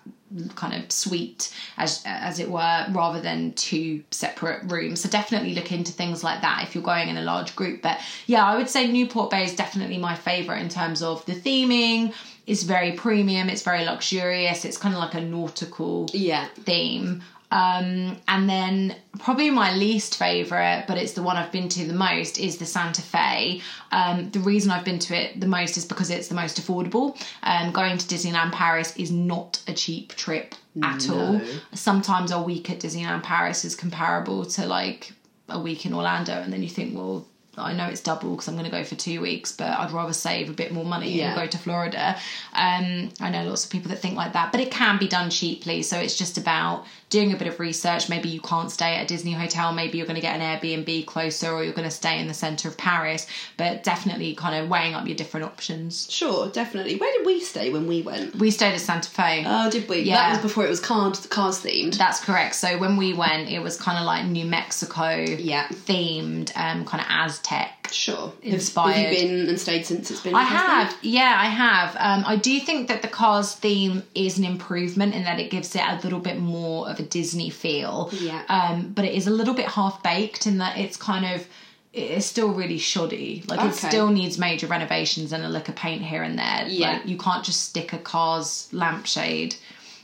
kind 0.54 0.80
of 0.80 0.93
suite 0.93 1.52
as 1.76 2.02
as 2.04 2.39
it 2.39 2.49
were 2.49 2.86
rather 2.93 3.21
than 3.21 3.52
two 3.54 4.00
separate 4.13 4.63
rooms 4.71 5.00
so 5.00 5.08
definitely 5.08 5.54
look 5.54 5.73
into 5.73 5.91
things 5.91 6.23
like 6.23 6.41
that 6.41 6.63
if 6.63 6.73
you're 6.73 6.84
going 6.84 7.08
in 7.08 7.17
a 7.17 7.23
large 7.23 7.56
group 7.56 7.82
but 7.82 7.99
yeah 8.26 8.45
i 8.45 8.56
would 8.56 8.69
say 8.69 8.86
newport 8.86 9.28
bay 9.28 9.43
is 9.43 9.56
definitely 9.56 9.99
my 9.99 10.15
favorite 10.15 10.60
in 10.60 10.69
terms 10.69 11.02
of 11.02 11.26
the 11.26 11.32
theming 11.32 12.15
it's 12.47 12.63
very 12.63 12.93
premium 12.93 13.49
it's 13.49 13.63
very 13.63 13.84
luxurious 13.84 14.65
it's 14.65 14.76
kind 14.76 14.95
of 14.95 15.00
like 15.00 15.15
a 15.15 15.21
nautical 15.21 16.06
Yeah. 16.13 16.47
theme. 16.60 17.23
Um, 17.52 18.17
and 18.28 18.49
then 18.49 18.95
probably 19.19 19.50
my 19.50 19.75
least 19.75 20.17
favorite, 20.17 20.84
but 20.86 20.97
it's 20.97 21.13
the 21.15 21.23
one 21.23 21.36
I've 21.36 21.50
been 21.50 21.69
to 21.71 21.84
the 21.84 21.95
most, 21.95 22.39
is 22.39 22.58
the 22.58 22.67
Santa 22.67 23.02
Fe. 23.02 23.60
Um, 23.91 24.30
the 24.30 24.39
reason 24.39 24.71
I've 24.71 24.84
been 24.84 25.00
to 25.00 25.17
it 25.17 25.41
the 25.41 25.49
most 25.49 25.76
is 25.76 25.84
because 25.84 26.10
it's 26.10 26.28
the 26.28 26.34
most 26.36 26.60
affordable. 26.60 27.21
Um, 27.43 27.73
going 27.73 27.99
to 27.99 28.06
Disneyland 28.06 28.52
Paris 28.52 28.97
is 28.97 29.10
not 29.10 29.63
a 29.67 29.73
cheap 29.73 30.15
trip 30.15 30.54
at 30.84 31.10
all. 31.10 31.41
Sometimes 31.75 32.30
a 32.30 32.41
week 32.41 32.71
at 32.71 32.78
Disneyland 32.78 33.25
Paris 33.25 33.65
is 33.65 33.75
comparable 33.75 34.45
to 34.47 34.67
like 34.67 35.13
a 35.49 35.58
week 35.58 35.84
in 35.84 35.93
Orlando, 35.93 36.34
and 36.34 36.52
then 36.52 36.63
you 36.63 36.69
think, 36.69 36.97
well, 36.97 37.26
I 37.58 37.73
know 37.73 37.86
it's 37.86 38.00
double 38.00 38.30
because 38.30 38.49
I'm 38.49 38.54
going 38.54 38.65
to 38.65 38.71
go 38.71 38.84
for 38.84 38.95
two 38.95 39.21
weeks, 39.21 39.52
but 39.52 39.67
I'd 39.69 39.91
rather 39.91 40.13
save 40.13 40.49
a 40.49 40.52
bit 40.52 40.73
more 40.73 40.84
money 40.84 41.10
Yeah. 41.19 41.32
and 41.32 41.36
go 41.41 41.47
to 41.47 41.58
Florida. 41.58 42.17
Um, 42.54 43.10
I 43.21 43.28
know 43.30 43.45
lots 43.45 43.65
of 43.65 43.71
people 43.71 43.91
that 43.91 43.99
think 43.99 44.15
like 44.17 44.32
that, 44.34 44.52
but 44.52 44.60
it 44.60 44.71
can 44.71 44.99
be 44.99 45.08
done 45.08 45.30
cheaply. 45.30 45.82
So 45.82 45.99
it's 45.99 46.17
just 46.17 46.39
about 46.39 46.84
doing 47.10 47.32
a 47.32 47.36
bit 47.36 47.49
of 47.49 47.58
research. 47.58 48.08
Maybe 48.08 48.28
you 48.28 48.41
can't 48.41 48.71
stay 48.71 48.95
at 48.97 49.02
a 49.04 49.06
Disney 49.06 49.32
hotel. 49.32 49.73
Maybe 49.73 49.99
you're 49.99 50.06
going 50.06 50.15
to 50.15 50.23
get 50.23 50.41
an 50.41 50.43
Airbnb 50.60 51.06
closer, 51.06 51.50
or 51.50 51.65
you're 51.65 51.73
going 51.73 51.89
to 51.89 51.95
stay 51.95 52.21
in 52.21 52.28
the 52.28 52.34
center 52.34 52.69
of 52.69 52.76
Paris. 52.78 53.26
But 53.56 53.82
definitely 53.82 54.34
kind 54.36 54.63
of 54.63 54.71
weighing 54.71 54.95
up 54.95 55.06
your 55.06 55.17
different 55.17 55.45
options. 55.45 56.08
Sure, 56.10 56.49
definitely. 56.49 56.97
Where 56.97 57.13
did 57.19 57.26
we 57.26 57.41
stay 57.41 57.71
when 57.71 57.89
we 57.89 58.02
went? 58.02 58.36
We 58.36 58.52
stayed 58.52 58.75
at 58.75 58.80
Santa 58.80 59.10
Fe. 59.10 59.43
Oh, 59.47 59.69
did 59.69 59.89
we? 59.89 60.02
Yeah. 60.02 60.17
That 60.17 60.30
was 60.34 60.39
before 60.43 60.65
it 60.65 60.71
was 60.71 60.80
cars, 60.80 61.26
cars 61.26 61.60
themed. 61.63 61.99
That's 61.99 62.25
correct. 62.25 62.54
So 62.54 62.78
when 62.78 62.97
we 62.97 63.13
went, 63.13 63.50
it 63.50 63.58
was 63.60 63.76
kind 63.76 63.99
of 63.99 64.04
like 64.04 64.25
New 64.26 64.45
Mexico 64.45 65.10
Yeah. 65.19 65.67
themed, 65.67 66.52
um, 66.56 66.84
kind 66.84 67.00
of 67.02 67.06
Aztec. 67.10 67.50
Sure. 67.91 68.32
Have- 68.43 68.54
Inspired. 68.54 68.95
Have, 68.95 69.13
you 69.13 69.19
been 69.19 69.49
and 69.49 69.60
stayed 69.60 69.84
since 69.86 70.10
it's 70.10 70.21
been? 70.21 70.34
I 70.34 70.43
have, 70.43 70.97
yeah, 71.02 71.36
I 71.39 71.47
have. 71.47 71.97
Um, 71.99 72.25
I 72.26 72.36
do 72.36 72.60
think 72.60 72.89
that 72.89 73.02
the 73.02 73.08
Cars 73.08 73.54
theme 73.54 74.02
is 74.15 74.39
an 74.39 74.45
improvement 74.45 75.15
in 75.15 75.25
that 75.25 75.41
it 75.41 75.50
gives 75.50 75.75
it 75.75 75.82
a 75.82 75.99
little 76.02 76.21
bit 76.21 76.39
more 76.39 76.89
of 76.89 77.00
a 77.00 77.02
Disney 77.02 77.50
feel. 77.50 78.10
Yeah. 78.13 78.43
Um, 78.49 78.93
but 78.93 79.04
it 79.04 79.15
is 79.15 79.26
a 79.26 79.30
little 79.30 79.54
bit 79.54 79.67
half 79.67 80.02
baked 80.02 80.47
in 80.47 80.58
that 80.58 80.78
it's 80.78 80.97
kind 80.97 81.34
of 81.34 81.47
it's 81.93 82.26
still 82.26 82.52
really 82.52 82.78
shoddy. 82.78 83.43
Like 83.49 83.69
it 83.69 83.75
still 83.75 84.08
needs 84.10 84.39
major 84.39 84.69
renovations 84.69 85.32
and 85.32 85.45
a 85.45 85.49
lick 85.49 85.69
of 85.69 85.75
paint 85.75 86.02
here 86.02 86.23
and 86.23 86.39
there. 86.39 86.67
Yeah. 86.69 86.93
Like 86.93 87.06
you 87.06 87.19
can't 87.19 87.45
just 87.45 87.65
stick 87.65 87.93
a 87.93 87.99
Cars 87.99 88.69
lampshade 88.73 89.56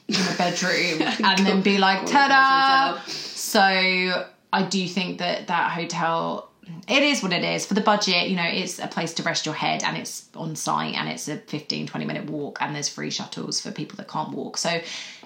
in 0.09 0.17
a 0.17 0.35
bedroom 0.37 1.03
and 1.25 1.47
then 1.47 1.63
be 1.63 1.79
like, 1.79 2.07
ta-da! 2.07 3.01
So 3.07 3.61
I 3.61 4.63
do 4.69 4.87
think 4.89 5.19
that 5.19 5.47
that 5.47 5.71
hotel 5.71 6.51
it 6.89 7.03
is 7.03 7.23
what 7.23 7.33
it 7.33 7.45
is 7.45 7.67
for 7.67 7.75
the 7.75 7.81
budget 7.81 8.29
you 8.29 8.37
know 8.37 8.45
it's 8.45 8.79
a 8.79 8.87
place 8.87 9.15
to 9.15 9.23
rest 9.23 9.47
your 9.47 9.55
head 9.55 9.83
and 9.83 9.97
it's 9.97 10.29
on 10.35 10.57
site 10.57 10.95
and 10.95 11.09
it's 11.09 11.29
a 11.29 11.37
15 11.37 11.87
20 11.87 12.05
minute 12.05 12.29
walk 12.31 12.59
and 12.61 12.75
there's 12.75 12.89
free 12.89 13.11
shuttles 13.11 13.61
for 13.61 13.71
people 13.71 13.97
that 13.97 14.09
can't 14.09 14.33
walk 14.33 14.57
so 14.57 14.81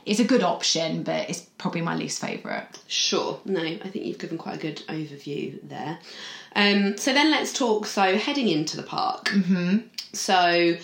it's 0.07 0.21
a 0.21 0.25
good 0.25 0.43
option 0.43 1.03
but 1.03 1.29
it's 1.29 1.41
probably 1.59 1.81
my 1.81 1.95
least 1.95 2.21
favorite 2.21 2.81
Sure. 2.91 3.41
No, 3.45 3.63
I 3.63 3.79
think 3.79 4.05
you've 4.05 4.19
given 4.19 4.37
quite 4.37 4.57
a 4.57 4.59
good 4.59 4.83
overview 4.89 5.59
there. 5.63 5.99
Um, 6.57 6.99
so 6.99 7.13
then 7.13 7.31
let's 7.31 7.53
talk. 7.53 7.87
So 7.87 8.17
heading 8.17 8.49
into 8.49 8.77
the 8.77 8.83
park. 8.83 9.27
Mm-hmm. 9.27 9.79
So 10.13 10.77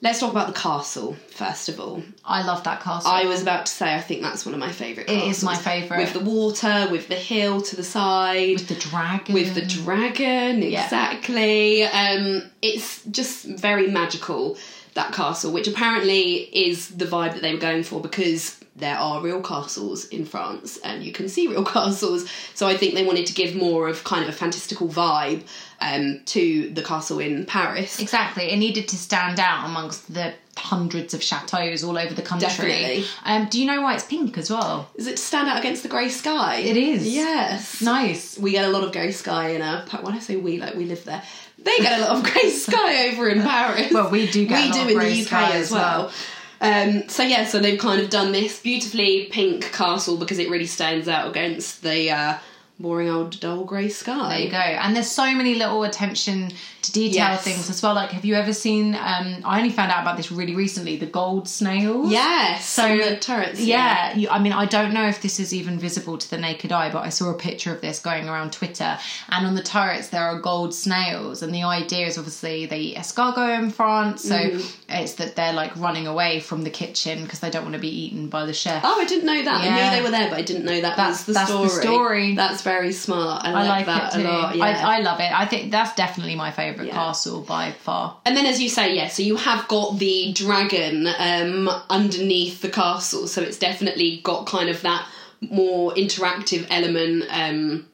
let's 0.00 0.20
talk 0.20 0.30
about 0.30 0.46
the 0.46 0.58
castle 0.58 1.14
first 1.30 1.68
of 1.68 1.80
all. 1.80 2.02
i 2.24 2.42
love 2.44 2.62
that 2.64 2.80
castle 2.80 3.10
I 3.10 3.24
was 3.24 3.42
about 3.42 3.66
to 3.66 3.72
say 3.72 3.94
I 3.94 4.00
think 4.00 4.22
that's 4.22 4.44
one 4.44 4.54
of 4.54 4.60
my 4.60 4.70
favourite. 4.70 5.08
It 5.08 5.24
is 5.24 5.42
my 5.42 5.56
favourite. 5.56 6.00
With 6.00 6.12
the 6.12 6.20
water, 6.20 6.88
with 6.90 7.08
the 7.08 7.16
hill 7.16 7.60
to 7.62 7.76
the 7.76 7.82
side. 7.82 8.58
With 8.58 8.68
the 8.68 8.74
dragon 8.74 9.34
with 9.34 9.54
the 9.54 9.64
dragon 9.64 10.62
exactly 10.62 11.84
um 11.84 12.42
it's 12.62 13.04
just 13.04 13.44
very 13.44 13.88
magical 13.88 14.56
that 14.94 15.12
castle 15.12 15.52
which 15.52 15.68
apparently 15.68 16.34
is 16.34 16.88
the 16.88 17.04
vibe 17.04 17.34
that 17.34 17.42
they 17.42 17.54
were 17.54 17.60
going 17.60 17.82
for 17.82 18.00
because 18.00 18.58
there 18.76 18.96
are 18.96 19.20
real 19.20 19.42
castles 19.42 20.06
in 20.08 20.24
France 20.24 20.78
and 20.84 21.02
you 21.02 21.12
can 21.12 21.28
see 21.28 21.48
real 21.48 21.64
castles 21.76 22.28
so 22.54 22.66
I 22.66 22.76
think 22.76 22.94
they 22.94 23.04
wanted 23.04 23.26
to 23.26 23.34
give 23.34 23.54
more 23.54 23.88
of 23.88 24.04
kind 24.04 24.22
of 24.22 24.28
a 24.28 24.32
fantastical 24.32 24.88
vibe 24.88 25.42
um 25.80 26.20
to 26.26 26.70
the 26.70 26.82
castle 26.82 27.18
in 27.20 27.46
Paris 27.46 28.00
Exactly. 28.00 28.50
It 28.50 28.56
needed 28.56 28.88
to 28.88 28.96
stand 28.96 29.38
out 29.38 29.64
amongst 29.66 30.12
the 30.12 30.34
hundreds 30.56 31.14
of 31.14 31.22
chateaus 31.22 31.84
all 31.84 31.96
over 31.96 32.12
the 32.14 32.22
country. 32.22 32.48
Definitely. 32.48 33.04
Um, 33.24 33.46
do 33.48 33.60
you 33.60 33.66
know 33.66 33.80
why 33.80 33.94
it's 33.94 34.04
pink 34.04 34.36
as 34.38 34.50
well? 34.50 34.90
is 34.96 35.06
it 35.06 35.16
to 35.18 35.22
stand 35.22 35.48
out 35.48 35.58
against 35.58 35.84
the 35.84 35.88
grey 35.88 36.08
sky 36.08 36.56
It 36.56 36.76
is. 36.76 37.06
yes 37.06 37.80
Nice. 37.80 38.36
we 38.38 38.50
get 38.50 38.64
a 38.64 38.68
lot 38.68 38.82
of 38.82 38.90
grey 38.92 39.12
sky 39.12 39.50
in 39.50 39.62
a 39.62 39.86
when 40.02 40.14
I 40.14 40.18
say 40.18 40.34
we 40.36 40.58
like 40.58 40.74
we 40.74 40.84
live 40.84 41.04
there 41.04 41.22
they 41.58 41.76
get 41.78 42.00
a 42.00 42.02
lot 42.02 42.16
of 42.16 42.22
grey 42.32 42.50
sky 42.50 43.08
over 43.10 43.28
in 43.28 43.42
Paris 43.42 43.92
Well, 43.92 44.10
we 44.10 44.28
do 44.30 44.46
get 44.46 44.60
we 44.60 44.66
a 44.66 44.70
lot 44.70 44.84
do 44.86 44.88
in 44.92 44.98
grey 44.98 45.14
the 45.14 45.26
UK 45.26 45.32
as 45.32 45.54
as 45.66 45.70
well. 45.70 46.12
Um, 46.60 47.08
so 47.08 47.22
yeah, 47.22 47.44
so 47.44 47.60
they've 47.60 47.78
kind 47.78 48.00
of 48.00 48.10
done 48.10 48.32
this 48.32 48.60
beautifully 48.60 49.28
pink 49.30 49.70
castle 49.72 50.16
because 50.16 50.40
it 50.40 50.50
really 50.50 50.66
stands 50.66 51.06
out 51.06 51.28
against 51.28 51.82
the 51.84 52.10
uh, 52.10 52.38
boring 52.80 53.08
old 53.08 53.40
dull 53.40 53.64
grey 53.64 53.88
sky. 53.88 54.28
There 54.30 54.38
you 54.44 54.50
go. 54.50 54.56
And 54.58 54.94
there's 54.94 55.10
so 55.10 55.32
many 55.34 55.56
little 55.56 55.82
attention 55.84 56.52
to 56.82 56.92
detail 56.92 57.14
Yes. 57.30 57.42
things 57.42 57.68
as 57.68 57.82
well. 57.82 57.94
Like, 57.94 58.10
have 58.10 58.24
you 58.24 58.34
ever 58.36 58.52
seen? 58.52 58.94
Um, 58.94 59.42
I 59.44 59.58
only 59.58 59.70
found 59.70 59.90
out 59.90 60.02
about 60.02 60.16
this 60.16 60.30
really 60.30 60.54
recently. 60.54 60.96
The 60.96 61.06
gold 61.06 61.48
snails. 61.48 62.10
Yes, 62.12 62.64
So 62.68 62.96
the 62.96 63.16
turrets. 63.16 63.58
Yeah, 63.60 64.14
you, 64.16 64.28
I 64.28 64.38
mean, 64.38 64.52
I 64.52 64.64
don't 64.66 64.94
know 64.94 65.06
if 65.08 65.20
this 65.20 65.40
is 65.40 65.52
even 65.52 65.78
visible 65.78 66.18
to 66.18 66.30
the 66.30 66.38
naked 66.38 66.70
eye, 66.70 66.90
but 66.92 67.00
I 67.04 67.08
saw 67.08 67.30
a 67.30 67.34
picture 67.34 67.72
of 67.74 67.80
this 67.80 67.98
going 67.98 68.28
around 68.28 68.52
Twitter. 68.52 68.96
And 69.30 69.44
on 69.46 69.56
the 69.56 69.62
turrets, 69.62 70.08
there 70.10 70.22
are 70.22 70.38
gold 70.40 70.72
snails, 70.72 71.42
and 71.42 71.52
the 71.52 71.64
idea 71.64 72.06
is 72.06 72.16
obviously 72.16 72.66
they 72.66 72.78
eat 72.78 72.96
escargot 72.96 73.58
in 73.58 73.70
France, 73.70 74.22
so 74.22 74.36
Mm-hmm. 74.38 74.92
it's 74.92 75.14
that 75.14 75.34
they're 75.34 75.52
like 75.52 75.76
running 75.76 76.06
away 76.06 76.38
from 76.40 76.62
the 76.62 76.70
kitchen 76.70 77.24
because 77.24 77.40
they 77.40 77.50
don't 77.50 77.62
want 77.64 77.74
to 77.74 77.80
be 77.80 77.88
eaten 78.06 78.28
by 78.28 78.46
the 78.46 78.54
chef. 78.54 78.82
Oh, 78.84 79.00
I 79.00 79.04
didn't 79.04 79.26
know 79.26 79.42
that. 79.42 79.60
I 79.62 79.68
knew 79.68 79.96
they 79.96 80.02
were 80.02 80.10
there, 80.10 80.30
but 80.30 80.38
I 80.38 80.42
didn't 80.42 80.64
know 80.64 80.80
that 80.80 80.96
That's- 80.96 81.18
was 81.18 81.26
the 81.26 81.32
that's 81.32 81.50
the 81.50 81.68
story. 81.68 81.82
story. 81.82 82.34
That's 82.36 82.62
very 82.68 82.92
smart. 82.92 83.44
I, 83.44 83.50
I 83.52 83.66
like, 83.66 83.86
that 83.86 84.14
a 84.14 84.18
lot. 84.20 84.54
Yeah. 84.56 84.64
I, 84.64 84.96
I 84.96 85.00
love 85.00 85.20
it. 85.20 85.32
I 85.32 85.46
think 85.46 85.70
that's 85.70 85.94
definitely 85.94 86.36
my 86.36 86.50
favourite 86.50 86.88
Yeah. 86.88 86.94
castle 86.94 87.40
by 87.40 87.72
far. 87.72 88.16
And 88.26 88.36
then, 88.36 88.46
as 88.46 88.60
you 88.60 88.68
say, 88.68 88.94
yeah, 88.94 89.08
so 89.08 89.22
you 89.22 89.36
have 89.36 89.66
got 89.68 89.98
the 89.98 90.32
dragon 90.34 91.06
um, 91.18 91.68
underneath 91.88 92.60
the 92.60 92.68
castle, 92.68 93.26
so 93.26 93.40
it's 93.42 93.58
definitely 93.58 94.20
got 94.22 94.46
kind 94.46 94.68
of 94.68 94.82
that 94.82 95.06
more 95.40 95.92
interactive 95.94 96.66
element. 96.70 97.24
Um, 97.30 97.86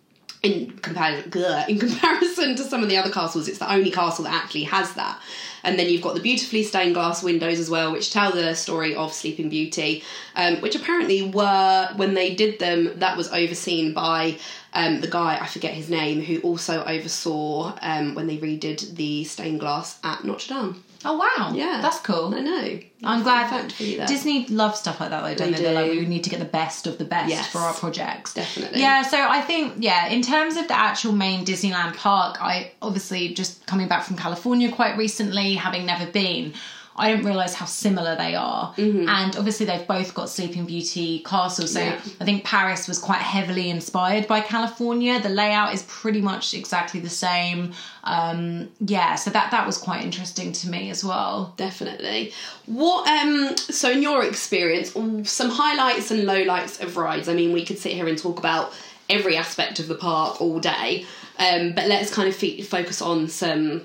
in 0.43 0.71
comparison, 0.83 1.33
in 1.69 1.79
comparison 1.87 2.55
to 2.57 2.65
some 2.65 2.83
of 2.83 2.91
the 2.91 2.99
other 2.99 3.11
castles, 3.11 3.49
it's 3.49 3.59
the 3.59 3.73
only 3.73 3.91
castle 3.91 4.25
that 4.25 4.35
actually 4.35 4.65
has 4.65 4.93
that. 4.95 5.19
And 5.63 5.79
then 5.79 5.89
you've 5.89 6.03
got 6.03 6.15
the 6.15 6.21
beautifully 6.21 6.63
stained 6.63 6.93
glass 6.93 7.23
windows 7.23 7.59
as 7.59 7.71
well, 7.71 7.91
which 7.93 8.13
tell 8.13 8.31
the 8.31 8.55
story 8.55 8.95
of 8.95 9.15
Sleeping 9.15 9.49
Beauty, 9.49 10.05
um, 10.37 10.61
which 10.61 10.77
apparently 10.77 11.23
were 11.23 11.89
when 11.97 12.13
they 12.13 12.35
did 12.35 12.59
them, 12.59 12.99
that 12.99 13.17
was 13.17 13.33
overseen 13.33 13.95
by 13.95 14.37
um, 14.75 15.01
the 15.01 15.09
guy 15.09 15.39
I 15.41 15.47
forget 15.47 15.73
his 15.75 15.89
name, 15.89 16.21
who 16.21 16.41
also 16.41 16.85
oversaw 16.85 17.77
um, 17.81 18.15
when 18.15 18.27
they 18.27 18.39
redid 18.39 18.95
the 18.97 19.25
stained 19.25 19.61
glass 19.61 19.99
at 20.05 20.25
Notre 20.25 20.49
Dame. 20.55 20.85
Oh 21.07 21.19
wow! 21.19 21.53
Yeah. 21.55 21.81
that's 21.83 22.01
cool. 22.01 22.35
I 22.35 22.41
know. 22.41 22.79
I'm 23.05 23.23
glad 23.23 23.51
fact 23.51 23.73
for 23.73 23.83
you 23.83 23.99
there. 23.99 24.07
Disney 24.07 24.47
loves 24.49 24.79
stuff 24.81 25.01
like 25.01 25.11
that, 25.11 25.21
though, 25.23 25.35
don't 25.35 25.53
They 25.53 25.59
they? 25.59 25.63
They're 25.65 25.75
like, 25.75 25.91
we 25.91 26.07
need 26.07 26.25
to 26.25 26.31
get 26.31 26.39
the 26.39 26.47
best 26.47 26.87
of 26.87 26.97
the 26.97 27.05
best 27.05 27.29
Yes. 27.29 27.47
for 27.53 27.59
our 27.59 27.75
projects. 27.75 28.33
Definitely. 28.33 28.81
Yeah, 28.81 29.03
so 29.03 29.19
I 29.21 29.43
think, 29.43 29.75
yeah, 29.81 30.07
in 30.09 30.23
terms 30.23 30.57
of 30.57 30.67
the 30.67 30.75
actual 30.79 31.13
main 31.13 31.45
Disneyland 31.45 31.97
park, 31.97 32.39
I 32.41 32.73
obviously 32.81 33.35
just 33.35 33.67
coming 33.67 33.87
back 33.87 34.05
from 34.05 34.17
California 34.17 34.73
quite 34.73 34.97
recently, 34.97 35.55
having 35.57 35.85
never 35.85 36.07
been. 36.07 36.55
I 36.97 37.11
didn't 37.11 37.27
realise 37.27 37.55
how 37.55 37.67
similar 37.67 38.15
they 38.17 38.35
are. 38.37 38.73
And 38.77 39.37
obviously, 39.37 39.67
they've 39.67 39.87
both 39.87 40.15
got 40.15 40.29
Sleeping 40.29 40.65
Beauty 40.65 41.21
Castle. 41.25 41.67
So 41.67 41.81
Yeah. 41.81 42.01
I 42.21 42.25
think 42.25 42.45
Paris 42.45 42.87
was 42.87 42.99
quite 42.99 43.21
heavily 43.21 43.69
inspired 43.71 44.29
by 44.29 44.41
California. 44.41 45.21
The 45.21 45.29
layout 45.29 45.75
is 45.75 45.83
pretty 45.89 46.21
much 46.21 46.55
exactly 46.55 47.01
the 47.01 47.11
same. 47.11 47.73
Um, 48.05 48.69
yeah, 48.81 49.17
so 49.17 49.31
that, 49.31 49.51
that 49.51 49.67
was 49.67 49.77
quite 49.79 50.05
interesting 50.05 50.53
to 50.53 50.69
me 50.69 50.91
as 50.91 51.05
well. 51.05 51.53
Definitely. 51.57 52.33
What 52.67 53.09
um 53.09 53.57
so 53.57 53.91
in 53.91 54.03
your 54.03 54.25
experience, 54.25 54.93
some 54.93 55.51
highlights 55.51 56.11
and 56.11 56.23
lowlights 56.29 56.81
of 56.83 56.97
rides. 56.97 57.29
I 57.29 57.35
mean, 57.35 57.53
we 57.53 57.65
could 57.65 57.79
sit 57.79 57.93
here 57.93 58.07
and 58.09 58.17
talk 58.17 58.39
about 58.39 58.73
every 59.11 59.37
aspect 59.37 59.81
of 59.81 59.89
the 59.89 59.95
park 59.95 60.41
all 60.41 60.61
day. 60.61 61.07
Um 61.39 61.73
but 61.75 61.87
let's 61.89 62.15
kind 62.15 62.29
of 62.29 62.37
fe- 62.37 62.63
focus 62.63 63.03
on 63.03 63.29
some 63.29 63.83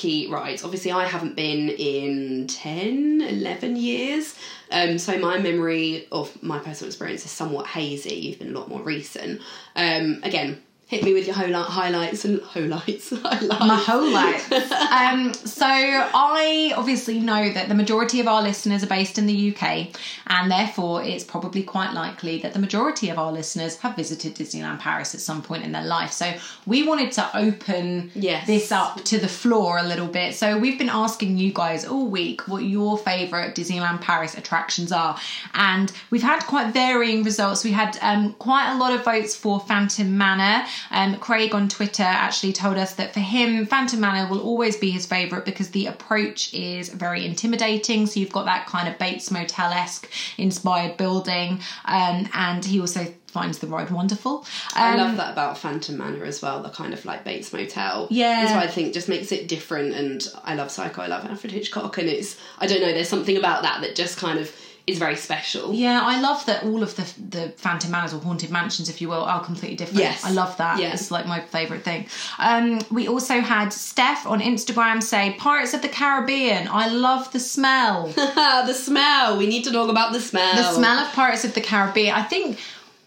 key 0.00 0.28
rides. 0.28 0.64
Obviously, 0.64 0.92
I 0.92 1.04
haven't 1.04 1.36
been 1.36 1.68
in 1.68 2.46
10, 2.46 3.20
11 3.20 3.76
years. 3.76 4.34
Um 4.72 4.98
so 4.98 5.18
my 5.18 5.38
memory 5.38 6.06
of 6.10 6.42
my 6.42 6.58
personal 6.58 6.88
experience 6.88 7.24
is 7.24 7.30
somewhat 7.30 7.66
hazy. 7.66 8.14
You've 8.14 8.38
been 8.38 8.54
a 8.54 8.58
lot 8.58 8.68
more 8.68 8.82
recent. 8.82 9.40
Um 9.76 10.20
again, 10.22 10.62
hit 10.90 11.04
me 11.04 11.14
with 11.14 11.24
your 11.24 11.36
highlight 11.36 11.66
highlights 11.66 12.24
and 12.24 12.42
highlights. 12.54 13.10
highlights. 13.10 13.48
my 13.60 13.76
whole 13.76 14.10
life. 14.10 14.50
um, 14.92 15.32
so 15.32 15.64
I 15.64 16.72
obviously 16.76 17.20
know 17.20 17.52
that 17.52 17.68
the 17.68 17.76
majority 17.76 18.18
of 18.18 18.26
our 18.26 18.42
listeners 18.42 18.82
are 18.82 18.88
based 18.88 19.16
in 19.16 19.26
the 19.26 19.54
UK, 19.54 19.88
and 20.26 20.50
therefore 20.50 21.04
it's 21.04 21.22
probably 21.22 21.62
quite 21.62 21.92
likely 21.92 22.38
that 22.42 22.54
the 22.54 22.58
majority 22.58 23.08
of 23.08 23.18
our 23.20 23.30
listeners 23.30 23.76
have 23.78 23.94
visited 23.94 24.34
Disneyland 24.34 24.80
Paris 24.80 25.14
at 25.14 25.20
some 25.20 25.42
point 25.42 25.62
in 25.64 25.70
their 25.70 25.84
life. 25.84 26.10
So 26.10 26.32
we 26.66 26.86
wanted 26.86 27.12
to 27.12 27.36
open 27.36 28.10
Yes. 28.14 28.46
this 28.48 28.72
up 28.72 29.04
to 29.04 29.18
the 29.18 29.28
floor 29.28 29.78
a 29.78 29.84
little 29.84 30.08
bit. 30.08 30.34
So 30.34 30.58
we've 30.58 30.78
been 30.78 30.88
asking 30.90 31.38
you 31.38 31.52
guys 31.52 31.84
all 31.84 32.06
week 32.08 32.48
what 32.48 32.64
your 32.64 32.98
favourite 32.98 33.54
Disneyland 33.54 34.00
Paris 34.00 34.36
attractions 34.36 34.90
are, 34.90 35.16
and 35.54 35.92
we've 36.10 36.22
had 36.24 36.40
quite 36.46 36.72
varying 36.74 37.22
results. 37.22 37.62
We 37.62 37.70
had 37.70 37.96
um, 38.02 38.32
quite 38.40 38.72
a 38.74 38.76
lot 38.76 38.92
of 38.92 39.04
votes 39.04 39.36
for 39.36 39.60
Phantom 39.60 40.18
Manor. 40.18 40.66
Um, 40.90 41.16
Craig 41.18 41.54
on 41.54 41.68
Twitter 41.68 42.02
actually 42.02 42.52
told 42.52 42.76
us 42.76 42.94
that 42.94 43.14
for 43.14 43.20
him, 43.20 43.66
Phantom 43.66 44.00
Manor 44.00 44.28
will 44.28 44.40
always 44.40 44.76
be 44.76 44.90
his 44.90 45.06
favourite 45.06 45.44
because 45.44 45.70
the 45.70 45.86
approach 45.86 46.52
is 46.54 46.88
very 46.88 47.24
intimidating. 47.26 48.06
So 48.06 48.20
you've 48.20 48.32
got 48.32 48.46
that 48.46 48.66
kind 48.66 48.88
of 48.88 48.98
Bates 48.98 49.30
Motel 49.30 49.72
esque 49.72 50.08
inspired 50.38 50.96
building, 50.96 51.60
um, 51.84 52.28
and 52.34 52.64
he 52.64 52.80
also 52.80 53.06
finds 53.26 53.58
the 53.58 53.66
ride 53.68 53.90
wonderful. 53.90 54.44
I 54.74 54.92
Um, 54.92 54.98
love 54.98 55.16
that 55.18 55.32
about 55.32 55.56
Phantom 55.56 55.96
Manor 55.96 56.24
as 56.24 56.42
well, 56.42 56.62
the 56.62 56.68
kind 56.68 56.92
of 56.92 57.04
like 57.04 57.22
Bates 57.24 57.52
Motel. 57.52 58.08
Yeah. 58.10 58.42
That's 58.42 58.54
what 58.54 58.64
I 58.64 58.66
think 58.66 58.92
just 58.92 59.08
makes 59.08 59.30
it 59.30 59.46
different 59.46 59.94
and 59.94 60.26
I 60.44 60.56
love 60.56 60.70
Psycho, 60.72 61.00
I 61.02 61.06
love 61.06 61.24
Alfred 61.24 61.52
Hitchcock 61.52 61.96
and 61.98 62.08
it's 62.08 62.36
I 62.58 62.66
don't 62.66 62.80
know, 62.80 62.92
there's 62.92 63.08
something 63.08 63.36
about 63.36 63.62
that 63.62 63.82
that 63.82 63.94
just 63.94 64.16
kind 64.18 64.38
of 64.40 64.50
is 64.90 64.98
very 64.98 65.16
special. 65.16 65.74
Yeah, 65.74 66.00
I 66.02 66.20
love 66.20 66.44
that 66.46 66.64
all 66.64 66.82
of 66.82 66.96
the 66.96 67.06
the 67.28 67.50
Phantom 67.56 67.90
Manors 67.90 68.14
or 68.14 68.20
haunted 68.20 68.50
mansions, 68.50 68.88
if 68.88 69.00
you 69.00 69.08
will, 69.08 69.24
are 69.24 69.42
completely 69.44 69.76
different. 69.76 70.00
Yes. 70.00 70.24
I 70.24 70.30
love 70.30 70.56
that. 70.58 70.78
Yeah. 70.78 70.92
It's 70.92 71.10
like 71.10 71.26
my 71.26 71.40
favourite 71.40 71.82
thing. 71.84 72.06
Um, 72.38 72.80
we 72.90 73.08
also 73.08 73.40
had 73.40 73.72
Steph 73.72 74.26
on 74.26 74.40
Instagram 74.40 75.02
say 75.02 75.34
Pirates 75.38 75.74
of 75.74 75.82
the 75.82 75.88
Caribbean. 75.88 76.68
I 76.68 76.88
love 76.88 77.32
the 77.32 77.40
smell. 77.40 78.08
the 78.16 78.72
smell. 78.74 79.38
We 79.38 79.46
need 79.46 79.64
to 79.64 79.72
talk 79.72 79.90
about 79.90 80.12
the 80.12 80.20
smell. 80.20 80.54
the 80.54 80.72
smell 80.72 80.98
of 80.98 81.12
Pirates 81.12 81.44
of 81.44 81.54
the 81.54 81.60
Caribbean. 81.60 82.14
I 82.14 82.22
think 82.22 82.58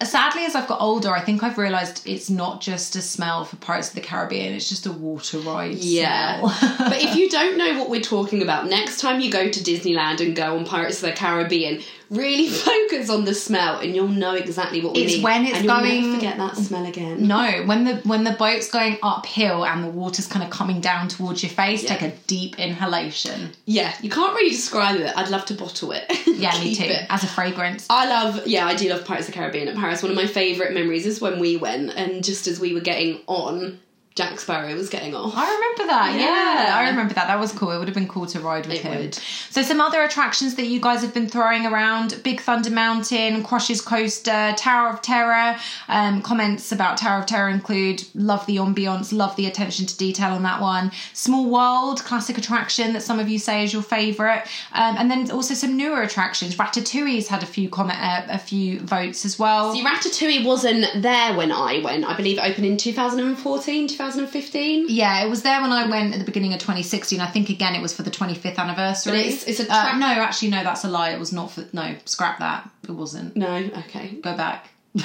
sadly 0.03 0.43
as 0.45 0.55
I've 0.55 0.67
got 0.67 0.81
older, 0.81 1.11
I 1.11 1.19
think 1.21 1.43
I've 1.43 1.57
realised 1.57 2.01
it's 2.07 2.29
not 2.29 2.61
just 2.61 2.95
a 2.95 3.01
smell 3.01 3.45
for 3.45 3.55
Pirates 3.57 3.89
of 3.89 3.95
the 3.95 4.01
Caribbean, 4.01 4.53
it's 4.53 4.69
just 4.69 4.85
a 4.85 4.91
water 4.91 5.39
ride 5.39 5.75
Yeah. 5.75 6.39
smell. 6.49 6.77
but 6.89 7.01
if 7.01 7.15
you 7.15 7.29
don't 7.29 7.57
know 7.57 7.77
what 7.79 7.89
we're 7.89 8.01
talking 8.01 8.41
about, 8.41 8.67
next 8.67 8.99
time 8.99 9.19
you 9.21 9.31
go 9.31 9.49
to 9.49 9.59
Disneyland 9.59 10.19
and 10.19 10.35
go 10.35 10.55
on 10.57 10.65
Pirates 10.65 10.97
of 11.03 11.09
the 11.09 11.15
Caribbean, 11.15 11.81
really 12.15 12.47
focus 12.69 13.09
on 13.09 13.25
the 13.25 13.33
smell 13.33 13.79
and 13.79 13.95
you'll 13.95 14.07
know 14.07 14.33
exactly 14.35 14.81
what 14.81 14.93
we 14.95 15.03
It's 15.03 15.13
mean. 15.15 15.23
when 15.23 15.45
it's 15.45 15.55
and 15.57 15.65
you'll 15.65 15.75
going- 15.79 16.01
never 16.01 16.15
forget 16.15 16.37
that 16.37 16.55
smell 16.57 16.85
again. 16.85 17.27
No, 17.27 17.63
when 17.65 17.83
the 17.85 17.95
when 18.05 18.23
the 18.23 18.31
boat's 18.31 18.69
going 18.69 18.97
uphill 19.03 19.65
and 19.65 19.83
the 19.83 19.89
water's 19.89 20.27
kind 20.27 20.43
of 20.43 20.49
coming 20.51 20.81
down 20.81 21.07
towards 21.07 21.43
your 21.43 21.49
face, 21.51 21.83
take 21.83 22.01
a 22.01 22.11
deep 22.27 22.57
inhalation. 22.59 23.51
Yeah, 23.65 23.93
you 24.01 24.09
can't 24.09 24.33
really 24.35 24.51
describe 24.51 24.99
it. 24.99 25.11
I'd 25.15 25.29
love 25.29 25.45
to 25.45 25.53
bottle 25.53 25.91
it. 25.91 26.05
Yeah, 26.33 26.59
me 26.59 26.75
too. 26.75 26.83
it. 26.83 27.05
As 27.09 27.23
a 27.23 27.27
fragrance. 27.27 27.85
I 27.89 28.07
love, 28.09 28.45
yeah, 28.47 28.65
I 28.65 28.75
do 28.75 28.89
love 28.89 29.05
Pirates 29.05 29.27
of 29.29 29.33
the 29.33 29.39
Caribbean 29.39 29.67
at 29.69 29.75
Paris. 29.75 30.01
One 30.01 30.11
of 30.11 30.17
my 30.17 30.25
favourite 30.25 30.73
memories 30.73 31.05
is 31.05 31.21
when 31.21 31.39
we 31.39 31.55
went, 31.55 31.91
and 31.95 32.21
just 32.23 32.47
as 32.47 32.59
we 32.59 32.73
were 32.73 32.81
getting 32.81 33.21
on, 33.27 33.79
Jack 34.15 34.39
Sparrow 34.39 34.73
was 34.75 34.89
getting 34.89 35.15
off. 35.15 35.33
I 35.35 35.51
remember 35.51 35.87
that. 35.91 36.13
Yeah. 36.15 36.63
Yeah. 36.67 36.77
I 36.77 36.89
remember 36.89 37.15
that. 37.15 37.27
That 37.27 37.39
was 37.39 37.51
cool. 37.51 37.71
It 37.71 37.79
would 37.79 37.87
have 37.87 37.95
been 37.95 38.07
cool 38.07 38.27
to 38.27 38.39
ride 38.39 38.67
with 38.67 38.75
It 38.75 38.81
him. 38.81 38.97
would. 38.99 39.15
So 39.15 39.63
some 39.63 39.81
other 39.81 40.03
attractions 40.03 40.53
that 40.55 40.67
you 40.67 40.79
guys 40.79 41.01
have 41.01 41.13
been 41.13 41.27
throwing 41.27 41.65
around: 41.65 42.19
Big 42.23 42.39
Thunder 42.41 42.69
Mountain, 42.69 43.43
Crush's 43.43 43.81
Coaster, 43.81 44.53
Tower 44.55 44.89
of 44.89 45.01
Terror. 45.01 45.57
Um, 45.87 46.21
comments 46.21 46.71
about 46.71 46.97
Tower 46.97 47.21
of 47.21 47.25
Terror 47.25 47.49
include: 47.49 48.03
love 48.13 48.45
the 48.45 48.57
ambiance, 48.57 49.11
love 49.11 49.35
the 49.35 49.47
attention 49.47 49.87
to 49.87 49.97
detail 49.97 50.31
on 50.33 50.43
that 50.43 50.61
one. 50.61 50.91
Small 51.13 51.49
World, 51.49 52.03
classic 52.03 52.37
attraction 52.37 52.93
that 52.93 53.01
some 53.01 53.19
of 53.19 53.27
you 53.29 53.39
say 53.39 53.63
is 53.63 53.73
your 53.73 53.81
favourite, 53.81 54.43
um, 54.73 54.95
and 54.97 55.09
then 55.09 55.31
also 55.31 55.55
some 55.55 55.75
newer 55.75 56.01
attractions. 56.03 56.55
Ratatouille's 56.55 57.27
had 57.29 57.41
a 57.41 57.47
few 57.47 57.67
comment, 57.67 57.97
uh, 57.99 58.23
a 58.29 58.37
few 58.37 58.79
votes 58.81 59.25
as 59.25 59.39
well. 59.39 59.73
See, 59.73 59.83
Ratatouille 59.83 60.45
wasn't 60.45 61.01
there 61.01 61.33
when 61.35 61.51
I 61.51 61.81
went. 61.83 62.05
I 62.05 62.15
believe 62.15 62.37
it 62.37 62.41
opened 62.41 62.65
in 62.67 62.77
2014, 62.77 63.87
2015. 64.11 64.85
Yeah, 64.89 65.23
it 65.25 65.29
was 65.29 65.41
there 65.43 65.61
when 65.61 65.71
I 65.71 65.87
went 65.87 66.13
at 66.13 66.19
the 66.19 66.25
beginning 66.25 66.53
of 66.53 66.59
2016. 66.59 67.19
I 67.19 67.27
think 67.27 67.49
again 67.49 67.75
it 67.75 67.81
was 67.81 67.93
for 67.93 68.03
the 68.03 68.11
25th 68.11 68.57
anniversary. 68.57 69.11
But 69.13 69.19
it's- 69.19 69.43
it's 69.45 69.59
a 69.59 69.73
uh, 69.73 69.97
no, 69.97 70.07
actually 70.07 70.49
no, 70.51 70.63
that's 70.63 70.83
a 70.83 70.89
lie. 70.89 71.09
It 71.11 71.19
was 71.19 71.31
not 71.33 71.51
for 71.51 71.65
no. 71.73 71.95
Scrap 72.05 72.39
that. 72.39 72.69
It 72.83 72.91
wasn't. 72.91 73.35
No, 73.35 73.55
okay. 73.55 74.17
Go 74.21 74.35
back. 74.35 74.69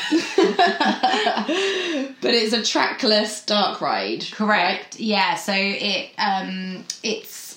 But 2.21 2.35
it's 2.35 2.53
a 2.53 2.63
trackless 2.63 3.45
dark 3.45 3.81
ride. 3.81 4.25
Correct. 4.33 4.99
Yeah. 5.01 5.37
So 5.37 5.53
it 5.57 6.11
um 6.19 6.85
it's 7.03 7.48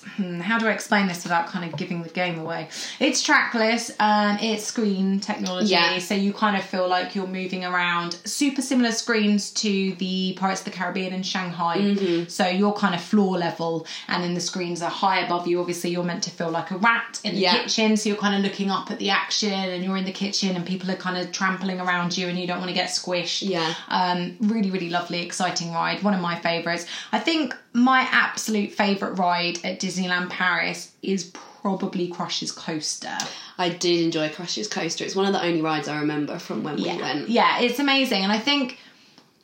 how 0.42 0.58
do 0.58 0.66
I 0.66 0.72
explain 0.72 1.06
this 1.06 1.22
without 1.24 1.46
kind 1.46 1.64
of 1.70 1.78
giving 1.78 2.02
the 2.02 2.08
game 2.08 2.38
away? 2.38 2.68
It's 3.00 3.22
trackless. 3.22 3.90
and 4.00 4.40
it's 4.40 4.64
screen 4.64 5.20
technology, 5.20 5.68
Yeah. 5.68 5.98
so 5.98 6.14
you 6.14 6.32
kind 6.32 6.56
of 6.56 6.64
feel 6.64 6.88
like 6.88 7.14
you're 7.14 7.26
moving 7.26 7.64
around. 7.64 8.16
Super 8.24 8.62
similar 8.62 8.92
screens 8.92 9.50
to 9.52 9.94
the 9.94 10.34
Pirates 10.38 10.60
of 10.60 10.64
the 10.66 10.70
Caribbean 10.70 11.12
in 11.12 11.22
Shanghai. 11.22 11.78
Mm-hmm. 11.78 12.28
So 12.28 12.46
you're 12.48 12.72
kind 12.72 12.94
of 12.94 13.00
floor 13.02 13.38
level, 13.38 13.86
and 14.08 14.22
then 14.24 14.34
the 14.34 14.40
screens 14.40 14.82
are 14.82 14.90
high 14.90 15.20
above 15.20 15.46
you. 15.46 15.60
Obviously, 15.60 15.90
you're 15.90 16.04
meant 16.04 16.22
to 16.24 16.30
feel 16.30 16.50
like 16.50 16.70
a 16.70 16.76
rat 16.78 17.20
in 17.24 17.34
the 17.34 17.40
Yeah. 17.40 17.62
kitchen, 17.62 17.96
so 17.96 18.08
you're 18.08 18.18
kind 18.18 18.34
of 18.34 18.42
looking 18.42 18.70
up 18.70 18.90
at 18.90 18.98
the 18.98 19.10
action, 19.10 19.52
and 19.52 19.84
you're 19.84 19.96
in 19.96 20.04
the 20.04 20.12
kitchen, 20.12 20.56
and 20.56 20.66
people 20.66 20.90
are 20.90 20.96
kind 20.96 21.16
of 21.18 21.32
trampling 21.32 21.80
around 21.80 22.16
you, 22.16 22.28
and 22.28 22.38
you 22.38 22.46
don't 22.46 22.58
want 22.58 22.68
to 22.70 22.74
get 22.74 22.88
squished. 22.90 23.48
Yeah. 23.48 23.74
Um, 23.88 24.36
really, 24.40 24.70
really 24.70 24.90
lovely, 24.90 25.22
exciting 25.22 25.72
ride. 25.72 26.02
One 26.02 26.14
of 26.14 26.20
my 26.20 26.38
favourites. 26.40 26.86
I 27.12 27.18
think 27.18 27.54
my 27.74 28.06
absolute 28.10 28.72
favourite 28.72 29.18
ride 29.18 29.58
at 29.64 29.78
Disneyland 29.96 30.30
Paris 30.30 30.92
is 31.02 31.24
probably 31.62 32.08
Crush's 32.08 32.52
Coaster. 32.52 33.16
I 33.58 33.68
did 33.68 34.00
enjoy 34.04 34.30
Crush's 34.30 34.68
Coaster. 34.68 35.04
It's 35.04 35.14
one 35.14 35.26
of 35.26 35.32
the 35.32 35.42
only 35.44 35.62
rides 35.62 35.88
I 35.88 35.98
remember 36.00 36.38
from 36.38 36.62
when 36.62 36.76
we 36.76 36.84
went. 36.86 37.28
Yeah, 37.28 37.60
it's 37.60 37.78
amazing. 37.78 38.22
And 38.22 38.32
I 38.32 38.38
think. 38.38 38.78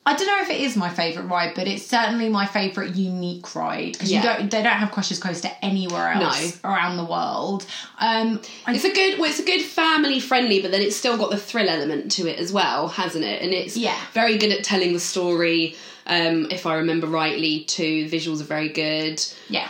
I 0.06 0.14
don't 0.16 0.26
know 0.26 0.40
if 0.40 0.48
it 0.48 0.62
is 0.62 0.74
my 0.74 0.88
favourite 0.88 1.28
ride, 1.28 1.52
but 1.54 1.68
it's 1.68 1.84
certainly 1.84 2.30
my 2.30 2.46
favourite 2.46 2.94
unique 2.94 3.54
ride 3.54 3.92
because 3.92 4.10
Yeah. 4.10 4.22
you 4.22 4.24
don't 4.38 4.50
they 4.50 4.62
don't 4.62 4.72
have 4.72 4.90
Crush's 4.90 5.18
Coaster 5.18 5.50
anywhere 5.60 6.10
else 6.12 6.58
around 6.64 6.96
the 6.96 7.04
world. 7.04 7.66
Um, 7.98 8.40
It's 8.68 8.84
a 8.84 8.92
good, 8.94 9.18
well, 9.18 9.28
it's 9.28 9.38
a 9.38 9.44
good 9.44 9.60
family 9.62 10.18
friendly, 10.18 10.62
but 10.62 10.70
then 10.70 10.80
it's 10.80 10.96
still 10.96 11.18
got 11.18 11.30
the 11.30 11.36
thrill 11.36 11.68
element 11.68 12.10
to 12.12 12.26
it 12.26 12.38
as 12.38 12.54
well, 12.54 12.88
hasn't 12.88 13.22
it? 13.24 13.42
And 13.42 13.52
it's 13.52 13.76
Yeah. 13.76 13.98
very 14.14 14.38
good 14.38 14.50
at 14.50 14.64
telling 14.64 14.94
the 14.94 15.00
story. 15.00 15.76
Um, 16.06 16.46
if 16.50 16.64
I 16.64 16.76
remember 16.76 17.06
rightly, 17.06 17.64
too, 17.64 18.08
the 18.08 18.16
visuals 18.16 18.40
are 18.40 18.44
very 18.44 18.70
good. 18.70 19.22
Yeah, 19.50 19.68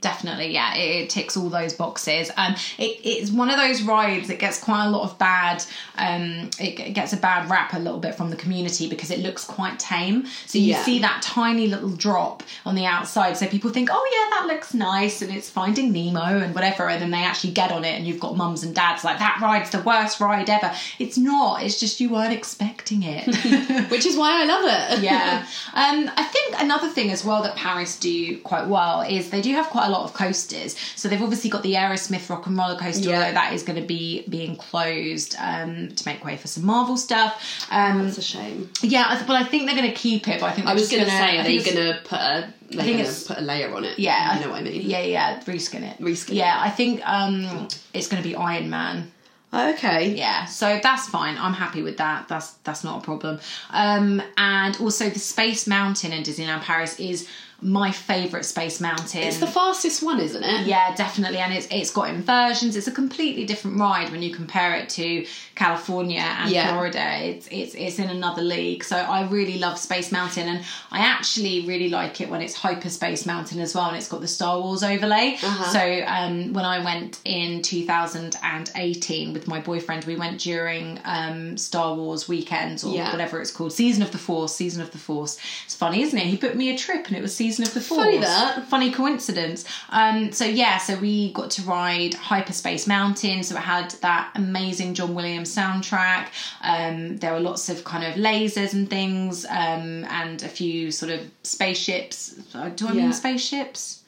definitely. 0.00 0.52
Yeah, 0.52 0.74
it, 0.76 1.04
it 1.04 1.10
ticks 1.10 1.36
all 1.36 1.48
those 1.48 1.72
boxes. 1.74 2.30
Um, 2.36 2.54
it, 2.78 3.00
it's 3.04 3.30
one 3.30 3.50
of 3.50 3.56
those 3.56 3.82
rides 3.82 4.28
that 4.28 4.38
gets 4.38 4.62
quite 4.62 4.84
a 4.86 4.90
lot 4.90 5.02
of 5.10 5.18
bad. 5.18 5.64
Um, 5.96 6.50
it, 6.60 6.78
it 6.80 6.92
gets 6.94 7.12
a 7.12 7.16
bad 7.16 7.50
rap 7.50 7.72
a 7.72 7.78
little 7.78 7.98
bit 7.98 8.14
from 8.14 8.30
the 8.30 8.36
community 8.36 8.88
because 8.88 9.10
it 9.10 9.20
looks 9.20 9.44
quite 9.44 9.78
tame. 9.78 10.26
So 10.46 10.58
you 10.58 10.72
Yeah. 10.72 10.82
see 10.84 10.98
that 11.00 11.22
tiny 11.22 11.66
little 11.66 11.90
drop 11.90 12.42
on 12.64 12.74
the 12.74 12.84
outside. 12.86 13.36
So 13.36 13.46
people 13.46 13.70
think, 13.70 13.88
oh 13.90 14.10
yeah, 14.12 14.38
that 14.38 14.46
looks 14.54 14.74
nice, 14.74 15.22
and 15.22 15.32
it's 15.34 15.48
Finding 15.50 15.92
Nemo 15.92 16.20
and 16.40 16.54
whatever. 16.54 16.88
And 16.88 17.00
then 17.02 17.10
they 17.10 17.24
actually 17.24 17.52
get 17.52 17.72
on 17.72 17.84
it, 17.84 17.94
and 17.96 18.06
you've 18.06 18.20
got 18.20 18.36
mums 18.36 18.62
and 18.62 18.74
dads 18.74 19.02
like 19.04 19.18
that 19.18 19.38
ride's 19.40 19.70
the 19.70 19.80
worst 19.82 20.20
ride 20.20 20.50
ever. 20.50 20.72
It's 20.98 21.16
not. 21.18 21.62
It's 21.62 21.80
just 21.80 22.00
you 22.00 22.10
weren't 22.10 22.32
expecting 22.32 23.02
it. 23.02 23.26
Which 23.90 24.06
is 24.06 24.16
why 24.16 24.42
I 24.42 24.44
love 24.44 24.64
it. 24.98 25.02
yeah. 25.02 25.46
Um, 25.74 26.10
I 26.16 26.24
think 26.24 26.54
another 26.58 26.88
thing 26.88 27.10
as 27.10 27.22
well 27.24 27.42
that 27.42 27.54
Paris 27.56 27.98
do 27.98 28.38
quite 28.38 28.66
well 28.66 29.02
is 29.02 29.28
they 29.30 29.42
do 29.42 29.52
have 29.52 29.66
quite 29.66 29.85
a 29.88 29.90
lot 29.90 30.02
of 30.04 30.12
coasters. 30.14 30.76
So 30.96 31.08
they've 31.08 31.20
obviously 31.22 31.50
got 31.50 31.62
the 31.62 31.74
Aerosmith 31.74 32.28
Rock 32.30 32.46
and 32.46 32.56
Roller 32.56 32.78
Coaster, 32.78 33.08
Yeah. 33.08 33.18
although 33.18 33.32
that 33.32 33.52
is 33.52 33.62
going 33.62 33.80
to 33.80 33.86
be 33.86 34.24
being 34.28 34.56
closed 34.56 35.34
um, 35.38 35.88
to 35.94 36.08
make 36.08 36.24
way 36.24 36.36
for 36.36 36.48
some 36.48 36.64
Marvel 36.64 36.96
stuff. 36.96 37.66
Um, 37.70 38.06
It's 38.06 38.18
a 38.18 38.22
shame. 38.22 38.70
yeah, 38.82 39.04
I 39.08 39.22
but 39.26 39.36
I 39.36 39.44
think 39.44 39.66
they're 39.66 39.76
going 39.76 39.90
to 39.90 39.96
keep 39.96 40.28
it. 40.28 40.40
But 40.40 40.46
I 40.46 40.52
think 40.52 40.66
I 40.66 40.74
was 40.74 40.90
going 40.90 41.04
to 41.04 41.10
say, 41.10 41.38
I 41.38 41.40
are 41.40 41.44
they 41.44 41.58
going 41.58 41.76
to 41.76 42.00
put 42.04 42.18
a, 42.18 42.52
they're 42.70 42.82
think 42.84 42.98
it's- 43.00 43.26
put 43.26 43.38
a 43.38 43.42
layer 43.42 43.74
on 43.74 43.84
it? 43.84 43.98
Yeah, 43.98 44.38
You 44.38 44.44
know 44.44 44.50
what 44.52 44.60
I 44.60 44.64
mean? 44.64 44.82
Yeah, 44.82 45.00
yeah, 45.02 45.40
reskin 45.44 45.82
it. 45.82 45.98
Reskin 46.00 46.30
it. 46.30 46.34
Yeah, 46.36 46.56
I 46.60 46.70
think 46.70 47.00
um, 47.08 47.68
it's 47.94 48.08
going 48.08 48.22
to 48.22 48.28
be 48.28 48.34
Iron 48.34 48.68
Man. 48.70 49.12
Oh, 49.52 49.70
okay. 49.74 50.12
Yeah, 50.14 50.44
so 50.46 50.78
that's 50.82 51.08
fine. 51.08 51.38
I'm 51.38 51.54
happy 51.54 51.80
with 51.80 51.96
that. 51.98 52.26
That's 52.28 52.50
that's 52.64 52.82
not 52.82 53.00
a 53.00 53.04
problem. 53.04 53.38
Um, 53.70 54.20
and 54.36 54.76
also 54.80 55.08
the 55.08 55.20
Space 55.20 55.66
Mountain 55.68 56.12
in 56.12 56.24
Disneyland 56.24 56.62
Paris 56.62 56.98
is 56.98 57.28
my 57.60 57.90
favourite 57.90 58.44
Space 58.44 58.80
Mountain. 58.80 59.22
It's 59.22 59.38
the 59.38 59.46
fastest 59.46 60.02
one, 60.02 60.20
isn't 60.20 60.42
it? 60.42 60.66
yeah, 60.66 60.94
definitely, 60.94 61.38
and 61.38 61.52
it's 61.52 61.66
it's 61.70 61.90
got 61.90 62.08
inversions. 62.08 62.76
It's 62.76 62.86
a 62.86 62.92
completely 62.92 63.44
different 63.44 63.78
ride 63.78 64.10
when 64.10 64.22
you 64.22 64.34
compare 64.34 64.74
it 64.76 64.88
to 64.90 65.26
California 65.56 66.20
and 66.20 66.50
Yeah. 66.50 66.68
Florida. 66.72 67.18
It's 67.30 67.48
it's 67.50 67.74
it's 67.74 67.98
in 67.98 68.08
another 68.10 68.42
league. 68.42 68.84
So 68.84 68.96
I 68.96 69.26
really 69.26 69.58
love 69.58 69.78
Space 69.78 70.12
Mountain, 70.12 70.46
and 70.48 70.60
I 70.92 70.98
actually 71.00 71.66
really 71.66 71.88
like 71.88 72.20
it 72.20 72.28
when 72.30 72.42
it's 72.42 72.54
Hyperspace 72.54 73.26
Mountain 73.26 73.58
as 73.60 73.74
well, 73.74 73.86
and 73.88 73.96
it's 73.96 74.08
got 74.08 74.20
the 74.20 74.28
Star 74.28 74.60
Wars 74.60 74.82
overlay. 74.84 75.36
Uh-huh. 75.42 75.64
So 75.72 76.04
um, 76.06 76.52
when 76.52 76.64
I 76.64 76.84
went 76.84 77.18
in 77.24 77.62
2018 77.62 79.32
with 79.32 79.48
my 79.48 79.60
boyfriend, 79.60 80.04
we 80.04 80.16
went 80.16 80.40
during 80.40 81.00
um, 81.04 81.56
Star 81.56 81.94
Wars 81.94 82.28
weekends 82.28 82.84
or 82.84 82.94
Yeah. 82.94 83.10
whatever 83.12 83.40
it's 83.40 83.50
called, 83.50 83.72
Season 83.72 84.02
of 84.02 84.12
the 84.12 84.18
Force. 84.18 84.54
Season 84.54 84.82
of 84.82 84.90
the 84.92 84.98
Force. 84.98 85.38
It's 85.64 85.74
funny, 85.74 86.02
isn't 86.02 86.18
it? 86.18 86.26
He 86.26 86.36
booked 86.36 86.56
me 86.56 86.74
a 86.74 86.78
trip, 86.78 87.06
and 87.08 87.16
it 87.16 87.22
was 87.22 87.34
Season 87.34 87.64
of 87.64 87.72
the 87.74 87.80
Force. 87.80 88.04
Funny 88.04 88.18
that. 88.18 88.66
Funny 88.68 88.90
coincidence. 88.90 89.64
Um, 89.90 90.32
so 90.32 90.44
yeah, 90.44 90.78
so 90.78 90.96
we 90.98 91.32
got 91.32 91.50
to 91.52 91.62
ride 91.62 92.14
Hyperspace 92.14 92.86
Mountain. 92.86 93.42
So 93.42 93.56
it 93.56 93.60
had 93.62 93.90
that 94.02 94.30
amazing 94.34 94.94
John 94.94 95.14
Williams 95.14 95.45
soundtrack. 95.46 96.26
Um, 96.62 97.16
there 97.18 97.32
were 97.32 97.40
lots 97.40 97.68
of 97.68 97.84
kind 97.84 98.04
of 98.04 98.14
lasers 98.14 98.72
and 98.74 98.88
things, 98.90 99.44
um, 99.46 100.04
and 100.10 100.42
a 100.42 100.48
few 100.48 100.90
sort 100.90 101.12
of 101.12 101.20
spaceships. 101.42 102.30
Do 102.52 102.88
I 102.88 102.92
Yeah. 102.92 103.02
mean 103.02 103.12
spaceships? 103.12 104.00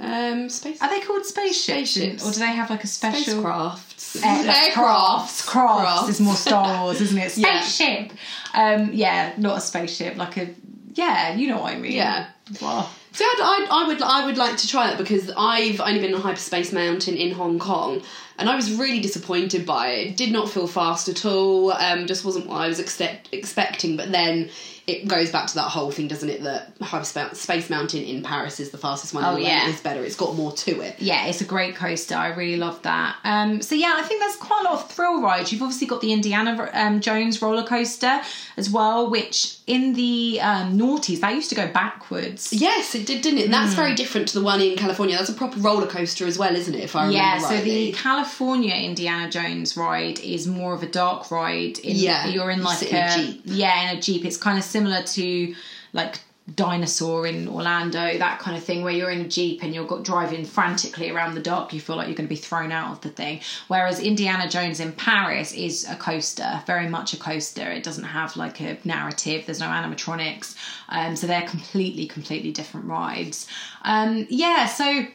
Um, 0.00 0.48
space 0.48 0.82
Are 0.82 0.90
they 0.90 1.00
called 1.00 1.24
spaceships? 1.24 1.92
Spaceships. 1.92 2.26
Or 2.28 2.32
do 2.32 2.40
they 2.40 2.46
have 2.52 2.68
like 2.68 2.82
a 2.84 2.88
special? 2.88 3.42
spacecrafts. 3.42 4.16
Aircrafts. 4.20 4.72
crafts. 4.74 5.42
Crafts 5.48 6.08
is 6.08 6.20
more 6.20 6.34
Star 6.34 6.82
Wars, 6.84 7.00
isn't 7.00 7.16
it? 7.18 7.36
Yeah. 7.38 7.60
Spaceship. 7.62 8.12
Um, 8.54 8.90
yeah, 8.92 9.32
not 9.38 9.58
a 9.58 9.60
spaceship, 9.60 10.16
like 10.16 10.36
a 10.36 10.48
yeah, 10.94 11.34
you 11.34 11.48
know 11.48 11.60
what 11.60 11.72
I 11.74 11.78
mean. 11.78 11.92
Yeah. 11.92 12.26
Well, 12.60 12.88
See, 13.14 13.24
I'd, 13.24 13.40
I'd, 13.40 13.68
I 13.70 13.86
would, 13.86 14.02
I 14.02 14.26
would 14.26 14.36
like 14.36 14.56
to 14.56 14.68
try 14.68 14.88
that 14.88 14.98
because 14.98 15.30
I've 15.36 15.80
only 15.80 16.00
been 16.00 16.14
on 16.14 16.20
Hyperspace 16.20 16.72
Mountain 16.72 17.16
in 17.16 17.30
Hong 17.30 17.60
Kong, 17.60 18.02
and 18.38 18.50
I 18.50 18.56
was 18.56 18.72
really 18.72 18.98
disappointed 18.98 19.64
by 19.64 19.90
it. 19.90 20.08
It 20.08 20.16
did 20.16 20.32
not 20.32 20.50
feel 20.50 20.66
fast 20.66 21.08
at 21.08 21.24
all. 21.24 21.72
Um, 21.72 22.08
just 22.08 22.24
wasn't 22.24 22.48
what 22.48 22.56
I 22.56 22.66
was 22.66 22.80
expect, 22.80 23.28
expecting. 23.30 23.96
But 23.96 24.10
then 24.10 24.50
it 24.88 25.06
goes 25.06 25.30
back 25.30 25.46
to 25.46 25.54
that 25.54 25.68
whole 25.68 25.92
thing, 25.92 26.08
doesn't 26.08 26.28
it? 26.28 26.42
That 26.42 26.72
Hyperspace 26.80 27.70
Mountain 27.70 28.02
in 28.02 28.24
Paris 28.24 28.58
is 28.58 28.70
the 28.70 28.78
fastest 28.78 29.14
one. 29.14 29.24
Oh, 29.24 29.36
yeah. 29.36 29.70
It's 29.70 29.80
better. 29.80 30.04
It's 30.04 30.16
got 30.16 30.34
more 30.34 30.50
to 30.50 30.80
it. 30.80 30.96
yeah, 30.98 31.26
it's 31.26 31.40
a 31.40 31.44
great 31.44 31.76
coaster. 31.76 32.16
I 32.16 32.34
really 32.34 32.56
love 32.56 32.82
that. 32.82 33.16
Um, 33.22 33.62
so 33.62 33.76
yeah, 33.76 33.94
I 33.96 34.02
think 34.02 34.20
there's 34.20 34.36
quite 34.36 34.62
a 34.62 34.64
lot 34.64 34.74
of 34.74 34.90
thrill 34.90 35.22
rides. 35.22 35.52
You've 35.52 35.62
obviously 35.62 35.86
got 35.86 36.00
the 36.00 36.12
Indiana 36.12 36.68
um, 36.72 37.00
Jones 37.00 37.40
roller 37.40 37.64
coaster 37.64 38.20
as 38.56 38.68
well, 38.68 39.08
which 39.08 39.58
in 39.66 39.94
the 39.94 40.38
um, 40.42 40.78
noughties 40.78 41.20
that 41.20 41.34
used 41.34 41.48
to 41.48 41.54
go 41.54 41.66
backwards. 41.72 42.52
Yes, 42.52 42.94
it 42.94 43.06
did, 43.06 43.22
didn't 43.22 43.38
it? 43.38 43.44
And 43.46 43.54
That's 43.54 43.72
very 43.74 43.94
different 43.94 44.28
to 44.28 44.38
the 44.38 44.44
one 44.44 44.60
in 44.60 44.76
California. 44.76 45.16
That's 45.16 45.30
a 45.30 45.34
proper 45.34 45.58
roller 45.58 45.86
coaster 45.86 46.26
as 46.26 46.36
well, 46.38 46.54
isn't 46.54 46.74
it? 46.74 46.82
If 46.84 46.94
I 46.94 47.06
remember 47.06 47.16
Yeah, 47.16 47.38
so 47.38 47.54
rightly. 47.54 47.90
the 47.90 47.92
California 47.92 48.74
Indiana 48.74 49.30
Jones 49.30 49.74
ride 49.76 50.18
is 50.20 50.46
more 50.46 50.74
of 50.74 50.82
a 50.82 50.86
dark 50.86 51.30
ride. 51.30 51.78
In, 51.78 51.96
Yeah, 51.96 52.26
you're 52.26 52.50
in 52.50 52.62
like 52.62 52.82
a, 52.82 52.88
in 52.90 52.96
a 52.96 53.16
Jeep. 53.16 53.42
yeah, 53.46 53.90
in 53.90 53.96
a 53.96 54.00
jeep. 54.00 54.24
It's 54.26 54.36
kind 54.36 54.58
of 54.58 54.64
similar 54.64 55.02
to 55.02 55.54
like 55.94 56.18
Dinosaur 56.52 57.26
in 57.26 57.48
Orlando, 57.48 58.18
that 58.18 58.38
kind 58.38 58.54
of 58.54 58.62
thing, 58.62 58.84
where 58.84 58.92
you're 58.92 59.10
in 59.10 59.22
a 59.22 59.28
jeep 59.28 59.62
and 59.62 59.74
you're 59.74 60.02
driving 60.02 60.44
frantically 60.44 61.10
around 61.10 61.34
the 61.34 61.40
dark. 61.40 61.72
You 61.72 61.80
feel 61.80 61.96
like 61.96 62.06
you're 62.06 62.16
going 62.16 62.28
to 62.28 62.34
be 62.34 62.36
thrown 62.36 62.70
out 62.70 62.92
of 62.92 63.00
the 63.00 63.08
thing. 63.08 63.40
Whereas 63.68 63.98
Indiana 63.98 64.48
Jones 64.48 64.78
in 64.78 64.92
Paris 64.92 65.52
is 65.52 65.88
a 65.88 65.96
coaster, 65.96 66.62
very 66.66 66.88
much 66.88 67.14
a 67.14 67.16
coaster. 67.16 67.70
It 67.70 67.82
doesn't 67.82 68.04
have 68.04 68.36
like 68.36 68.60
a 68.60 68.76
narrative. 68.84 69.46
There's 69.46 69.60
no 69.60 69.68
animatronics, 69.68 70.54
um, 70.90 71.16
so 71.16 71.26
they're 71.26 71.48
completely, 71.48 72.06
completely 72.06 72.52
different 72.52 72.86
rides. 72.86 73.48
Um, 73.82 74.26
yeah, 74.28 74.66
so. 74.66 75.06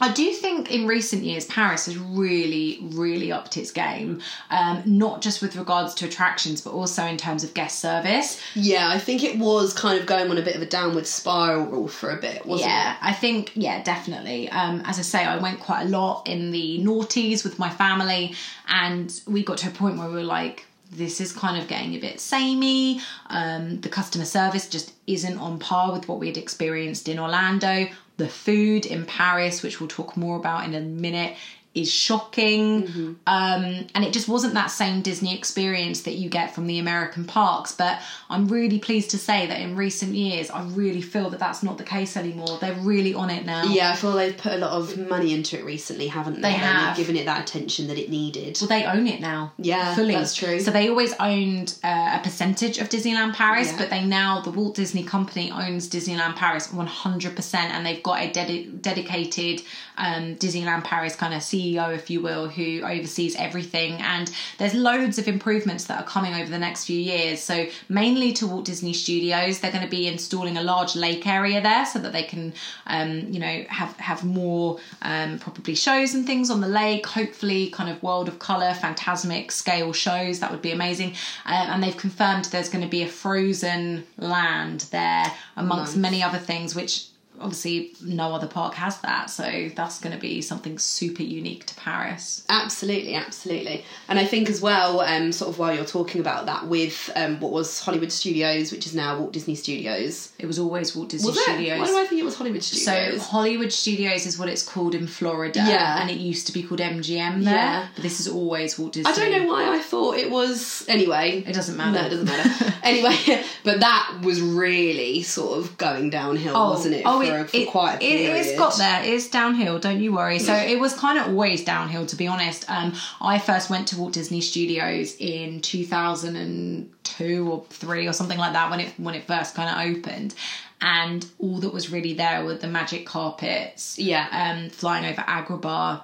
I 0.00 0.12
do 0.12 0.32
think 0.32 0.70
in 0.70 0.86
recent 0.86 1.24
years 1.24 1.44
Paris 1.46 1.86
has 1.86 1.98
really, 1.98 2.78
really 2.82 3.32
upped 3.32 3.56
its 3.56 3.70
game, 3.70 4.20
um, 4.50 4.82
not 4.86 5.22
just 5.22 5.42
with 5.42 5.56
regards 5.56 5.94
to 5.94 6.06
attractions, 6.06 6.60
but 6.60 6.72
also 6.72 7.04
in 7.04 7.16
terms 7.16 7.44
of 7.44 7.54
guest 7.54 7.80
service. 7.80 8.40
Yeah, 8.54 8.88
I 8.90 8.98
think 8.98 9.24
it 9.24 9.38
was 9.38 9.72
kind 9.72 9.98
of 9.98 10.06
going 10.06 10.30
on 10.30 10.38
a 10.38 10.42
bit 10.42 10.56
of 10.56 10.62
a 10.62 10.66
downward 10.66 11.06
spiral 11.06 11.88
for 11.88 12.10
a 12.10 12.16
bit, 12.16 12.46
wasn't 12.46 12.70
yeah, 12.70 12.92
it? 12.92 12.98
I 13.02 13.12
think 13.12 13.52
yeah, 13.54 13.82
definitely. 13.82 14.48
Um, 14.50 14.82
as 14.84 14.98
I 14.98 15.02
say, 15.02 15.24
I 15.24 15.36
went 15.38 15.60
quite 15.60 15.82
a 15.82 15.88
lot 15.88 16.26
in 16.26 16.50
the 16.50 16.78
noughties 16.80 17.44
with 17.44 17.58
my 17.58 17.70
family, 17.70 18.34
and 18.68 19.20
we 19.26 19.42
got 19.42 19.58
to 19.58 19.68
a 19.68 19.72
point 19.72 19.98
where 19.98 20.08
we 20.08 20.14
were 20.14 20.22
like, 20.22 20.66
this 20.90 21.20
is 21.20 21.32
kind 21.32 21.60
of 21.60 21.68
getting 21.68 21.94
a 21.94 21.98
bit 21.98 22.20
samey. 22.20 23.00
Um, 23.26 23.80
the 23.80 23.88
customer 23.88 24.24
service 24.24 24.68
just 24.68 24.92
isn't 25.06 25.38
on 25.38 25.58
par 25.58 25.92
with 25.92 26.08
what 26.08 26.18
we 26.18 26.28
had 26.28 26.36
experienced 26.36 27.08
in 27.08 27.18
Orlando. 27.18 27.88
The 28.18 28.28
food 28.28 28.84
in 28.84 29.06
Paris, 29.06 29.62
which 29.62 29.80
we'll 29.80 29.88
talk 29.88 30.16
more 30.16 30.36
about 30.36 30.64
in 30.64 30.74
a 30.74 30.80
minute, 30.80 31.36
is 31.80 31.90
shocking. 31.92 32.82
Mm-hmm. 32.84 33.12
Um, 33.26 33.86
and 33.94 34.04
it 34.04 34.12
just 34.12 34.28
wasn't 34.28 34.54
that 34.54 34.66
same 34.70 35.02
Disney 35.02 35.36
experience 35.36 36.02
that 36.02 36.14
you 36.14 36.28
get 36.28 36.54
from 36.54 36.66
the 36.66 36.78
American 36.78 37.24
parks. 37.24 37.72
But 37.72 38.00
I'm 38.30 38.48
really 38.48 38.78
pleased 38.78 39.10
to 39.10 39.18
say 39.18 39.46
that 39.46 39.60
in 39.60 39.76
recent 39.76 40.14
years, 40.14 40.50
I 40.50 40.64
really 40.68 41.00
feel 41.02 41.30
that 41.30 41.40
that's 41.40 41.62
not 41.62 41.78
the 41.78 41.84
case 41.84 42.16
anymore. 42.16 42.58
They're 42.60 42.74
really 42.74 43.14
on 43.14 43.30
it 43.30 43.44
now. 43.46 43.64
Yeah, 43.64 43.90
I 43.92 43.96
feel 43.96 44.12
they've 44.12 44.36
put 44.36 44.52
a 44.52 44.58
lot 44.58 44.70
of 44.72 44.96
money 45.08 45.34
into 45.34 45.58
it 45.58 45.64
recently, 45.64 46.06
haven't 46.08 46.36
they? 46.36 46.48
They 46.48 46.54
And 46.54 46.62
have. 46.62 46.96
they've 46.96 47.06
given 47.06 47.20
it 47.20 47.26
that 47.26 47.48
attention 47.48 47.86
that 47.88 47.98
it 47.98 48.10
needed. 48.10 48.58
Well, 48.60 48.68
they 48.68 48.84
own 48.84 49.06
it 49.06 49.20
now. 49.20 49.52
Yeah, 49.58 49.94
fully. 49.94 50.14
that's 50.14 50.34
true. 50.34 50.60
So 50.60 50.70
they 50.70 50.88
always 50.88 51.12
owned 51.20 51.78
uh, 51.84 52.18
a 52.18 52.20
percentage 52.22 52.78
of 52.78 52.88
Disneyland 52.88 53.34
Paris, 53.34 53.70
Yeah. 53.72 53.78
but 53.78 53.90
they 53.90 54.04
now 54.04 54.40
the 54.40 54.50
Walt 54.50 54.74
Disney 54.74 55.02
Company 55.04 55.50
owns 55.50 55.88
Disneyland 55.88 56.36
Paris 56.36 56.68
100%, 56.68 57.54
and 57.54 57.84
they've 57.86 58.02
got 58.02 58.20
a 58.22 58.30
dedi- 58.30 58.80
dedicated 58.80 59.62
um, 59.96 60.36
Disneyland 60.36 60.84
Paris 60.84 61.16
kind 61.16 61.34
of 61.34 61.40
CEO, 61.40 61.67
if 61.76 62.10
you 62.10 62.20
will, 62.20 62.48
who 62.48 62.82
oversees 62.82 63.36
everything. 63.36 63.94
And 63.94 64.30
there's 64.58 64.74
loads 64.74 65.18
of 65.18 65.28
improvements 65.28 65.84
that 65.84 66.00
are 66.00 66.06
coming 66.06 66.34
over 66.34 66.50
the 66.50 66.58
next 66.58 66.84
few 66.84 66.98
years. 66.98 67.40
So 67.40 67.66
mainly 67.88 68.32
to 68.34 68.46
Walt 68.46 68.64
Disney 68.64 68.92
Studios, 68.92 69.60
they're 69.60 69.72
going 69.72 69.84
to 69.84 69.90
be 69.90 70.06
installing 70.06 70.56
a 70.56 70.62
large 70.62 70.96
lake 70.96 71.26
area 71.26 71.60
there 71.60 71.84
so 71.86 71.98
that 71.98 72.12
they 72.12 72.22
can, 72.22 72.54
um, 72.86 73.26
you 73.30 73.40
know, 73.40 73.64
have 73.68 73.96
have 73.98 74.24
more 74.24 74.78
um, 75.02 75.38
probably 75.38 75.74
shows 75.74 76.14
and 76.14 76.26
things 76.26 76.50
on 76.50 76.60
the 76.60 76.68
lake. 76.68 77.06
Hopefully, 77.06 77.70
kind 77.70 77.90
of 77.90 78.02
World 78.02 78.28
of 78.28 78.38
Color, 78.38 78.72
Fantasmic 78.72 79.50
scale 79.50 79.92
shows. 79.92 80.40
That 80.40 80.50
would 80.50 80.62
be 80.62 80.72
amazing. 80.72 81.14
Uh, 81.44 81.66
and 81.70 81.82
they've 81.82 81.96
confirmed 81.96 82.46
there's 82.46 82.68
going 82.68 82.84
to 82.84 82.90
be 82.90 83.02
a 83.02 83.08
frozen 83.08 84.04
land 84.16 84.86
there 84.90 85.32
amongst 85.56 85.96
Nice. 85.96 86.02
many 86.02 86.22
other 86.22 86.38
things, 86.38 86.74
which 86.74 87.08
obviously 87.40 87.92
no 88.04 88.34
other 88.34 88.46
park 88.46 88.74
has 88.74 89.00
that. 89.00 89.30
So 89.30 89.68
that's 89.74 90.00
going 90.00 90.14
to 90.14 90.20
be 90.20 90.42
something 90.42 90.78
super 90.78 91.22
unique 91.22 91.66
to 91.66 91.74
Paris. 91.76 92.42
Absolutely, 92.48 93.14
absolutely. 93.14 93.84
And 94.08 94.18
I 94.18 94.24
think 94.24 94.48
as 94.50 94.60
well, 94.60 95.00
um, 95.00 95.32
sort 95.32 95.50
of 95.50 95.58
while 95.58 95.74
you're 95.74 95.84
talking 95.84 96.20
about 96.20 96.46
that, 96.46 96.66
with 96.66 97.10
um, 97.16 97.40
what 97.40 97.52
was 97.52 97.80
Hollywood 97.80 98.12
Studios, 98.12 98.72
which 98.72 98.86
is 98.86 98.94
now 98.94 99.18
Walt 99.18 99.32
Disney 99.32 99.54
Studios. 99.54 100.32
It 100.38 100.46
was 100.46 100.58
always 100.58 100.94
Walt 100.96 101.10
Disney 101.10 101.28
Was 101.30 101.38
it? 101.38 101.42
Studios. 101.42 101.80
Why 101.80 101.86
do 101.86 101.98
I 101.98 102.04
think 102.04 102.20
it 102.20 102.24
was 102.24 102.36
Hollywood 102.36 102.62
Studios? 102.62 103.22
So 103.22 103.30
Hollywood 103.30 103.72
Studios 103.72 104.26
is 104.26 104.38
what 104.38 104.48
it's 104.48 104.62
called 104.62 104.94
in 104.94 105.06
Florida, 105.06 105.58
Yeah. 105.66 106.00
and 106.00 106.10
it 106.10 106.18
used 106.18 106.46
to 106.48 106.52
be 106.52 106.62
called 106.62 106.80
MGM 106.80 107.44
there. 107.44 107.54
Yeah. 107.54 107.88
But 107.94 108.02
this 108.02 108.20
is 108.20 108.28
always 108.28 108.78
Walt 108.78 108.92
Disney. 108.92 109.10
I 109.12 109.14
don't 109.14 109.30
know 109.32 109.48
why 109.52 109.74
I 109.76 109.80
thought 109.80 110.16
it 110.16 110.30
was. 110.30 110.84
Anyway, 110.88 111.44
It 111.46 111.52
doesn't 111.54 111.76
matter. 111.76 111.92
No, 112.00 112.06
it 112.06 112.10
doesn't 112.10 112.26
matter. 112.26 112.74
anyway, 112.82 113.42
but 113.64 113.80
that 113.80 114.20
was 114.22 114.40
really 114.40 115.22
sort 115.22 115.58
of 115.58 115.76
going 115.78 116.10
downhill, 116.10 116.54
wasn't 116.54 116.94
it? 116.94 117.02
Oh, 117.04 117.20
for, 117.30 117.38
it, 117.38 117.50
for 117.50 117.56
it, 117.56 117.68
quite 117.68 117.92
a 117.94 117.96
it, 117.96 117.98
period. 117.98 118.46
it's 118.46 118.58
got 118.58 118.76
there. 118.76 119.02
It's 119.04 119.28
downhill. 119.28 119.78
Don't 119.78 120.00
you 120.00 120.12
worry. 120.12 120.38
So 120.38 120.54
it 120.54 120.78
was 120.78 120.94
kind 120.94 121.18
of 121.18 121.28
always 121.28 121.64
downhill, 121.64 122.06
to 122.06 122.16
be 122.16 122.26
honest. 122.26 122.68
Um, 122.70 122.94
I 123.20 123.38
first 123.38 123.70
went 123.70 123.88
to 123.88 123.98
Walt 123.98 124.12
Disney 124.12 124.40
Studios 124.40 125.16
in 125.18 125.60
2002 125.60 127.50
or 127.50 127.64
three 127.70 128.06
or 128.06 128.12
something 128.12 128.38
like 128.38 128.52
that 128.52 128.70
when 128.70 128.80
it 128.80 128.92
when 128.98 129.14
it 129.14 129.24
first 129.24 129.54
kind 129.54 129.70
of 129.70 129.96
opened, 129.96 130.34
and 130.80 131.26
all 131.38 131.58
that 131.58 131.72
was 131.72 131.90
really 131.90 132.14
there 132.14 132.44
were 132.44 132.54
the 132.54 132.68
magic 132.68 133.06
carpets. 133.06 133.98
Yeah. 133.98 134.28
Um, 134.30 134.70
flying 134.70 135.04
over 135.04 135.22
Agrabah. 135.22 136.02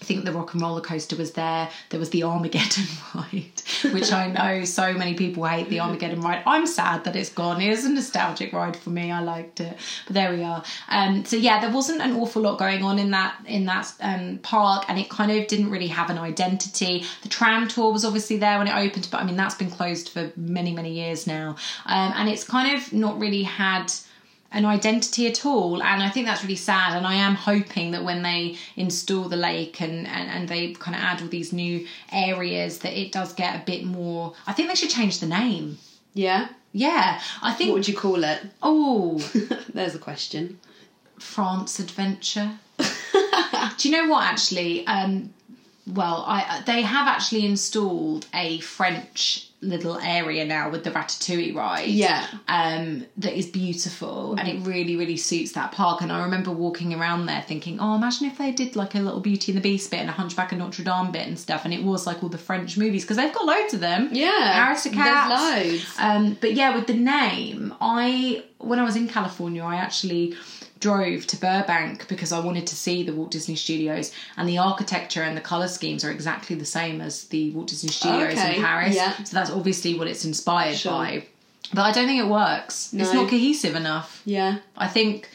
I 0.00 0.04
think 0.04 0.24
the 0.24 0.32
rock 0.32 0.54
and 0.54 0.62
roller 0.62 0.80
coaster 0.80 1.14
was 1.14 1.32
there. 1.32 1.68
There 1.90 2.00
was 2.00 2.10
the 2.10 2.22
Armageddon 2.22 2.84
ride, 3.14 3.62
which 3.92 4.12
I 4.12 4.28
know 4.28 4.64
so 4.64 4.94
many 4.94 5.14
people 5.14 5.44
hate 5.44 5.68
the 5.68 5.80
Armageddon 5.80 6.22
ride. 6.22 6.42
I'm 6.46 6.66
sad 6.66 7.04
that 7.04 7.16
it's 7.16 7.28
gone. 7.28 7.60
It 7.60 7.70
is 7.70 7.84
a 7.84 7.90
nostalgic 7.90 8.52
ride 8.52 8.76
for 8.76 8.90
me. 8.90 9.12
I 9.12 9.20
liked 9.20 9.60
it, 9.60 9.76
but 10.06 10.14
there 10.14 10.32
we 10.32 10.42
are. 10.42 10.64
Um, 10.88 11.24
so 11.26 11.36
yeah, 11.36 11.60
there 11.60 11.70
wasn't 11.70 12.00
an 12.00 12.16
awful 12.16 12.42
lot 12.42 12.58
going 12.58 12.82
on 12.82 12.98
in 12.98 13.10
that 13.10 13.36
in 13.46 13.66
that 13.66 13.92
um, 14.00 14.38
park, 14.38 14.86
and 14.88 14.98
it 14.98 15.10
kind 15.10 15.30
of 15.30 15.46
didn't 15.48 15.70
really 15.70 15.88
have 15.88 16.08
an 16.08 16.18
identity. 16.18 17.04
The 17.22 17.28
tram 17.28 17.68
tour 17.68 17.92
was 17.92 18.04
obviously 18.04 18.38
there 18.38 18.58
when 18.58 18.68
it 18.68 18.74
opened, 18.74 19.08
but 19.10 19.20
I 19.20 19.24
mean 19.24 19.36
that's 19.36 19.54
been 19.54 19.70
closed 19.70 20.08
for 20.08 20.32
many 20.36 20.72
many 20.74 20.92
years 20.92 21.26
now, 21.26 21.56
um, 21.84 22.12
and 22.16 22.28
it's 22.28 22.44
kind 22.44 22.74
of 22.74 22.92
not 22.92 23.18
really 23.18 23.42
had 23.42 23.92
an 24.52 24.64
identity 24.64 25.26
at 25.28 25.46
all. 25.46 25.82
And 25.82 26.02
i 26.02 26.10
think 26.10 26.26
that's 26.26 26.42
really 26.42 26.56
sad. 26.56 26.96
And 26.96 27.06
i 27.06 27.14
am 27.14 27.34
hoping 27.34 27.92
that 27.92 28.04
when 28.04 28.22
they 28.22 28.56
install 28.76 29.28
the 29.28 29.36
lake 29.36 29.80
and 29.80 30.06
and, 30.06 30.28
and 30.30 30.48
they 30.48 30.72
kind 30.74 30.96
of 30.96 31.02
add 31.02 31.22
all 31.22 31.28
these 31.28 31.52
new 31.52 31.86
areas 32.12 32.78
that 32.80 32.92
it 33.00 33.12
does 33.12 33.32
get 33.32 33.54
a 33.56 33.64
bit 33.64 33.84
more 33.84 34.34
i 34.46 34.52
think 34.52 34.68
they 34.68 34.74
should 34.74 34.90
change 34.90 35.20
the 35.20 35.26
name. 35.26 35.78
Yeah. 36.14 36.48
yeah. 36.72 37.20
I 37.42 37.52
think 37.52 37.68
What 37.68 37.74
would 37.76 37.88
you 37.88 37.96
call 37.96 38.24
it? 38.24 38.40
oh. 38.62 39.18
There's 39.74 39.94
a 39.94 39.98
question. 40.00 40.58
france 41.18 41.78
adventure. 41.78 42.50
Do 43.78 43.88
you 43.88 43.92
know 43.96 44.08
what 44.10 44.24
actually? 44.24 44.86
Um 44.86 45.32
well 45.86 46.24
i 46.26 46.62
they 46.66 46.82
have 46.82 47.06
actually 47.08 47.44
installed 47.46 48.26
a 48.34 48.58
french 48.60 49.49
little 49.62 49.98
area 49.98 50.42
now 50.44 50.70
with 50.70 50.84
the 50.84 50.90
ratatouille 50.90 51.54
ride 51.54 51.86
Yeah. 51.86 52.26
um, 52.48 53.04
that 53.18 53.36
is 53.36 53.46
beautiful 53.46 54.34
and 54.36 54.48
it 54.48 54.66
really, 54.66 54.96
really 54.96 55.18
suits 55.18 55.52
that 55.52 55.72
park. 55.72 56.00
And 56.00 56.10
I 56.10 56.22
remember 56.22 56.50
walking 56.50 56.94
around 56.94 57.26
there 57.26 57.42
thinking, 57.42 57.78
oh, 57.78 57.94
imagine 57.94 58.26
if 58.28 58.38
they 58.38 58.52
did 58.52 58.74
like 58.74 58.94
a 58.94 59.00
little 59.00 59.20
Beauty 59.20 59.52
and 59.52 59.58
the 59.58 59.62
Beast 59.62 59.90
bit 59.90 60.00
and 60.00 60.08
a 60.08 60.12
Hunchback 60.14 60.52
of 60.52 60.58
Notre 60.58 60.82
Dame 60.82 61.12
bit 61.12 61.26
and 61.26 61.38
stuff. 61.38 61.66
And 61.66 61.74
it 61.74 61.82
was 61.84 62.06
like 62.06 62.22
all 62.22 62.30
the 62.30 62.38
French 62.38 62.78
movies 62.78 63.02
because 63.04 63.18
they've 63.18 63.34
got 63.34 63.44
loads 63.44 63.74
of 63.74 63.80
them. 63.80 64.08
Yeah. 64.12 64.72
Aristocats. 64.72 65.28
There's 65.28 65.72
loads. 65.72 65.94
Um, 65.98 66.38
but 66.40 66.54
yeah, 66.54 66.74
with 66.74 66.86
the 66.86 66.94
name, 66.94 67.74
I 67.82 68.44
when 68.58 68.78
I 68.78 68.84
was 68.84 68.96
in 68.96 69.08
California, 69.08 69.62
I 69.62 69.76
actually 69.76 70.36
drove 70.80 71.26
to 71.28 71.36
Burbank 71.36 72.08
because 72.08 72.32
I 72.32 72.40
wanted 72.40 72.66
to 72.68 72.74
see 72.74 73.02
the 73.02 73.12
Walt 73.14 73.30
Disney 73.30 73.54
Studios 73.54 74.12
and 74.36 74.48
the 74.48 74.58
architecture 74.58 75.22
and 75.22 75.36
the 75.36 75.40
color 75.42 75.68
schemes 75.68 76.04
are 76.04 76.10
exactly 76.10 76.56
the 76.56 76.64
same 76.64 77.00
as 77.00 77.24
the 77.24 77.50
Walt 77.50 77.68
Disney 77.68 77.90
Studios 77.90 78.32
Okay, 78.32 78.56
in 78.56 78.62
Paris. 78.62 78.96
yeah. 78.96 79.22
So 79.24 79.36
that's 79.36 79.50
obviously 79.50 79.98
what 79.98 80.08
it's 80.08 80.24
inspired 80.24 80.76
Sure. 80.76 80.92
by. 80.92 81.26
But 81.74 81.82
I 81.82 81.92
don't 81.92 82.06
think 82.06 82.20
it 82.20 82.28
works. 82.28 82.92
It's 82.94 83.12
not 83.12 83.28
cohesive 83.30 83.76
enough. 83.76 84.22
Yeah. 84.24 84.58
I 84.76 84.88
think 84.88 85.28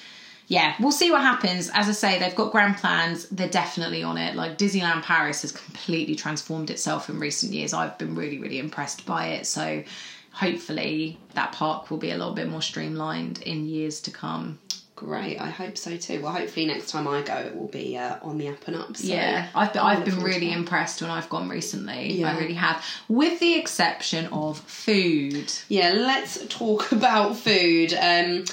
yeah, 0.47 0.75
we'll 0.79 0.91
see 0.91 1.09
what 1.11 1.21
happens. 1.21 1.71
As 1.73 1.89
I 1.89 1.91
say, 1.91 2.19
they've 2.19 2.35
got 2.35 2.51
grand 2.51 2.77
plans. 2.77 3.27
They're 3.29 3.49
definitely 3.49 4.03
on 4.03 4.17
it. 4.17 4.35
Like 4.35 4.57
Disneyland 4.59 5.01
Paris 5.01 5.41
has 5.41 5.51
completely 5.51 6.13
transformed 6.15 6.69
itself 6.69 7.09
in 7.09 7.19
recent 7.19 7.51
years. 7.53 7.73
I've 7.73 7.97
been 7.97 8.13
really, 8.13 8.37
really 8.37 8.59
impressed 8.59 9.05
by 9.07 9.27
it. 9.29 9.47
So 9.47 9.83
hopefully 10.31 11.17
that 11.33 11.51
park 11.53 11.89
will 11.89 11.97
be 11.97 12.11
a 12.11 12.17
little 12.17 12.33
bit 12.33 12.49
more 12.49 12.61
streamlined 12.61 13.41
in 13.43 13.67
years 13.67 13.99
to 14.01 14.11
come. 14.11 14.59
Great. 14.95 15.37
I 15.41 15.49
hope 15.49 15.77
so 15.77 15.97
too. 15.97 16.21
Well, 16.21 16.31
hopefully 16.31 16.65
next 16.65 16.89
time 16.89 17.05
I 17.05 17.21
go, 17.21 17.35
it 17.35 17.55
will 17.55 17.67
be 17.67 17.97
uh, 17.97 18.15
on 18.21 18.37
the 18.37 18.47
up 18.47 18.65
and 18.65 18.77
up. 18.77 18.95
So 18.95 19.07
yeah, 19.07 19.49
I've 19.53 19.73
been, 19.73 19.81
I've 19.81 20.05
been 20.05 20.21
really 20.21 20.53
impressed 20.53 21.01
when 21.01 21.11
I've 21.11 21.27
gone 21.29 21.49
recently. 21.49 22.13
Yeah. 22.13 22.31
I 22.31 22.39
really 22.39 22.53
have, 22.53 22.83
with 23.09 23.41
the 23.41 23.55
exception 23.55 24.27
of 24.27 24.59
food. 24.59 25.51
Yeah, 25.67 25.91
let's 25.97 26.45
talk 26.47 26.91
about 26.93 27.35
food. 27.35 27.93
Um, 27.93 28.45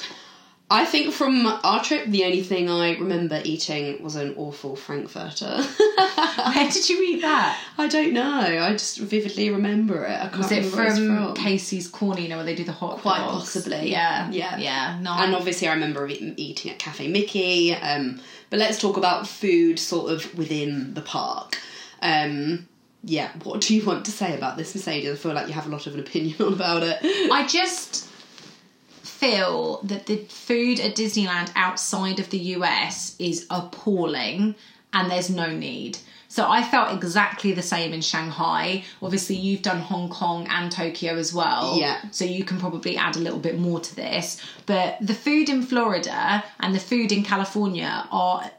I 0.72 0.84
think 0.86 1.12
from 1.12 1.46
our 1.46 1.84
trip, 1.84 2.06
the 2.06 2.24
only 2.24 2.42
thing 2.42 2.70
I 2.70 2.92
remember 2.96 3.40
eating 3.44 4.02
was 4.02 4.16
an 4.16 4.34
awful 4.36 4.74
Frankfurter. 4.74 5.62
Where 6.54 6.70
did 6.70 6.88
you 6.88 7.02
eat 7.02 7.20
that? 7.22 7.60
I 7.78 7.88
don't 7.88 8.12
know. 8.12 8.40
I 8.40 8.72
just 8.72 8.98
vividly 8.98 9.50
remember 9.50 10.04
it. 10.04 10.10
I 10.18 10.28
can't 10.28 10.38
Was 10.38 10.52
it 10.52 10.74
where 10.74 10.86
it's 10.86 10.98
from, 10.98 11.34
Casey's 11.34 11.88
Corner? 11.88 12.20
You 12.20 12.28
know 12.28 12.36
where 12.36 12.44
they 12.46 12.54
do 12.54 12.64
the 12.64 12.72
hot 12.72 12.98
Quite 12.98 13.18
dogs? 13.18 13.52
possibly. 13.52 13.90
Yeah, 13.90 14.30
Yeah. 14.30 14.56
yeah. 14.58 14.98
No, 15.02 15.12
And 15.12 15.34
obviously, 15.34 15.68
I 15.68 15.74
remember 15.74 16.06
eating, 16.08 16.34
eating 16.36 16.70
at 16.72 16.78
Cafe 16.78 17.06
Mickey. 17.08 17.74
Um, 17.74 18.20
but 18.50 18.58
let's 18.58 18.80
talk 18.80 18.96
about 18.96 19.28
food 19.28 19.78
sort 19.78 20.10
of 20.12 20.36
within 20.36 20.94
the 20.94 21.02
park. 21.02 21.58
Um, 22.00 22.66
yeah, 23.04 23.30
what 23.44 23.60
do 23.60 23.74
you 23.74 23.84
want 23.84 24.04
to 24.06 24.10
say 24.10 24.34
about 24.36 24.56
this, 24.56 24.74
Mercedes? 24.74 25.10
I 25.10 25.14
feel 25.16 25.32
like 25.34 25.48
you 25.48 25.54
have 25.54 25.66
a 25.66 25.70
lot 25.70 25.86
of 25.86 25.94
an 25.94 26.00
opinion 26.00 26.36
about 26.40 26.82
it. 26.82 26.98
I 27.02 27.46
just 27.46 28.08
feel 29.22 29.80
that 29.84 30.06
the 30.06 30.16
food 30.24 30.80
at 30.80 30.96
Disneyland 30.96 31.52
outside 31.54 32.18
of 32.18 32.30
the 32.30 32.38
US 32.56 33.14
is 33.20 33.46
appalling 33.50 34.56
and 34.92 35.08
there's 35.08 35.30
no 35.30 35.46
need. 35.46 35.98
So 36.26 36.50
I 36.50 36.64
felt 36.64 36.92
exactly 36.92 37.52
the 37.52 37.62
same 37.62 37.92
in 37.92 38.00
Shanghai. 38.00 38.82
Obviously, 39.00 39.36
you've 39.36 39.62
done 39.62 39.78
Hong 39.78 40.08
Kong 40.08 40.48
and 40.50 40.72
Tokyo 40.72 41.14
as 41.14 41.32
well. 41.32 41.78
Yeah. 41.78 42.00
So 42.10 42.24
you 42.24 42.42
can 42.42 42.58
probably 42.58 42.96
add 42.96 43.14
a 43.14 43.20
little 43.20 43.38
bit 43.38 43.58
more 43.60 43.78
to 43.78 43.94
this. 43.94 44.42
But 44.66 44.96
the 45.00 45.14
food 45.14 45.48
in 45.48 45.62
Florida 45.62 46.42
and 46.58 46.74
the 46.74 46.80
food 46.80 47.12
in 47.12 47.22
California 47.22 48.08
are 48.10 48.50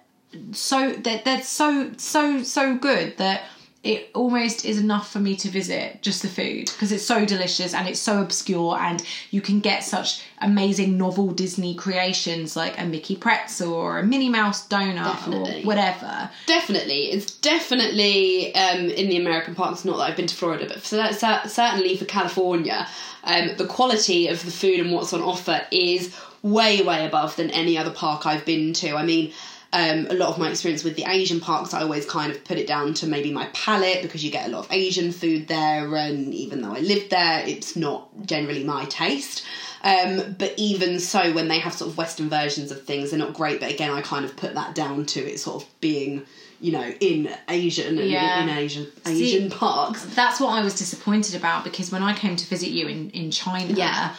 so 0.51 0.93
they're, 0.93 1.21
they're 1.25 1.43
so 1.43 1.91
so 1.97 2.41
so 2.41 2.75
good 2.75 3.17
that 3.17 3.43
it 3.83 4.09
almost 4.15 4.63
is 4.63 4.79
enough 4.79 5.11
for 5.11 5.19
me 5.19 5.35
to 5.35 5.49
visit 5.49 6.01
just 6.01 6.21
the 6.21 6.29
food 6.29 6.67
because 6.67 6.93
it's 6.93 7.05
so 7.05 7.25
delicious 7.25 7.73
and 7.73 7.85
it's 7.85 7.99
so 7.99 8.21
obscure 8.21 8.77
and 8.79 9.03
you 9.29 9.41
can 9.41 9.59
get 9.59 9.83
such 9.83 10.23
amazing 10.39 10.97
novel 10.97 11.31
Disney 11.31 11.75
creations 11.75 12.55
like 12.55 12.79
a 12.79 12.85
Mickey 12.85 13.17
pretzel 13.17 13.73
or 13.73 13.99
a 13.99 14.03
Minnie 14.03 14.29
Mouse 14.29 14.65
donut 14.69 15.03
Definitely. 15.03 15.63
or 15.63 15.65
whatever. 15.65 16.29
Definitely, 16.45 17.11
it's 17.11 17.37
definitely 17.39 18.55
um, 18.55 18.89
in 18.89 19.09
the 19.09 19.17
American 19.17 19.53
parks. 19.53 19.83
Not 19.83 19.97
that 19.97 20.03
I've 20.03 20.17
been 20.17 20.27
to 20.27 20.35
Florida, 20.35 20.65
but 20.65 20.81
for 20.81 20.95
that, 20.95 21.51
certainly 21.51 21.97
for 21.97 22.05
California, 22.05 22.87
um, 23.25 23.49
the 23.57 23.67
quality 23.67 24.29
of 24.29 24.43
the 24.45 24.51
food 24.51 24.79
and 24.79 24.93
what's 24.93 25.11
on 25.11 25.21
offer 25.21 25.61
is 25.71 26.15
way, 26.41 26.81
way 26.81 27.05
above 27.05 27.35
than 27.35 27.49
any 27.49 27.77
other 27.77 27.91
park 27.91 28.25
I've 28.25 28.45
been 28.45 28.71
to. 28.75 28.95
I 28.95 29.03
mean. 29.03 29.33
Um, 29.73 30.05
a 30.09 30.13
lot 30.13 30.29
of 30.29 30.37
my 30.37 30.51
experience 30.51 30.83
with 30.83 30.95
the 30.95 31.05
Asian 31.05 31.39
parks, 31.39 31.73
I 31.73 31.81
always 31.81 32.05
kind 32.05 32.31
of 32.31 32.43
put 32.45 32.57
it 32.59 32.67
down 32.67 32.93
to 32.95 33.07
maybe 33.07 33.31
my 33.33 33.47
palate 33.53 34.03
because 34.03 34.23
you 34.23 34.29
get 34.29 34.47
a 34.47 34.51
lot 34.51 34.65
of 34.65 34.71
Asian 34.71 35.11
food 35.11 35.47
there, 35.47 35.95
and 35.95 36.31
even 36.31 36.61
though 36.61 36.75
I 36.75 36.79
lived 36.79 37.09
there, 37.09 37.43
it's 37.45 37.75
not 37.75 38.07
generally 38.27 38.63
my 38.63 38.85
taste. 38.85 39.43
Um, 39.83 40.35
but 40.37 40.53
even 40.57 40.99
so, 40.99 41.33
when 41.33 41.47
they 41.47 41.57
have 41.59 41.73
sort 41.73 41.89
of 41.91 41.97
Western 41.97 42.29
versions 42.29 42.71
of 42.71 42.83
things, 42.83 43.09
they're 43.09 43.19
not 43.19 43.33
great. 43.33 43.59
But 43.59 43.71
again, 43.71 43.89
I 43.91 44.01
kind 44.01 44.23
of 44.25 44.37
put 44.37 44.53
that 44.53 44.75
down 44.75 45.05
to 45.07 45.19
it 45.19 45.39
sort 45.39 45.63
of 45.63 45.69
being, 45.81 46.23
you 46.61 46.71
know, 46.71 46.93
in 46.99 47.29
Asian 47.49 47.97
and 47.97 48.09
Yeah. 48.09 48.43
in 48.43 48.49
Asian 48.49 48.87
Asian 49.07 49.49
parks. 49.49 50.05
That's 50.05 50.39
what 50.39 50.49
I 50.53 50.61
was 50.63 50.75
disappointed 50.77 51.33
about 51.35 51.63
because 51.63 51.91
when 51.91 52.03
I 52.03 52.13
came 52.13 52.35
to 52.35 52.45
visit 52.47 52.69
you 52.69 52.87
in, 52.87 53.09
in 53.09 53.31
China, 53.31 53.73
Yeah. 53.73 54.15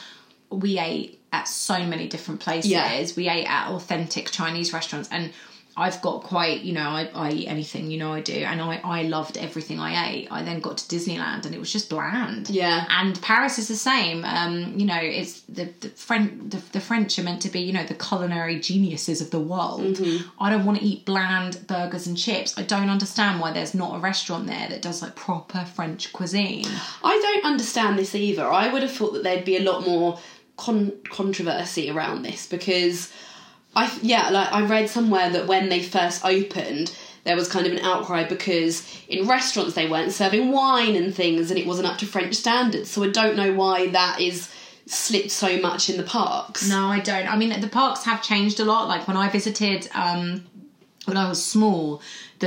we 0.51 0.79
ate 0.79 1.21
at 1.35 1.49
so 1.49 1.85
many 1.85 2.07
different 2.09 2.41
places. 2.41 2.71
Yeah. 2.71 3.07
We 3.17 3.29
ate 3.29 3.47
at 3.47 3.69
authentic 3.69 4.31
Chinese 4.31 4.73
restaurants 4.73 5.09
and 5.11 5.33
I've 5.77 6.01
got 6.03 6.23
quite, 6.23 6.61
you 6.61 6.73
know, 6.73 6.89
I, 6.89 7.11
I 7.15 7.31
eat 7.33 7.49
anything, 7.49 7.91
you 7.91 7.99
know 7.99 8.13
I 8.13 8.21
do, 8.21 8.33
and 8.33 8.61
I, 8.61 8.81
I 8.85 9.03
loved 9.03 9.37
everything 9.37 9.81
I 9.81 10.09
ate. 10.09 10.29
I 10.31 10.43
then 10.45 10.61
got 10.61 10.79
to 10.79 10.97
Disneyland 10.97 11.47
and 11.47 11.55
it 11.55 11.59
was 11.59 11.73
just 11.73 11.91
bland. 11.91 12.49
Yeah. 12.49 12.87
And 12.89 13.21
Paris 13.23 13.59
is 13.59 13.67
the 13.67 13.77
same. 13.77 14.25
Um, 14.25 14.79
you 14.79 14.87
know, 14.87 15.01
it's 15.01 15.41
the 15.43 15.65
the 15.81 15.89
French 15.89 16.51
the, 16.51 16.63
the 16.73 16.81
French 16.81 17.19
are 17.19 17.25
meant 17.25 17.43
to 17.43 17.49
be, 17.49 17.61
you 17.61 17.73
know, 17.73 17.85
the 17.85 17.95
culinary 17.95 18.61
geniuses 18.61 19.21
of 19.21 19.31
the 19.31 19.41
world. 19.41 19.97
Mm-hmm. 19.97 20.29
I 20.39 20.51
don't 20.51 20.65
want 20.65 20.79
to 20.79 20.85
eat 20.85 21.05
bland 21.05 21.67
burgers 21.67 22.07
and 22.07 22.17
chips. 22.17 22.57
I 22.57 22.63
don't 22.63 22.89
understand 22.89 23.41
why 23.41 23.53
there's 23.53 23.75
not 23.75 23.97
a 23.97 23.99
restaurant 23.99 24.47
there 24.47 24.69
that 24.69 24.81
does 24.81 25.03
like 25.03 25.17
proper 25.17 25.65
French 25.65 26.13
cuisine. 26.13 26.67
I 27.03 27.19
don't 27.19 27.45
understand 27.45 27.99
this 27.99 28.15
either. 28.15 28.47
I 28.47 28.73
would 28.73 28.83
have 28.83 28.93
thought 28.93 29.15
that 29.15 29.25
there'd 29.25 29.45
be 29.45 29.57
a 29.57 29.63
lot 29.63 29.85
more 29.85 30.21
con- 30.57 30.93
controversy 31.11 31.91
around 31.91 32.23
this 32.23 32.47
because 32.47 33.13
I 33.77 33.93
yeah, 34.03 34.31
like 34.31 34.53
I 34.53 34.65
read 34.65 34.89
somewhere 34.89 35.31
that 35.31 35.47
when 35.47 35.69
they 35.69 35.83
first 35.83 36.25
opened, 36.25 36.97
there 37.25 37.37
was 37.37 37.49
kind 37.49 37.67
of 37.67 37.73
an 37.73 37.81
outcry 37.81 38.25
because 38.25 38.87
in 39.09 39.27
restaurants 39.27 39.75
they 39.75 39.89
weren't 39.89 40.13
serving 40.13 40.53
wine 40.53 40.95
and 40.95 41.15
things, 41.15 41.51
and 41.51 41.59
it 41.59 41.67
wasn't 41.67 41.89
up 41.89 41.99
to 41.99 42.07
French 42.07 42.35
standards. 42.35 42.91
So 42.91 43.03
I 43.03 43.11
don't 43.11 43.37
know 43.37 43.53
why 43.53 43.89
that 43.89 44.21
is 44.21 44.53
slipped 44.87 45.31
so 45.31 45.59
much 45.59 45.89
in 45.89 45.97
the 45.97 46.03
parks. 46.03 46.69
No, 46.69 46.89
I 46.89 47.01
don't. 47.01 47.27
I 47.27 47.37
mean, 47.37 47.59
the 47.61 47.69
parks 47.69 48.05
have 48.05 48.23
changed 48.23 48.61
a 48.61 48.65
lot. 48.65 48.89
Like 48.89 49.09
when 49.09 49.17
I 49.17 49.29
visited 49.29 49.89
um, 49.95 50.45
when 51.07 51.17
I 51.17 51.29
was 51.29 51.45
small, 51.45 52.01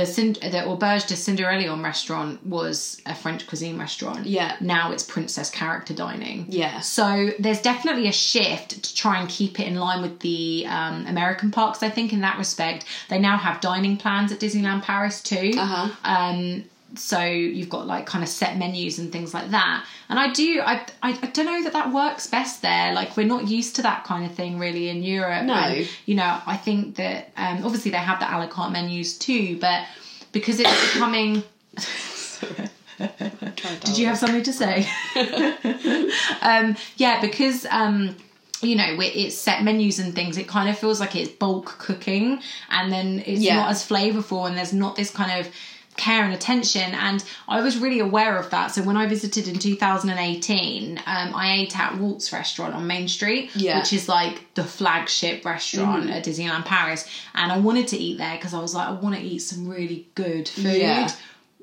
the 0.04 0.48
the 0.48 0.58
Auberge 0.58 1.06
de 1.06 1.14
Cendrillon 1.14 1.82
restaurant 1.82 2.44
was 2.46 3.00
a 3.06 3.14
French 3.14 3.46
cuisine 3.46 3.78
restaurant. 3.78 4.26
Yeah. 4.26 4.56
Now 4.60 4.92
it's 4.92 5.02
princess 5.02 5.50
character 5.50 5.94
dining. 5.94 6.46
Yeah. 6.48 6.80
So 6.80 7.30
there's 7.38 7.60
definitely 7.60 8.08
a 8.08 8.12
shift 8.12 8.82
to 8.82 8.94
try 8.94 9.20
and 9.20 9.28
keep 9.28 9.60
it 9.60 9.66
in 9.66 9.76
line 9.76 10.02
with 10.02 10.20
the 10.20 10.66
um, 10.68 11.06
American 11.06 11.50
parks. 11.50 11.82
I 11.82 11.90
think 11.90 12.12
in 12.12 12.20
that 12.20 12.38
respect, 12.38 12.84
they 13.08 13.18
now 13.18 13.36
have 13.36 13.60
dining 13.60 13.96
plans 13.96 14.32
at 14.32 14.40
Disneyland 14.40 14.82
Paris 14.82 15.22
too. 15.22 15.52
Uh-huh. 15.56 15.88
Um, 16.04 16.64
so 16.94 17.22
you've 17.22 17.68
got 17.68 17.86
like 17.86 18.06
kind 18.06 18.24
of 18.24 18.30
set 18.30 18.56
menus 18.56 18.98
and 18.98 19.12
things 19.12 19.34
like 19.34 19.50
that. 19.50 19.84
And 20.08 20.18
I 20.18 20.32
do, 20.32 20.60
I, 20.64 20.86
I, 21.02 21.10
I 21.22 21.26
don't 21.26 21.44
know 21.46 21.62
that 21.64 21.72
that 21.74 21.92
works 21.92 22.26
best 22.26 22.62
there. 22.62 22.92
Like 22.94 23.16
we're 23.16 23.26
not 23.26 23.46
used 23.48 23.76
to 23.76 23.82
that 23.82 24.04
kind 24.04 24.24
of 24.24 24.34
thing 24.34 24.58
really 24.58 24.88
in 24.88 25.02
Europe. 25.02 25.44
No. 25.44 25.54
And, 25.54 25.88
you 26.06 26.14
know, 26.14 26.40
I 26.46 26.56
think 26.56 26.96
that 26.96 27.30
um, 27.36 27.64
obviously 27.64 27.90
they 27.90 27.98
have 27.98 28.20
the 28.20 28.26
a 28.26 28.36
la 28.38 28.46
carte 28.46 28.72
menus 28.72 29.18
too, 29.18 29.58
but 29.60 29.84
because 30.32 30.60
it's 30.60 30.92
becoming. 30.94 31.42
Did 32.98 33.96
you 33.98 34.06
have 34.06 34.18
something 34.18 34.42
to 34.42 34.52
say? 34.52 34.88
um, 36.42 36.76
yeah, 36.96 37.20
because 37.20 37.64
um, 37.70 38.16
you 38.60 38.74
know 38.76 38.96
it's 38.98 39.36
set 39.36 39.62
menus 39.62 39.98
and 40.00 40.14
things. 40.14 40.36
It 40.36 40.48
kind 40.48 40.68
of 40.68 40.76
feels 40.78 40.98
like 41.00 41.14
it's 41.14 41.30
bulk 41.30 41.76
cooking, 41.78 42.40
and 42.70 42.92
then 42.92 43.22
it's 43.24 43.40
Yeah. 43.40 43.56
not 43.56 43.70
as 43.70 43.86
flavorful, 43.86 44.48
and 44.48 44.56
there's 44.56 44.72
not 44.72 44.96
this 44.96 45.10
kind 45.10 45.40
of 45.40 45.52
care 45.98 46.24
and 46.24 46.32
attention. 46.32 46.94
And 46.94 47.22
I 47.46 47.60
was 47.60 47.76
really 47.78 48.00
aware 48.00 48.38
of 48.38 48.48
that. 48.50 48.68
So 48.68 48.82
when 48.82 48.96
I 48.96 49.06
visited 49.06 49.46
in 49.48 49.58
2018, 49.58 50.98
um, 50.98 51.34
I 51.34 51.54
ate 51.58 51.78
at 51.78 51.98
Walt's 51.98 52.32
restaurant 52.32 52.74
on 52.74 52.86
Main 52.86 53.08
Street, 53.08 53.50
Yeah. 53.54 53.78
which 53.78 53.92
is 53.92 54.08
like 54.08 54.54
the 54.54 54.64
flagship 54.64 55.44
restaurant 55.44 56.08
at 56.10 56.24
Disneyland 56.24 56.64
Paris. 56.64 57.06
And 57.34 57.52
I 57.52 57.58
wanted 57.58 57.88
to 57.88 57.96
eat 57.96 58.18
there 58.18 58.36
because 58.36 58.54
I 58.54 58.60
was 58.60 58.74
like, 58.74 58.88
I 58.88 58.92
want 58.92 59.16
to 59.16 59.20
eat 59.20 59.40
some 59.40 59.68
really 59.68 60.08
good 60.14 60.48
food. 60.48 60.64
Yeah. 60.64 61.10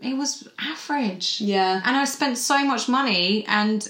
It 0.01 0.15
was 0.17 0.47
average. 0.59 1.39
Yeah. 1.41 1.81
And 1.83 1.95
I 1.95 2.05
spent 2.05 2.37
so 2.37 2.63
much 2.65 2.87
money 2.89 3.45
and 3.47 3.87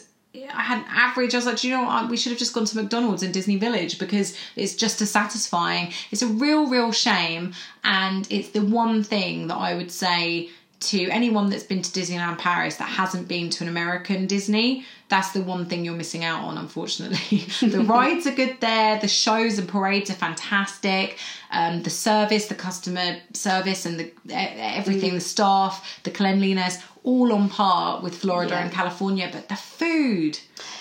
I 0.54 0.62
had 0.62 0.80
an 0.80 0.86
average. 0.90 1.34
I 1.34 1.38
was 1.38 1.46
like, 1.46 1.58
Do 1.58 1.68
you 1.68 1.76
know 1.76 1.84
what? 1.84 2.10
We 2.10 2.18
should 2.18 2.32
have 2.32 2.40
just 2.40 2.54
gone 2.54 2.66
to 2.66 2.78
McDonald's 2.78 3.24
in 3.24 3.32
Disney 3.32 3.58
Village 3.58 4.00
because 4.00 4.38
it's 4.56 4.76
just 4.76 5.02
as 5.02 5.12
satisfying. 5.12 5.94
It's 6.12 6.22
a 6.22 6.28
real, 6.28 6.68
real 6.68 6.92
shame. 6.92 7.54
And 7.84 8.28
it's 8.30 8.50
the 8.50 8.62
one 8.62 9.04
thing 9.04 9.48
that 9.48 9.56
I 9.58 9.76
would 9.76 9.92
say 9.92 10.50
to 10.80 11.10
anyone 11.10 11.50
that's 11.50 11.64
been 11.64 11.82
to 11.82 12.00
Disneyland 12.00 12.38
Paris 12.38 12.76
that 12.76 12.90
hasn't 12.90 13.28
been 13.28 13.50
to 13.50 13.64
an 13.64 13.70
American 13.70 14.28
Disney. 14.28 14.86
That's 15.08 15.32
the 15.32 15.42
one 15.42 15.66
thing 15.66 15.86
you're 15.86 15.96
missing 15.96 16.24
out 16.24 16.44
on, 16.44 16.58
unfortunately. 16.58 17.46
the 17.68 17.84
rides 17.88 18.28
are 18.28 18.36
good 18.36 18.58
there, 18.60 19.00
the 19.00 19.08
shows 19.08 19.58
and 19.58 19.68
parades 19.68 20.10
are 20.10 20.16
fantastic. 20.16 21.18
Um, 21.52 21.84
the 21.84 21.90
service, 21.90 22.48
the 22.48 22.56
customer 22.56 23.18
service, 23.34 23.86
and 23.86 24.00
the 24.00 24.12
everything, 24.30 25.14
the 25.14 25.22
staff, 25.22 26.02
the 26.04 26.12
cleanliness, 26.12 26.80
all 27.06 27.32
on 27.32 27.50
par 27.50 28.02
with 28.02 28.16
Florida 28.16 28.54
Yeah. 28.56 28.64
and 28.64 28.72
California. 28.74 29.30
But 29.32 29.48
the 29.50 29.56
food, 29.56 30.40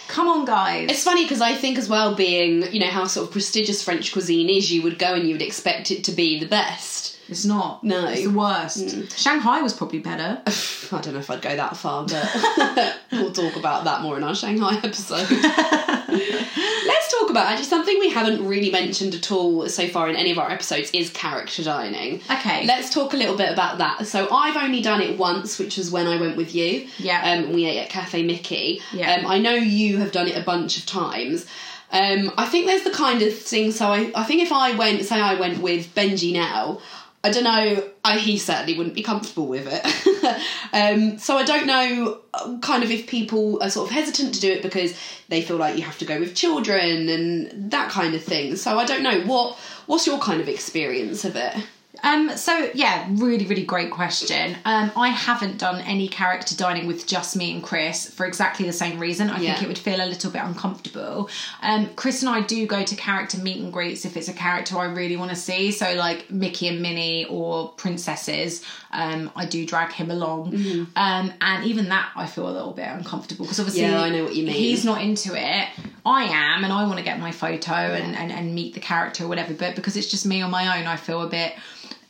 come 0.09 0.27
on, 0.29 0.45
guys. 0.45 0.91
It's 0.91 1.05
funny 1.05 1.25
because 1.25 1.41
I 1.41 1.55
think 1.55 1.79
as 1.79 1.89
well, 1.89 2.15
being 2.17 2.73
you 2.73 2.81
know 2.81 2.87
how 2.91 3.07
sort 3.07 3.27
of 3.29 3.33
prestigious 3.33 3.83
French 3.83 4.13
cuisine 4.13 4.49
is, 4.51 4.73
you 4.73 4.83
would 4.83 4.99
go 4.99 5.15
and 5.15 5.29
you 5.29 5.35
would 5.35 5.43
expect 5.43 5.91
it 5.91 6.03
to 6.05 6.13
be 6.13 6.39
the 6.41 6.47
best. 6.47 7.13
It's 7.27 7.47
not. 7.47 7.83
No. 7.83 8.07
It's 8.09 8.23
the 8.25 8.31
worst. 8.31 8.79
Mm. 8.85 9.17
Shanghai 9.17 9.63
was 9.63 9.73
probably 9.73 9.99
better. 10.01 10.43
I 10.93 11.01
don't 11.01 11.15
know 11.15 11.21
if 11.21 11.31
I'd 11.31 11.41
go 11.41 11.57
that 11.57 11.75
far, 11.77 12.05
but 12.07 12.97
we'll 13.13 13.33
talk 13.33 13.57
about 13.57 13.85
that 13.85 14.03
more 14.03 14.19
in 14.19 14.23
our 14.25 14.35
Shanghai 14.35 14.77
episode. 14.83 15.27
About 17.35 17.47
actually 17.47 17.65
something 17.65 17.99
we 17.99 18.11
haven't 18.11 18.47
really 18.47 18.71
mentioned 18.71 19.13
at 19.13 19.33
all 19.33 19.69
so 19.69 19.89
far 19.89 20.09
in 20.09 20.15
any 20.15 20.31
of 20.31 20.39
our 20.39 20.49
episodes 20.49 20.89
is 20.93 21.11
character 21.11 21.65
dining. 21.65 22.21
Okay. 22.31 22.65
Let's 22.65 22.95
talk 22.95 23.13
a 23.13 23.17
little 23.17 23.37
bit 23.37 23.53
about 23.53 23.79
that. 23.79 24.07
So 24.07 24.33
I've 24.33 24.57
only 24.57 24.81
done 24.81 25.01
it 25.01 25.19
once, 25.19 25.59
which 25.59 25.77
was 25.77 25.91
when 25.91 26.07
I 26.07 26.17
went 26.21 26.37
with 26.37 26.55
you. 26.55 26.87
Yeah. 26.97 27.33
Um, 27.33 27.53
we 27.53 27.65
ate 27.65 27.81
at 27.81 27.89
Cafe 27.89 28.23
Mickey. 28.23 28.81
Yeah. 28.93 29.15
Um, 29.15 29.27
I 29.27 29.39
know 29.39 29.53
you 29.55 29.97
have 29.99 30.13
done 30.13 30.29
it 30.29 30.37
a 30.37 30.43
bunch 30.43 30.79
of 30.79 30.87
times. 30.87 31.45
Um, 31.91 32.31
I 32.39 32.47
think 32.47 32.67
there's 32.67 32.85
the 32.85 32.93
kind 32.93 33.21
of 33.21 33.37
thing. 33.37 33.73
So 33.73 33.89
I, 33.89 34.13
I 34.15 34.23
think 34.23 34.41
if 34.41 34.53
I 34.53 34.77
went, 34.77 35.05
say 35.05 35.21
I 35.21 35.35
went 35.35 35.61
with 35.61 35.93
Benji 35.93 36.33
now, 36.33 36.79
I 37.25 37.31
don't 37.31 37.45
know. 37.45 37.83
I, 38.05 38.19
he 38.19 38.37
certainly 38.37 38.77
wouldn't 38.77 38.95
be 38.95 39.03
comfortable 39.03 39.47
with 39.47 39.67
it. 39.67 40.43
um, 40.75 41.19
so 41.19 41.39
I 41.39 41.43
don't 41.43 41.67
know, 41.67 42.21
uh, 42.35 42.59
kind 42.59 42.85
of, 42.85 42.91
if 42.91 43.07
people 43.07 43.63
are 43.63 43.71
sort 43.71 43.89
of 43.89 43.95
hesitant 43.97 44.35
to 44.35 44.41
do 44.41 44.53
it 44.53 44.63
because 44.63 44.95
they 45.31 45.41
feel 45.41 45.57
like 45.57 45.77
you 45.77 45.83
have 45.85 45.97
to 45.99 46.05
go 46.05 46.21
with 46.21 46.35
children 46.35 47.09
and 47.09 47.73
that 47.73 47.91
kind 47.91 48.15
of 48.15 48.23
thing. 48.23 48.57
So 48.57 48.79
I 48.79 48.85
don't 48.85 49.03
know 49.03 49.23
what 49.23 49.57
what's 49.87 50.07
your 50.07 50.19
kind 50.19 50.43
of 50.43 50.51
experience 50.51 51.25
of 51.25 51.35
it. 51.35 51.57
Um, 52.03 52.37
so 52.37 52.71
yeah, 52.75 53.07
really, 53.13 53.47
really 53.47 53.65
great 53.65 53.91
question. 53.91 54.57
Um, 54.65 54.91
I 54.97 55.09
haven't 55.09 55.59
done 55.59 55.81
any 55.83 56.09
character 56.09 56.55
dining 56.57 56.87
with 56.87 57.07
just 57.07 57.37
me 57.37 57.53
and 57.53 57.63
Chris 57.63 58.11
for 58.13 58.27
exactly 58.27 58.67
the 58.67 58.73
same 58.73 58.99
reason. 58.99 59.31
I 59.31 59.39
Yeah. 59.39 59.53
think 59.53 59.63
it 59.65 59.69
would 59.69 59.79
feel 59.79 60.03
a 60.03 60.07
little 60.07 60.31
bit 60.31 60.43
uncomfortable. 60.43 61.31
Um, 61.63 61.89
Chris 61.97 62.23
and 62.23 62.29
I 62.29 62.41
do 62.41 62.67
go 62.67 62.83
to 62.85 62.97
character 62.97 63.39
meet 63.39 63.63
and 63.63 63.73
greets 63.73 64.05
if 64.05 64.17
it's 64.17 64.29
a 64.29 64.33
character 64.33 64.77
I 64.79 64.87
really 64.87 65.17
want 65.17 65.31
to 65.31 65.37
see. 65.37 65.71
So 65.71 65.95
like 65.95 66.31
Mickey 66.31 66.69
and 66.69 66.83
Minnie 66.83 67.27
or 67.27 67.69
princesses, 67.77 68.63
um, 68.93 69.31
I 69.37 69.47
do 69.47 69.65
drag 69.65 69.93
him 69.93 70.11
along. 70.11 70.53
Mm-hmm. 70.53 70.85
Um, 70.97 71.33
and 71.41 71.65
even 71.65 71.89
that 71.91 72.11
I 72.17 72.27
feel 72.27 72.49
a 72.49 72.53
little 72.53 72.73
bit 72.73 72.89
uncomfortable 72.89 73.45
because 73.47 73.61
obviously 73.61 73.83
Yeah, 73.83 74.03
I 74.03 74.11
know 74.11 74.25
what 74.25 74.35
you 74.35 74.45
mean. 74.45 74.55
He's 74.55 74.85
not 74.85 75.01
into 75.01 75.33
it. 75.37 75.69
I 76.07 76.25
am, 76.25 76.65
and 76.65 76.73
I 76.73 76.85
want 76.87 76.99
to 76.99 77.05
get 77.05 77.19
my 77.19 77.33
photo 77.33 77.73
and, 77.73 78.15
and, 78.15 78.31
and 78.31 78.55
meet 78.55 78.75
the 78.75 78.81
character 78.81 79.25
or 79.25 79.29
whatever. 79.29 79.55
But 79.55 79.75
because 79.75 79.97
it's 79.97 80.11
just 80.11 80.27
me 80.27 80.43
on 80.43 80.51
my 80.51 80.79
own, 80.79 80.87
I 80.87 80.97
feel 80.97 81.23
a 81.23 81.29
bit 81.29 81.55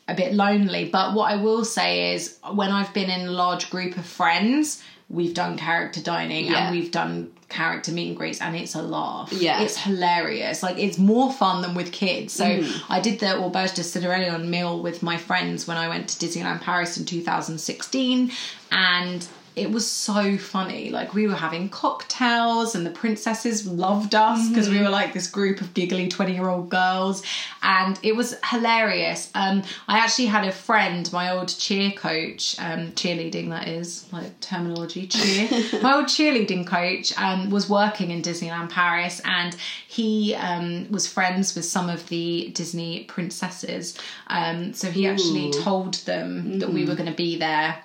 a 0.09 0.15
bit 0.15 0.35
lonely. 0.35 0.89
But 0.91 1.15
what 1.15 1.31
I 1.33 1.37
will 1.37 1.65
say 1.65 2.13
is, 2.15 2.39
when 2.53 2.71
I've 2.71 2.93
been 2.93 3.09
in 3.09 3.29
a 3.29 3.31
large 3.31 3.71
group 3.71 3.97
of 3.97 4.05
friends, 4.05 4.83
we've 5.09 5.33
done 5.35 5.57
character 5.57 6.01
dining 6.03 6.47
Yeah. 6.47 6.67
and 6.69 6.77
we've 6.77 6.91
done 6.91 7.31
character 7.49 7.93
meet 7.93 8.09
and 8.09 8.17
greets 8.17 8.41
and 8.41 8.57
it's 8.57 8.75
a 8.75 8.83
laugh. 8.83 9.33
Yeah. 9.33 9.61
It's 9.63 9.77
hilarious. 9.79 10.63
Like 10.63 10.77
it's 10.79 10.99
more 10.99 11.33
fun 11.33 11.63
than 11.63 11.75
with 11.75 11.93
kids. 11.93 12.33
So 12.33 12.45
Mm-hmm. 12.45 12.93
I 12.93 13.01
did 13.01 13.21
the 13.21 13.27
Auberge 13.27 13.75
de 13.77 13.83
Cinderella 13.85 14.39
meal 14.41 14.83
with 14.83 15.03
my 15.03 15.17
friends 15.17 15.67
when 15.69 15.77
I 15.77 15.89
went 15.89 16.09
to 16.09 16.27
Disneyland 16.27 16.61
Paris 16.63 16.97
in 16.99 17.05
2016 17.05 18.31
and 18.73 19.27
it 19.57 19.71
was 19.71 19.89
so 19.89 20.37
funny. 20.37 20.91
Like 20.91 21.15
we 21.15 21.29
were 21.29 21.35
having 21.35 21.69
cocktails 21.69 22.75
and 22.75 22.85
the 22.85 22.91
princesses 22.91 23.67
loved 23.67 24.15
us 24.15 24.49
because 24.49 24.69
we 24.69 24.81
were 24.81 24.89
like 24.89 25.13
this 25.13 25.29
group 25.29 25.61
of 25.61 25.75
giggly 25.75 26.09
20 26.09 26.33
year 26.33 26.49
old 26.49 26.71
girls 26.71 27.23
and 27.63 27.99
it 28.03 28.17
was 28.17 28.37
hilarious. 28.51 29.31
Um, 29.35 29.63
I 29.87 29.99
actually 29.99 30.27
had 30.27 30.45
a 30.47 30.53
friend, 30.53 31.11
my 31.13 31.31
old 31.31 31.49
cheer 31.49 31.93
coach, 31.93 32.57
um, 32.59 32.93
cheerleading 32.93 33.51
that 33.51 33.69
is, 33.69 34.07
like 34.13 34.41
terminology, 34.41 35.07
cheer. 35.07 35.49
my 35.83 35.95
old 35.95 36.07
cheerleading 36.07 36.67
coach 36.67 37.17
um, 37.17 37.51
was 37.51 37.69
working 37.71 38.11
in 38.11 38.23
Disneyland 38.23 38.71
Paris 38.71 39.21
and 39.25 39.57
he 39.87 40.35
um, 40.35 40.91
was 40.91 41.07
friends 41.07 41.55
with 41.55 41.65
some 41.65 41.89
of 41.89 42.09
the 42.09 42.51
Disney 42.55 43.05
princesses. 43.05 43.97
Um, 44.27 44.73
so 44.73 44.91
he 44.91 45.07
actually 45.07 45.49
Ooh. 45.49 45.63
told 45.63 45.95
them 46.07 46.59
that 46.59 46.73
we 46.73 46.85
were 46.85 46.97
going 46.97 47.11
to 47.11 47.17
be 47.17 47.39
there 47.39 47.84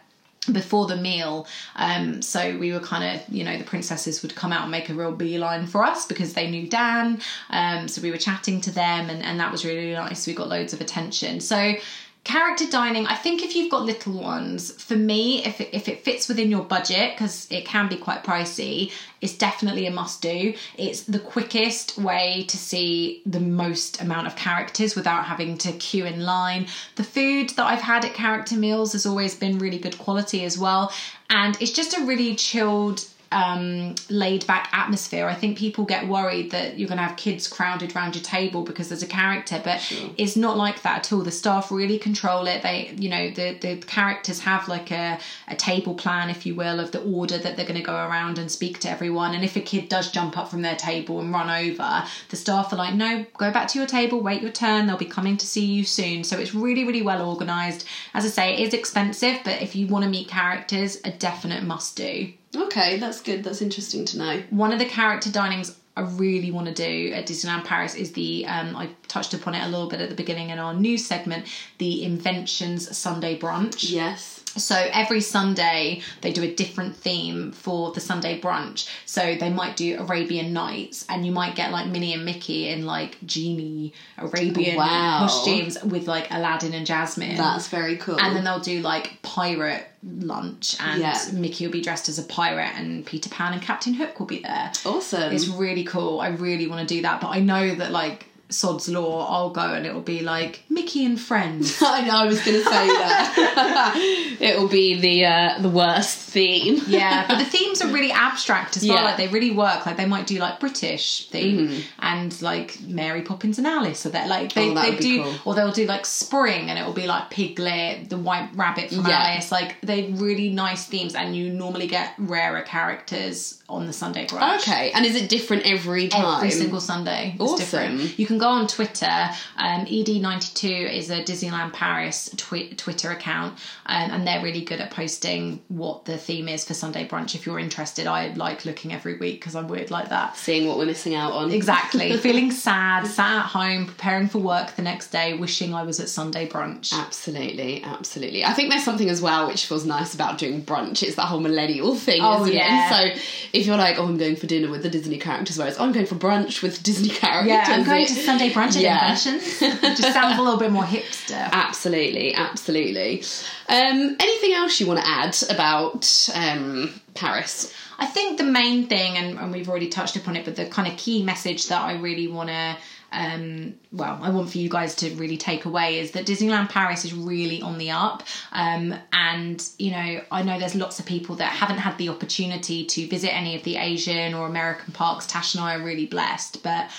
before 0.52 0.88
the 0.88 0.96
meal. 0.96 1.48
Um, 1.76 2.22
so 2.22 2.58
we 2.58 2.72
were 2.74 2.80
kind 2.80 3.04
of, 3.04 3.34
you 3.34 3.44
know, 3.44 3.58
the 3.58 3.64
princesses 3.64 4.22
would 4.22 4.36
come 4.36 4.52
out 4.52 4.64
and 4.64 4.72
make 4.72 4.90
a 4.90 4.94
real 4.94 5.12
beeline 5.12 5.68
for 5.68 5.84
us 5.84 6.06
because 6.06 6.34
they 6.34 6.50
knew 6.50 6.68
Dan. 6.68 7.22
Um, 7.50 7.88
so 7.88 8.02
we 8.02 8.12
were 8.12 8.18
chatting 8.18 8.62
to 8.62 8.72
them, 8.72 9.10
and, 9.10 9.24
and 9.24 9.40
that 9.40 9.52
was 9.52 9.66
really 9.66 9.94
nice. 9.94 10.26
We 10.28 10.34
got 10.34 10.50
loads 10.50 10.74
of 10.74 10.82
attention. 10.82 11.40
So 11.40 11.76
character 12.24 12.66
dining 12.70 13.08
i 13.08 13.16
think 13.16 13.42
if 13.42 13.56
you've 13.56 13.72
got 13.72 13.84
little 13.84 14.14
ones 14.14 14.72
for 14.84 14.96
me 14.96 15.44
if 15.46 15.62
it, 15.62 15.70
if 15.74 15.88
it 15.88 16.04
fits 16.04 16.28
within 16.28 16.52
your 16.52 16.64
budget 16.64 17.14
because 17.14 17.48
it 17.50 17.66
can 17.66 17.88
be 17.88 17.96
quite 17.96 18.24
pricey 18.24 18.92
it's 19.22 19.38
definitely 19.38 19.86
a 19.88 19.92
must 19.92 20.22
do 20.22 20.54
it's 20.78 21.04
the 21.04 21.20
quickest 21.20 21.98
way 21.98 22.46
to 22.48 22.58
see 22.58 23.22
the 23.26 23.40
most 23.40 24.02
amount 24.02 24.28
of 24.28 24.36
characters 24.36 24.96
without 24.96 25.26
having 25.26 25.58
to 25.58 25.72
queue 25.74 26.06
in 26.06 26.24
line. 26.24 26.68
The 26.96 27.04
food 27.04 27.50
that 27.52 27.66
i've 27.66 27.82
had 27.82 28.04
at 28.06 28.14
character 28.14 28.56
meals 28.56 28.94
has 28.94 29.06
always 29.06 29.36
been 29.36 29.58
really 29.58 29.80
good 29.80 29.98
quality 29.98 30.44
as 30.44 30.58
well 30.58 30.92
and 31.30 31.60
it's 31.62 31.72
just 31.72 31.98
a 31.98 32.06
really 32.06 32.36
chilled 32.36 33.06
um, 33.32 33.96
laid 34.10 34.46
back 34.48 34.70
atmosphere. 34.74 35.28
I 35.28 35.36
think 35.36 35.58
people 35.58 35.86
get 35.86 36.08
worried 36.08 36.52
that 36.52 36.80
you're 36.80 36.88
going 36.88 36.98
to 36.98 37.04
have 37.04 37.18
kids 37.18 37.48
crowded 37.48 37.96
around 37.96 38.16
your 38.16 38.24
table 38.24 38.64
because 38.64 38.90
there's 38.90 39.04
a 39.04 39.08
character, 39.08 39.62
but 39.64 39.82
it's 40.18 40.36
not 40.36 40.58
like 40.58 40.82
that 40.82 41.00
at 41.00 41.14
all. 41.14 41.22
The 41.22 41.32
staff 41.32 41.72
really 41.72 42.00
control 42.00 42.48
it. 42.48 42.64
They, 42.64 42.94
you 42.98 43.10
know, 43.10 43.30
the 43.30 43.58
the 43.60 43.78
characters 43.78 44.40
have 44.42 44.68
like 44.68 44.92
a 44.92 45.20
a 45.48 45.56
table 45.56 45.94
plan, 45.94 46.30
if 46.30 46.46
you 46.46 46.56
will, 46.56 46.80
of 46.80 46.92
the 46.92 47.04
order 47.04 47.38
that 47.38 47.56
they're 47.56 47.66
going 47.66 47.80
to 47.80 47.86
go 47.86 47.96
around 47.96 48.40
and 48.40 48.52
speak 48.52 48.80
to 48.80 48.90
everyone. 48.90 49.36
And 49.36 49.44
if 49.44 49.56
a 49.56 49.62
kid 49.62 49.90
does 49.90 50.12
jump 50.12 50.38
up 50.38 50.50
from 50.50 50.62
their 50.62 50.76
table 50.76 51.20
and 51.20 51.32
run 51.32 51.50
over, 51.50 52.04
the 52.30 52.36
staff 52.36 52.74
are 52.74 52.78
like, 52.78 52.96
no, 52.96 53.26
go 53.38 53.52
back 53.52 53.68
to 53.70 53.80
your 53.80 53.88
table, 53.88 54.22
wait 54.22 54.42
your 54.42 54.52
turn. 54.52 54.88
They'll 54.88 54.98
be 54.98 55.06
coming 55.06 55.38
to 55.38 55.46
see 55.46 55.66
you 55.66 55.86
soon. 55.86 56.24
So 56.24 56.38
it's 56.40 56.56
really, 56.56 56.84
really 56.84 57.02
well 57.02 57.28
organised. 57.30 57.86
As 58.14 58.26
I 58.26 58.30
say, 58.30 58.54
it 58.54 58.60
is 58.68 58.74
expensive, 58.74 59.40
but 59.44 59.62
if 59.62 59.76
you 59.76 59.88
want 59.88 60.04
to 60.04 60.10
meet 60.10 60.28
characters, 60.28 61.00
a 61.04 61.12
definite 61.12 61.64
must 61.64 61.96
do 61.96 62.34
Okay, 62.56 62.98
that's 62.98 63.22
good. 63.22 63.44
That's 63.44 63.62
interesting 63.62 64.06
to 64.06 64.18
know. 64.18 64.44
one 64.50 64.72
of 64.72 64.80
the 64.80 64.86
character 64.86 65.30
dinings 65.30 65.76
I 65.96 66.02
really 66.02 66.50
want 66.52 66.68
to 66.68 66.74
do 66.74 67.14
at 67.14 67.28
Disneyland 67.28 67.66
Paris 67.66 67.94
is 67.94 68.14
the 68.14 68.46
um, 68.48 68.76
I 68.76 68.90
touched 69.08 69.34
upon 69.34 69.54
it 69.54 69.64
a 69.64 69.68
little 69.68 69.90
bit 69.90 70.00
at 70.00 70.10
the 70.10 70.16
beginning 70.16 70.50
in 70.50 70.58
our 70.58 70.74
news 70.74 71.06
segment, 71.06 71.48
the 71.78 72.04
Inventions 72.04 72.98
Sunday 72.98 73.38
brunch. 73.38 73.92
Yes. 73.92 74.39
So 74.58 74.76
every 74.76 75.22
Sunday 75.22 76.02
they 76.22 76.32
do 76.34 76.44
a 76.44 76.54
different 76.54 76.96
theme 76.96 77.52
for 77.52 77.92
the 77.92 78.00
Sunday 78.00 78.40
brunch. 78.42 78.90
So 79.06 79.36
they 79.36 79.50
might 79.50 79.76
do 79.78 79.98
Arabian 80.00 80.54
Nights, 80.54 81.06
and 81.10 81.26
you 81.26 81.32
might 81.32 81.56
get 81.56 81.72
like 81.72 81.88
Minnie 81.88 82.14
and 82.14 82.26
Mickey 82.26 82.70
in 82.70 82.86
like 82.86 83.18
genie 83.26 83.94
Arabian 84.18 84.76
Wow. 84.76 85.20
costumes 85.20 85.82
with 85.84 86.08
like 86.08 86.30
Aladdin 86.32 86.74
and 86.74 86.86
Jasmine. 86.86 87.38
That's 87.38 87.68
very 87.68 87.98
cool. 87.98 88.20
and 88.20 88.36
then 88.36 88.44
they'll 88.44 88.60
do 88.60 88.82
like 88.82 89.22
pirate 89.22 89.86
lunch, 90.04 90.78
and 90.80 91.02
Yeah. 91.02 91.20
Mickey 91.34 91.66
will 91.66 91.74
be 91.74 91.82
dressed 91.82 92.08
as 92.10 92.18
a 92.20 92.24
pirate, 92.24 92.72
and 92.76 93.06
Peter 93.06 93.30
Pan 93.30 93.54
and 93.54 93.62
Captain 93.62 93.94
Hook 93.94 94.20
will 94.20 94.28
be 94.28 94.40
there. 94.40 94.72
awesome. 94.86 95.34
It's 95.34 95.48
really 95.48 95.84
cool. 95.84 96.20
I 96.22 96.30
really 96.30 96.68
want 96.68 96.88
to 96.88 96.96
do 96.96 97.02
that, 97.02 97.22
but 97.22 97.28
I 97.30 97.40
know 97.40 97.76
that 97.76 97.92
like 97.92 98.26
Sod's 98.50 98.90
Law, 98.90 99.28
I'll 99.28 99.52
go 99.52 99.62
and 99.74 99.86
it'll 99.86 100.02
be 100.02 100.22
like 100.22 100.64
Mickey 100.70 101.06
and 101.06 101.20
Friends. 101.20 101.80
I 101.86 102.02
know. 102.02 102.16
I 102.18 102.26
was 102.26 102.44
going 102.44 102.58
to 102.58 102.64
say 102.64 102.88
that. 102.88 103.94
it 104.40 104.60
will 104.60 104.68
be 104.68 105.00
the 105.00 105.26
uh, 105.26 105.60
the 105.62 105.70
worst 105.70 106.18
theme. 106.18 106.82
yeah, 106.88 107.28
but 107.28 107.38
the 107.40 107.46
themes 107.58 107.82
are 107.82 107.88
really 107.92 108.12
abstract 108.12 108.78
as 108.78 108.88
well. 108.88 108.98
Yeah. 108.98 109.04
Like 109.04 109.18
they 109.18 109.28
really 109.28 109.52
work. 109.52 109.86
Like 109.86 109.98
they 109.98 110.06
might 110.06 110.26
do 110.28 110.40
like 110.40 110.60
British 110.60 111.28
theme 111.30 111.84
and 112.00 112.40
like 112.42 112.80
Mary 112.82 113.22
Poppins 113.22 113.58
and 113.58 113.68
Alice. 113.68 114.00
So 114.00 114.10
that 114.10 114.28
like 114.28 114.54
they, 114.54 114.70
Mm-hmm. 114.70 114.78
Oh, 114.78 114.82
they 114.92 114.98
do, 114.98 115.24
cool. 115.24 115.36
or 115.46 115.56
they'll 115.56 115.72
do 115.72 115.86
like 115.86 116.06
spring 116.06 116.70
and 116.70 116.78
it 116.80 116.86
will 116.86 116.94
be 116.94 117.08
like 117.08 117.30
Piglet, 117.30 118.10
the 118.10 118.18
White 118.18 118.50
Rabbit 118.56 118.90
from 118.90 119.06
Yeah. 119.06 119.20
Alice. 119.32 119.52
Like 119.52 119.80
they 119.82 120.12
really 120.14 120.50
nice 120.50 120.86
themes, 120.88 121.14
and 121.16 121.36
you 121.36 121.52
normally 121.52 121.88
get 121.88 122.14
rarer 122.18 122.62
characters 122.64 123.62
on 123.70 123.86
the 123.86 123.94
Sunday 123.94 124.26
brunch. 124.26 124.60
Okay, 124.62 124.92
and 124.92 125.06
is 125.06 125.16
it 125.16 125.30
different 125.30 125.66
every 125.68 126.08
time? 126.08 126.38
Every 126.38 126.50
single 126.52 126.82
Sunday. 126.82 127.34
It's 127.36 127.42
Awesome. 127.42 127.58
different. 127.58 128.18
You 128.20 128.26
can 128.26 128.39
go 128.40 128.48
on 128.48 128.68
Twitter. 128.68 129.30
Um, 129.58 129.86
ED92 129.86 130.92
is 130.94 131.10
a 131.10 131.24
Disneyland 131.24 131.74
Paris 131.74 132.30
twi- 132.38 132.74
Twitter 132.78 133.12
account, 133.12 133.54
um, 133.86 134.12
and 134.12 134.28
they're 134.28 134.42
really 134.44 134.62
good 134.62 134.80
at 134.80 134.92
posting 134.92 135.62
what 135.68 136.06
the 136.06 136.18
theme 136.18 136.48
is 136.48 136.66
for 136.66 136.74
Sunday 136.74 137.08
brunch. 137.08 137.36
If 137.36 137.46
you're 137.46 137.60
interested, 137.60 138.08
I 138.08 138.34
like 138.34 138.66
looking 138.66 138.94
every 138.94 139.18
week 139.18 139.40
because 139.40 139.56
I'm 139.56 139.68
weird 139.68 139.92
like 139.92 140.10
that. 140.10 140.38
Seeing 140.38 140.68
what 140.68 140.78
we're 140.78 140.86
missing 140.86 141.16
out 141.16 141.32
on. 141.34 141.52
Exactly. 141.52 142.16
Feeling 142.30 142.52
sad, 142.52 143.06
sat 143.08 143.40
at 143.40 143.46
home, 143.46 143.86
preparing 143.86 144.28
for 144.28 144.40
work 144.40 144.76
the 144.76 144.82
next 144.82 145.12
day, 145.12 145.34
wishing 145.34 145.74
I 145.74 145.84
was 145.84 146.00
at 146.00 146.10
Sunday 146.10 146.48
brunch. 146.48 146.94
Absolutely, 146.94 147.84
absolutely. 147.84 148.46
I 148.46 148.54
think 148.54 148.70
there's 148.72 148.84
something 148.84 149.10
as 149.10 149.22
well 149.22 149.48
which 149.48 149.66
feels 149.66 149.86
nice 149.86 150.14
about 150.14 150.38
doing 150.38 150.62
brunch. 150.62 151.04
It's 151.04 151.16
that 151.16 151.26
whole 151.26 151.40
millennial 151.40 151.96
thing, 151.96 152.22
Oh, 152.24 152.44
isn't 152.44 152.56
yeah. 152.56 153.02
it? 153.02 153.10
And 153.12 153.20
so 153.20 153.24
if 153.54 153.66
you're 153.66 153.78
like, 153.78 153.98
oh, 154.00 154.06
I'm 154.06 154.18
going 154.18 154.36
for 154.36 154.48
dinner 154.48 154.70
with 154.70 154.84
the 154.84 154.90
Disney 154.90 155.18
characters, 155.18 155.58
whereas 155.58 155.78
oh, 155.78 155.84
I'm 155.84 155.92
going 155.92 156.06
for 156.06 156.16
brunch 156.16 156.62
with 156.62 156.82
Disney 156.84 157.10
characters. 157.10 157.50
Yeah, 157.50 157.64
I'm 157.68 157.84
going 157.84 158.06
to 158.06 158.14
Sunday 158.30 158.50
brunch 158.52 158.76
at 158.76 158.82
Yeah. 158.82 159.16
Just 159.16 160.14
sounds 160.14 160.38
a 160.38 160.42
little 160.42 160.60
bit 160.60 160.72
more 160.72 160.84
hipster. 160.84 161.50
Absolutely, 161.52 162.34
absolutely. 162.36 163.24
Um, 163.68 164.16
anything 164.20 164.54
else 164.54 164.80
you 164.80 164.88
want 164.88 165.00
to 165.00 165.08
add 165.08 165.36
about 165.50 166.30
um, 166.36 166.94
Paris? 167.16 167.74
I 167.98 168.06
think 168.06 168.38
the 168.38 168.44
main 168.44 168.88
thing, 168.88 169.18
and, 169.18 169.38
and 169.38 169.52
we've 169.52 169.68
already 169.68 169.90
touched 169.90 170.16
upon 170.16 170.36
it, 170.36 170.46
but 170.46 170.56
the 170.56 170.68
kind 170.68 170.88
of 170.88 170.98
key 170.98 171.24
message 171.24 171.68
that 171.68 171.82
I 171.82 171.96
really 171.96 172.28
want 172.28 172.50
to, 172.50 172.78
um, 173.12 173.74
well, 173.92 174.20
I 174.22 174.30
want 174.30 174.52
for 174.52 174.58
you 174.60 174.70
guys 174.70 174.96
to 174.98 175.10
really 175.16 175.38
take 175.38 175.66
away 175.66 176.00
is 176.00 176.12
that 176.12 176.26
Disneyland 176.26 176.70
Paris 176.70 177.04
is 177.04 177.14
really 177.14 177.62
on 177.62 177.78
the 177.78 177.92
up. 177.92 178.24
Um, 178.52 178.94
and, 179.12 179.68
you 179.80 179.92
know, 179.92 180.22
I 180.32 180.44
know 180.44 180.60
there's 180.60 180.76
lots 180.76 181.00
of 181.00 181.06
people 181.08 181.36
that 181.38 181.52
haven't 181.52 181.80
had 181.80 181.98
the 181.98 182.10
opportunity 182.10 182.86
to 182.86 183.08
visit 183.08 183.36
any 183.36 183.56
of 183.56 183.64
the 183.64 183.78
Asian 183.78 184.34
or 184.34 184.48
American 184.48 184.94
parks. 184.94 185.26
Tash 185.26 185.56
and 185.56 185.64
I 185.64 185.76
are 185.76 185.84
really 185.84 186.06
blessed, 186.06 186.64
but 186.64 186.90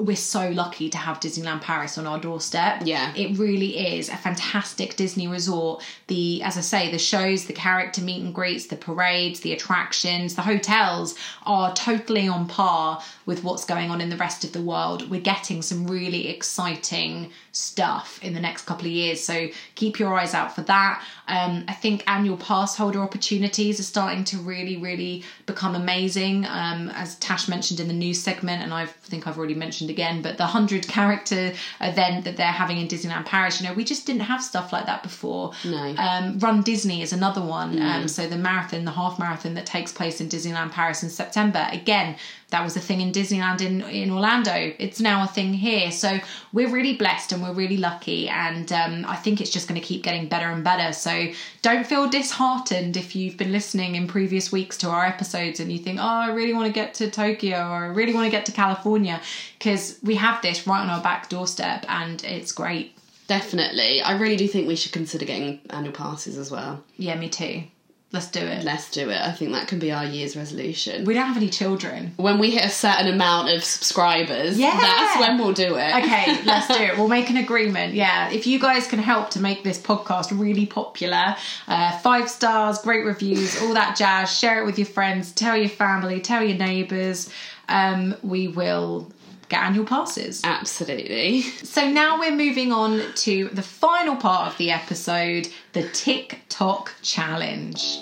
we're 0.00 0.16
so 0.16 0.50
lucky 0.50 0.88
to 0.90 0.98
have 0.98 1.20
Disneyland 1.20 1.60
Paris 1.60 1.98
on 1.98 2.06
our 2.06 2.18
doorstep. 2.18 2.82
Yeah. 2.84 3.12
It 3.14 3.38
really 3.38 3.96
is 3.96 4.08
a 4.08 4.16
fantastic 4.16 4.96
Disney 4.96 5.28
resort. 5.28 5.84
The 6.06 6.42
as 6.42 6.56
I 6.56 6.62
say, 6.62 6.90
the 6.90 6.98
shows, 6.98 7.44
the 7.44 7.52
character 7.52 8.00
meet 8.00 8.22
and 8.22 8.34
greets, 8.34 8.66
the 8.66 8.76
parades, 8.76 9.40
the 9.40 9.52
attractions, 9.52 10.34
the 10.34 10.42
hotels 10.42 11.14
are 11.44 11.74
totally 11.74 12.28
on 12.28 12.46
par 12.46 13.02
with 13.26 13.44
what's 13.44 13.64
going 13.64 13.90
on 13.90 14.00
in 14.00 14.10
the 14.10 14.16
rest 14.16 14.44
of 14.44 14.52
the 14.52 14.62
world. 14.62 15.10
We're 15.10 15.20
getting 15.20 15.62
some 15.62 15.86
really 15.86 16.28
exciting 16.28 17.30
stuff 17.52 18.18
in 18.22 18.32
the 18.32 18.40
next 18.40 18.62
couple 18.66 18.86
of 18.86 18.92
years. 18.92 19.22
So 19.22 19.48
keep 19.74 19.98
your 19.98 20.14
eyes 20.14 20.34
out 20.34 20.54
for 20.54 20.62
that. 20.62 21.04
Um, 21.26 21.64
I 21.68 21.72
think 21.72 22.04
annual 22.06 22.36
pass 22.36 22.76
holder 22.76 23.00
opportunities 23.00 23.80
are 23.80 23.84
starting 23.84 24.24
to 24.24 24.38
really, 24.38 24.76
really 24.76 25.24
become 25.46 25.74
amazing. 25.74 26.46
Um, 26.46 26.90
as 26.90 27.16
Tash 27.16 27.48
mentioned 27.48 27.80
in 27.80 27.88
the 27.88 27.94
news 27.94 28.20
segment, 28.20 28.62
and 28.62 28.72
I 28.72 28.86
think 28.86 29.26
I've 29.26 29.38
already 29.38 29.54
mentioned 29.54 29.90
again, 29.90 30.22
but 30.22 30.36
the 30.36 30.44
100 30.44 30.86
character 30.86 31.52
event 31.80 32.24
that 32.24 32.36
they're 32.36 32.46
having 32.46 32.78
in 32.78 32.88
Disneyland 32.88 33.26
Paris, 33.26 33.60
you 33.60 33.68
know, 33.68 33.74
we 33.74 33.84
just 33.84 34.06
didn't 34.06 34.22
have 34.22 34.42
stuff 34.42 34.72
like 34.72 34.86
that 34.86 35.02
before. 35.02 35.52
No. 35.64 35.94
Um, 35.96 36.38
Run 36.38 36.62
Disney 36.62 37.02
is 37.02 37.12
another 37.12 37.42
one. 37.42 37.80
Um, 37.80 38.08
so 38.08 38.28
the 38.28 38.36
marathon, 38.38 38.84
the 38.84 38.90
half 38.92 39.18
marathon 39.18 39.54
that 39.54 39.66
takes 39.66 39.92
place 39.92 40.20
in 40.20 40.28
Disneyland 40.28 40.72
Paris 40.72 41.02
in 41.02 41.10
September. 41.10 41.66
Again, 41.72 42.16
that 42.50 42.62
was 42.64 42.76
a 42.76 42.80
thing 42.80 43.00
in 43.00 43.12
Disneyland 43.12 43.60
in, 43.60 43.82
in 43.82 44.10
Orlando. 44.10 44.72
It's 44.78 45.00
now 45.00 45.24
a 45.24 45.26
thing 45.26 45.54
here. 45.54 45.90
So 45.90 46.18
we're 46.52 46.68
really 46.68 46.96
blessed 46.96 47.32
and 47.32 47.42
we're 47.42 47.52
really 47.52 47.76
lucky. 47.76 48.28
And 48.28 48.70
um, 48.72 49.04
I 49.06 49.16
think 49.16 49.40
it's 49.40 49.50
just 49.50 49.68
going 49.68 49.80
to 49.80 49.86
keep 49.86 50.02
getting 50.02 50.28
better 50.28 50.46
and 50.50 50.62
better. 50.64 50.92
So 50.92 51.28
don't 51.62 51.86
feel 51.86 52.08
disheartened 52.08 52.96
if 52.96 53.14
you've 53.14 53.36
been 53.36 53.52
listening 53.52 53.94
in 53.94 54.06
previous 54.06 54.50
weeks 54.50 54.76
to 54.78 54.88
our 54.88 55.04
episodes 55.04 55.60
and 55.60 55.72
you 55.72 55.78
think, 55.78 55.98
oh, 56.00 56.02
I 56.02 56.32
really 56.32 56.52
want 56.52 56.66
to 56.66 56.72
get 56.72 56.94
to 56.94 57.10
Tokyo 57.10 57.56
or 57.56 57.84
I 57.84 57.86
really 57.86 58.14
want 58.14 58.26
to 58.26 58.30
get 58.30 58.46
to 58.46 58.52
California 58.52 59.20
because 59.58 59.98
we 60.02 60.16
have 60.16 60.42
this 60.42 60.66
right 60.66 60.80
on 60.80 60.90
our 60.90 61.02
back 61.02 61.28
doorstep 61.28 61.84
and 61.88 62.22
it's 62.24 62.52
great. 62.52 62.96
Definitely. 63.28 64.02
I 64.02 64.18
really 64.18 64.36
do 64.36 64.48
think 64.48 64.66
we 64.66 64.74
should 64.74 64.90
consider 64.90 65.24
getting 65.24 65.60
annual 65.70 65.92
passes 65.92 66.36
as 66.36 66.50
well. 66.50 66.82
Yeah, 66.96 67.14
me 67.14 67.28
too. 67.28 67.62
Let's 68.12 68.28
do 68.28 68.40
it. 68.40 68.64
Let's 68.64 68.90
do 68.90 69.08
it. 69.08 69.20
I 69.20 69.30
think 69.30 69.52
that 69.52 69.68
can 69.68 69.78
be 69.78 69.92
our 69.92 70.04
year's 70.04 70.36
resolution. 70.36 71.04
We 71.04 71.14
don't 71.14 71.26
have 71.28 71.36
any 71.36 71.48
children. 71.48 72.12
When 72.16 72.40
we 72.40 72.50
hit 72.50 72.64
a 72.64 72.68
certain 72.68 73.06
amount 73.06 73.50
of 73.50 73.62
subscribers, 73.62 74.58
Yeah. 74.58 74.76
that's 74.80 75.20
when 75.20 75.38
we'll 75.38 75.52
do 75.52 75.76
it. 75.76 75.94
Okay, 76.02 76.42
let's 76.44 76.66
do 76.66 76.74
it. 76.82 76.98
We'll 76.98 77.06
make 77.06 77.30
an 77.30 77.36
agreement. 77.36 77.94
Yeah, 77.94 78.28
if 78.30 78.48
you 78.48 78.58
guys 78.58 78.88
can 78.88 78.98
help 78.98 79.30
to 79.30 79.40
make 79.40 79.62
this 79.62 79.78
podcast 79.78 80.36
really 80.36 80.66
popular, 80.66 81.36
uh, 81.68 81.98
five 81.98 82.28
stars, 82.28 82.78
great 82.78 83.04
reviews, 83.04 83.56
all 83.62 83.74
that 83.74 83.96
jazz. 83.96 84.36
Share 84.36 84.60
it 84.60 84.66
with 84.66 84.76
your 84.76 84.86
friends. 84.86 85.30
Tell 85.30 85.56
your 85.56 85.68
family. 85.68 86.20
Tell 86.20 86.42
your 86.42 86.58
neighbours. 86.58 87.30
Um, 87.68 88.16
we 88.24 88.48
will 88.48 89.12
get 89.50 89.62
annual 89.62 89.84
passes. 89.84 90.40
Absolutely. 90.44 91.42
So 91.42 91.90
now 91.90 92.18
we're 92.18 92.34
moving 92.34 92.72
on 92.72 93.02
to 93.16 93.48
the 93.48 93.62
final 93.62 94.16
part 94.16 94.50
of 94.50 94.56
the 94.56 94.70
episode, 94.70 95.48
the 95.72 95.88
Tick 95.90 96.40
Tock 96.48 96.94
challenge. 97.02 97.98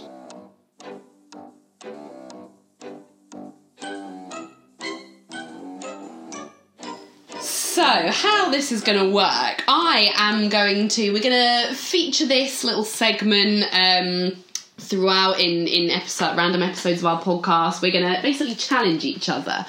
So, 7.41 7.85
how 7.85 8.51
this 8.51 8.73
is 8.73 8.83
going 8.83 8.99
to 8.99 9.15
work, 9.15 9.63
I 9.69 10.13
am 10.17 10.49
going 10.49 10.89
to, 10.89 11.13
we're 11.13 11.23
going 11.23 11.69
to 11.69 11.75
feature 11.75 12.27
this 12.27 12.65
little 12.65 12.83
segment 12.85 13.67
um, 13.73 14.37
throughout 14.79 15.39
in, 15.39 15.69
in 15.69 15.89
episode, 15.91 16.37
random 16.37 16.63
episodes 16.63 16.99
of 16.99 17.07
our 17.07 17.23
podcast. 17.23 17.81
We're 17.81 17.93
going 17.93 18.13
to 18.13 18.21
basically 18.21 18.57
challenge 18.57 19.05
each 19.05 19.29
other. 19.29 19.65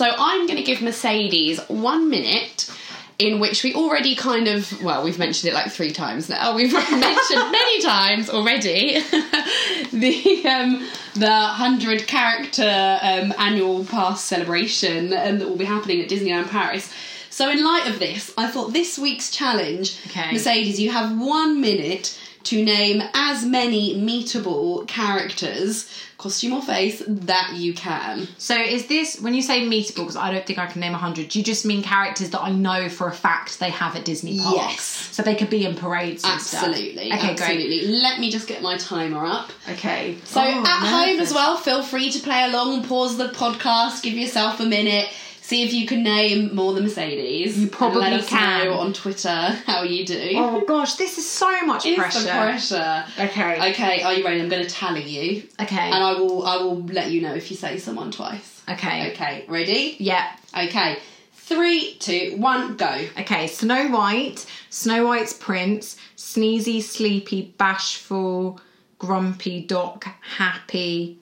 So, 0.00 0.06
I'm 0.16 0.46
going 0.46 0.56
to 0.56 0.62
give 0.62 0.80
Mercedes 0.80 1.60
one 1.68 2.08
minute 2.08 2.74
in 3.18 3.38
which 3.38 3.62
we 3.62 3.74
already 3.74 4.14
kind 4.14 4.48
of, 4.48 4.82
well, 4.82 5.04
we've 5.04 5.18
mentioned 5.18 5.50
it 5.50 5.54
like 5.54 5.70
three 5.70 5.92
times 5.92 6.30
now. 6.30 6.54
We've 6.56 6.72
mentioned 6.72 7.52
many 7.52 7.82
times 7.82 8.30
already 8.30 9.00
the 9.92 10.42
um, 10.48 10.88
the 11.16 11.30
hundred 11.30 12.06
character 12.06 12.98
um, 13.02 13.34
annual 13.36 13.84
pass 13.84 14.24
celebration 14.24 15.12
um, 15.12 15.38
that 15.38 15.46
will 15.46 15.58
be 15.58 15.66
happening 15.66 16.00
at 16.00 16.08
Disneyland 16.08 16.48
Paris. 16.48 16.90
So, 17.28 17.50
in 17.50 17.62
light 17.62 17.86
of 17.86 17.98
this, 17.98 18.32
I 18.38 18.46
thought 18.46 18.72
this 18.72 18.98
week's 18.98 19.30
challenge, 19.30 20.00
Okay. 20.06 20.32
Mercedes, 20.32 20.80
you 20.80 20.92
have 20.92 21.20
one 21.20 21.60
minute 21.60 22.18
to 22.44 22.64
name 22.64 23.02
as 23.14 23.44
many 23.44 23.94
meetable 24.00 24.86
characters, 24.88 25.90
costume 26.18 26.54
or 26.54 26.62
face, 26.62 27.02
that 27.06 27.52
you 27.56 27.74
can. 27.74 28.28
So 28.38 28.56
is 28.56 28.86
this 28.86 29.20
when 29.20 29.34
you 29.34 29.42
say 29.42 29.60
meetable? 29.66 29.96
Because 29.96 30.16
I 30.16 30.32
don't 30.32 30.46
think 30.46 30.58
I 30.58 30.66
can 30.66 30.80
name 30.80 30.94
a 30.94 30.98
hundred. 30.98 31.28
Do 31.28 31.38
you 31.38 31.44
just 31.44 31.66
mean 31.66 31.82
characters 31.82 32.30
that 32.30 32.40
I 32.40 32.50
know 32.50 32.88
for 32.88 33.08
a 33.08 33.12
fact 33.12 33.58
they 33.58 33.70
have 33.70 33.96
at 33.96 34.04
Disney 34.04 34.38
parks? 34.38 34.56
Yes. 34.56 34.82
So 35.12 35.22
they 35.22 35.34
could 35.34 35.50
be 35.50 35.64
in 35.66 35.74
parades. 35.74 36.24
And 36.24 36.34
Absolutely. 36.34 37.12
Okay, 37.12 37.30
absolutely. 37.30 37.86
Let 37.88 38.20
me 38.20 38.30
just 38.30 38.46
get 38.48 38.62
my 38.62 38.76
timer 38.78 39.24
up. 39.24 39.50
Okay. 39.68 40.16
So 40.24 40.40
Oh, 40.42 40.64
at 40.66 40.86
home 40.86 41.20
as 41.20 41.32
well, 41.34 41.56
feel 41.56 41.82
free 41.82 42.10
to 42.10 42.18
play 42.20 42.44
along, 42.44 42.74
and 42.78 42.88
pause 42.88 43.16
the 43.16 43.28
podcast, 43.28 44.02
give 44.02 44.14
yourself 44.14 44.60
a 44.60 44.64
minute, 44.64 45.08
see 45.50 45.64
if 45.64 45.72
you 45.74 45.84
can 45.84 46.04
name 46.04 46.54
more 46.54 46.72
than 46.74 46.84
Mercedes. 46.84 47.58
You 47.58 47.66
probably 47.66 48.02
let 48.02 48.12
us 48.20 48.28
can. 48.28 48.66
know 48.66 48.74
on 48.74 48.92
Twitter 48.92 49.28
how 49.66 49.82
you 49.82 50.06
do. 50.06 50.30
Oh 50.36 50.64
gosh, 50.64 50.94
this 50.94 51.18
is 51.18 51.28
so 51.28 51.66
much 51.66 51.84
It's 51.86 51.98
pressure. 51.98 52.20
the 52.20 52.30
pressure. 52.30 53.04
Okay. 53.18 53.70
Okay, 53.72 54.02
are 54.02 54.14
you 54.14 54.24
ready? 54.24 54.40
I'm 54.40 54.48
going 54.48 54.62
to 54.64 54.70
tally 54.70 55.02
you, 55.02 55.42
Okay. 55.60 55.76
and 55.76 55.94
I 55.94 56.12
will. 56.14 56.46
I 56.46 56.56
will 56.58 56.80
let 56.84 57.10
you 57.10 57.20
know 57.20 57.34
if 57.34 57.50
you 57.50 57.56
say 57.56 57.78
someone 57.78 58.12
twice. 58.12 58.62
Okay. 58.68 59.10
Okay, 59.10 59.44
ready? 59.48 59.96
Yeah. 59.98 60.30
Okay, 60.56 60.98
three, 61.34 61.94
two, 61.94 62.36
one, 62.38 62.76
go. 62.76 62.94
Okay. 63.18 63.48
Snow 63.48 63.88
White, 63.88 64.46
Snow 64.70 65.04
White's 65.06 65.32
prince, 65.32 65.96
sneezy, 66.16 66.80
sleepy, 66.80 67.54
bashful, 67.58 68.60
grumpy, 68.98 69.62
doc, 69.66 70.06
happy. 70.20 71.18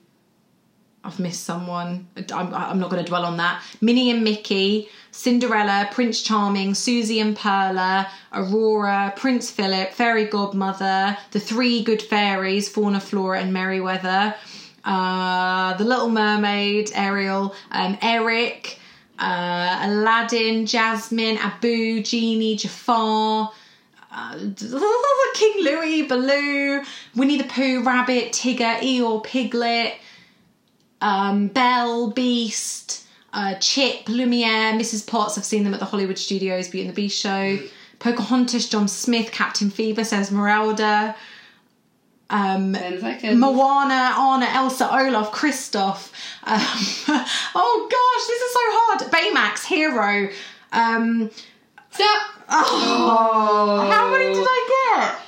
I've 1.08 1.18
missed 1.18 1.44
someone. 1.44 2.06
I'm, 2.34 2.54
I'm 2.54 2.78
not 2.78 2.90
going 2.90 3.02
to 3.02 3.08
dwell 3.08 3.24
on 3.24 3.38
that. 3.38 3.62
Minnie 3.80 4.10
and 4.10 4.22
Mickey, 4.22 4.90
Cinderella, 5.10 5.88
Prince 5.90 6.20
Charming, 6.20 6.74
Susie 6.74 7.18
and 7.20 7.34
Perla, 7.34 8.10
Aurora, 8.34 9.14
Prince 9.16 9.50
Philip, 9.50 9.92
Fairy 9.92 10.26
Godmother, 10.26 11.16
the 11.30 11.40
three 11.40 11.82
good 11.82 12.02
fairies, 12.02 12.68
Fauna, 12.68 13.00
Flora, 13.00 13.40
and 13.40 13.54
Merryweather, 13.54 14.34
uh, 14.84 15.74
the 15.78 15.84
Little 15.84 16.10
Mermaid, 16.10 16.92
Ariel, 16.94 17.54
um, 17.70 17.96
Eric, 18.02 18.78
uh, 19.18 19.78
Aladdin, 19.84 20.66
Jasmine, 20.66 21.38
Abu, 21.38 22.02
Genie, 22.02 22.56
Jafar. 22.56 23.50
Uh, 24.12 24.38
King 25.34 25.64
Louis, 25.64 26.02
Baloo, 26.02 26.82
Winnie 27.16 27.38
the 27.38 27.44
Pooh, 27.44 27.82
Rabbit, 27.82 28.32
Tigger, 28.32 28.78
Eeyore, 28.80 29.22
Piglet, 29.22 29.94
um, 31.00 31.48
Belle, 31.48 32.10
Beast, 32.10 33.06
uh, 33.32 33.54
Chip, 33.56 34.08
Lumiere, 34.08 34.72
Mrs. 34.74 35.06
Potts. 35.06 35.38
I've 35.38 35.44
seen 35.44 35.64
them 35.64 35.74
at 35.74 35.80
the 35.80 35.86
Hollywood 35.86 36.18
Studios, 36.18 36.68
Beauty 36.68 36.86
and 36.86 36.96
the 36.96 37.00
Beast 37.00 37.18
show. 37.18 37.58
Pocahontas, 37.98 38.68
John 38.68 38.86
Smith, 38.88 39.32
Captain 39.32 39.70
Phoebus, 39.70 40.12
Esmeralda, 40.12 41.16
um. 42.30 42.72
Moana, 42.72 44.14
Anna, 44.16 44.46
Elsa, 44.52 44.88
Olaf, 44.92 45.32
Kristoff. 45.32 46.12
Um, 46.44 46.60
oh 47.54 47.88
gosh, 47.90 48.26
this 48.26 48.42
is 48.42 48.52
so 48.52 48.60
hard. 48.62 49.00
Baymax, 49.10 49.64
Hero. 49.64 50.30
Um, 50.72 51.30
Stop. 51.90 52.22
oh, 52.50 53.88
how 53.90 54.10
many 54.10 54.34
did 54.34 54.46
I 54.46 55.14
get? 55.16 55.27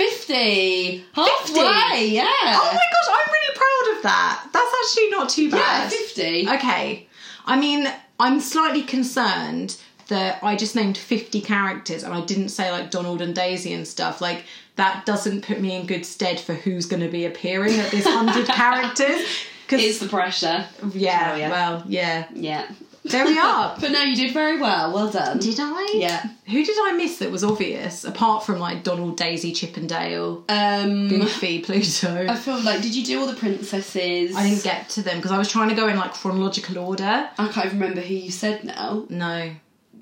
50. 0.00 1.04
Halfway, 1.12 2.06
yeah. 2.08 2.24
Oh 2.26 2.72
my 2.72 2.86
gosh, 2.92 3.08
I'm 3.12 3.32
really 3.32 3.54
proud 3.54 3.96
of 3.96 4.02
that. 4.04 4.48
That's 4.50 4.74
actually 4.82 5.10
not 5.10 5.28
too 5.28 5.50
bad. 5.50 5.58
yeah, 5.58 5.88
bad. 5.90 5.92
50. 5.92 6.48
Okay. 6.48 7.08
I 7.44 7.60
mean, 7.60 7.86
I'm 8.18 8.40
slightly 8.40 8.82
concerned 8.82 9.76
that 10.08 10.42
I 10.42 10.56
just 10.56 10.74
named 10.74 10.96
50 10.96 11.42
characters 11.42 12.02
and 12.02 12.14
I 12.14 12.24
didn't 12.24 12.48
say 12.48 12.72
like 12.72 12.90
Donald 12.90 13.20
and 13.20 13.34
Daisy 13.34 13.74
and 13.74 13.86
stuff. 13.86 14.22
Like, 14.22 14.44
that 14.76 15.04
doesn't 15.04 15.44
put 15.44 15.60
me 15.60 15.76
in 15.76 15.84
good 15.86 16.06
stead 16.06 16.40
for 16.40 16.54
who's 16.54 16.86
going 16.86 17.02
to 17.02 17.08
be 17.10 17.26
appearing 17.26 17.74
at 17.74 17.90
this 17.90 18.06
100 18.06 18.46
characters. 18.46 19.26
It's 19.68 19.98
the 19.98 20.08
pressure. 20.08 20.66
yeah, 20.94 21.36
yeah. 21.36 21.50
well, 21.50 21.84
yeah. 21.86 22.26
Yeah. 22.34 22.70
There 23.04 23.24
we 23.24 23.38
are. 23.38 23.76
But 23.80 23.92
no, 23.92 24.02
you 24.02 24.14
did 24.14 24.32
very 24.34 24.60
well. 24.60 24.92
Well 24.92 25.10
done. 25.10 25.38
Did 25.38 25.56
I? 25.58 25.92
Yeah. 25.94 26.28
Who 26.46 26.64
did 26.64 26.76
I 26.80 26.92
miss 26.92 27.18
that 27.18 27.30
was 27.30 27.42
obvious 27.42 28.04
apart 28.04 28.44
from 28.44 28.58
like 28.58 28.82
Donald, 28.84 29.16
Daisy, 29.16 29.52
Chip 29.52 29.76
and 29.78 29.88
Dale, 29.88 30.44
Um, 30.48 31.08
Goofy, 31.08 31.60
Pluto? 31.60 32.26
I 32.28 32.36
feel 32.36 32.60
like, 32.60 32.82
did 32.82 32.94
you 32.94 33.04
do 33.04 33.20
all 33.20 33.26
the 33.26 33.34
princesses? 33.36 34.36
I 34.36 34.48
didn't 34.48 34.64
get 34.64 34.88
to 34.90 35.02
them 35.02 35.16
because 35.16 35.32
I 35.32 35.38
was 35.38 35.50
trying 35.50 35.70
to 35.70 35.74
go 35.74 35.88
in 35.88 35.96
like 35.96 36.12
chronological 36.12 36.78
order. 36.78 37.30
I 37.38 37.48
can't 37.48 37.66
even 37.66 37.80
remember 37.80 38.02
who 38.02 38.14
you 38.14 38.30
said 38.30 38.64
now. 38.64 39.06
No. 39.08 39.52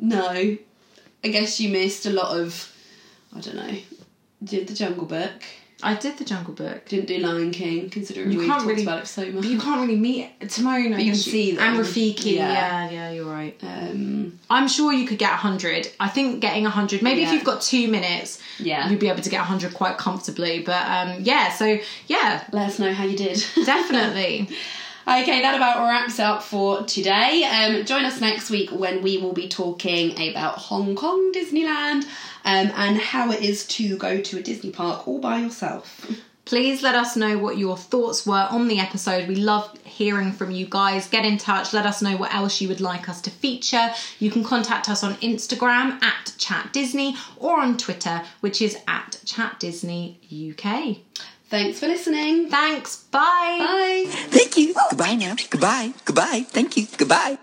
No. 0.00 0.28
I 0.30 1.28
guess 1.28 1.60
you 1.60 1.68
missed 1.70 2.06
a 2.06 2.10
lot 2.10 2.36
of, 2.38 2.72
I 3.36 3.40
don't 3.40 3.56
know, 3.56 3.76
did 4.42 4.66
the 4.68 4.74
Jungle 4.74 5.04
Book. 5.06 5.42
I 5.80 5.94
did 5.94 6.18
the 6.18 6.24
Jungle 6.24 6.54
Book. 6.54 6.86
Didn't 6.88 7.06
do 7.06 7.18
Lion 7.18 7.52
King, 7.52 7.88
considering 7.88 8.32
You 8.32 8.38
we 8.40 8.46
can't 8.46 8.58
talked 8.60 8.68
really- 8.68 8.82
about 8.82 9.02
it 9.04 9.06
so 9.06 9.30
much. 9.30 9.44
You 9.44 9.60
can't 9.60 9.80
really 9.80 9.98
meet 9.98 10.28
Timon. 10.50 10.92
I 10.94 10.98
you 10.98 11.12
can 11.12 11.14
see 11.14 11.52
them. 11.52 11.62
And 11.76 11.78
Rafiki. 11.84 12.32
Yeah. 12.34 12.52
Yeah. 12.52 12.90
yeah, 12.90 13.10
you're 13.12 13.24
right. 13.30 13.56
Um, 13.62 14.40
I'm 14.50 14.66
sure 14.66 14.92
you 14.92 15.06
could 15.06 15.18
get 15.18 15.30
100. 15.30 15.88
I 16.00 16.08
think 16.08 16.40
getting 16.40 16.64
100, 16.64 17.00
maybe 17.00 17.22
if 17.22 17.32
you've 17.32 17.44
got 17.44 17.60
two 17.62 17.86
minutes, 17.88 18.40
Yeah. 18.58 18.88
you'd 18.90 18.98
be 18.98 19.08
able 19.08 19.22
to 19.22 19.30
get 19.30 19.38
100 19.38 19.72
quite 19.72 19.98
comfortably. 19.98 20.58
But 20.60 20.84
um, 20.86 21.22
yeah, 21.22 21.52
so 21.52 21.78
yeah, 22.08 22.42
let 22.52 22.68
us 22.70 22.78
know 22.80 22.92
how 22.92 23.04
you 23.04 23.16
did. 23.16 23.44
definitely. 23.64 24.48
Okay, 25.08 25.40
that 25.40 25.54
about 25.54 25.88
wraps 25.88 26.20
up 26.20 26.42
for 26.42 26.82
today. 26.82 27.42
Um, 27.42 27.86
join 27.86 28.04
us 28.04 28.20
next 28.20 28.50
week 28.50 28.68
when 28.70 29.00
we 29.00 29.16
will 29.16 29.32
be 29.32 29.48
talking 29.48 30.12
about 30.12 30.58
Hong 30.58 30.94
Kong 30.94 31.32
Disneyland 31.32 32.04
um, 32.44 32.70
and 32.74 32.98
how 32.98 33.30
it 33.32 33.40
is 33.40 33.66
to 33.68 33.96
go 33.96 34.20
to 34.20 34.38
a 34.38 34.42
Disney 34.42 34.70
park 34.70 35.08
all 35.08 35.18
by 35.18 35.38
yourself. 35.38 36.06
Please 36.44 36.82
let 36.82 36.94
us 36.94 37.16
know 37.16 37.38
what 37.38 37.56
your 37.56 37.78
thoughts 37.78 38.26
were 38.26 38.48
on 38.50 38.68
the 38.68 38.80
episode. 38.80 39.28
We 39.28 39.36
love 39.36 39.74
hearing 39.82 40.30
from 40.30 40.50
you 40.50 40.66
guys. 40.68 41.08
Get 41.08 41.24
in 41.24 41.38
touch. 41.38 41.72
Let 41.72 41.86
us 41.86 42.02
know 42.02 42.18
what 42.18 42.34
else 42.34 42.60
you 42.60 42.68
would 42.68 42.82
like 42.82 43.08
us 43.08 43.22
to 43.22 43.30
feature. 43.30 43.90
You 44.18 44.30
can 44.30 44.44
contact 44.44 44.90
us 44.90 45.02
on 45.02 45.14
Instagram 45.14 46.02
at 46.02 46.34
Chat 46.36 46.74
Disney 46.74 47.16
or 47.38 47.58
on 47.58 47.78
Twitter, 47.78 48.24
which 48.40 48.60
is 48.60 48.76
at 48.86 49.22
Chat 49.24 49.58
Disney 49.58 50.20
UK. 50.52 50.98
Thanks 51.48 51.80
for 51.80 51.86
listening. 51.86 52.50
Thanks. 52.50 53.04
Bye. 53.10 53.20
Bye. 53.58 54.04
Thank 54.28 54.56
you. 54.58 54.74
Goodbye 54.90 55.14
now. 55.14 55.34
Goodbye. 55.50 55.92
Goodbye. 56.04 56.44
Thank 56.48 56.76
you. 56.76 56.86
Goodbye. 56.96 57.38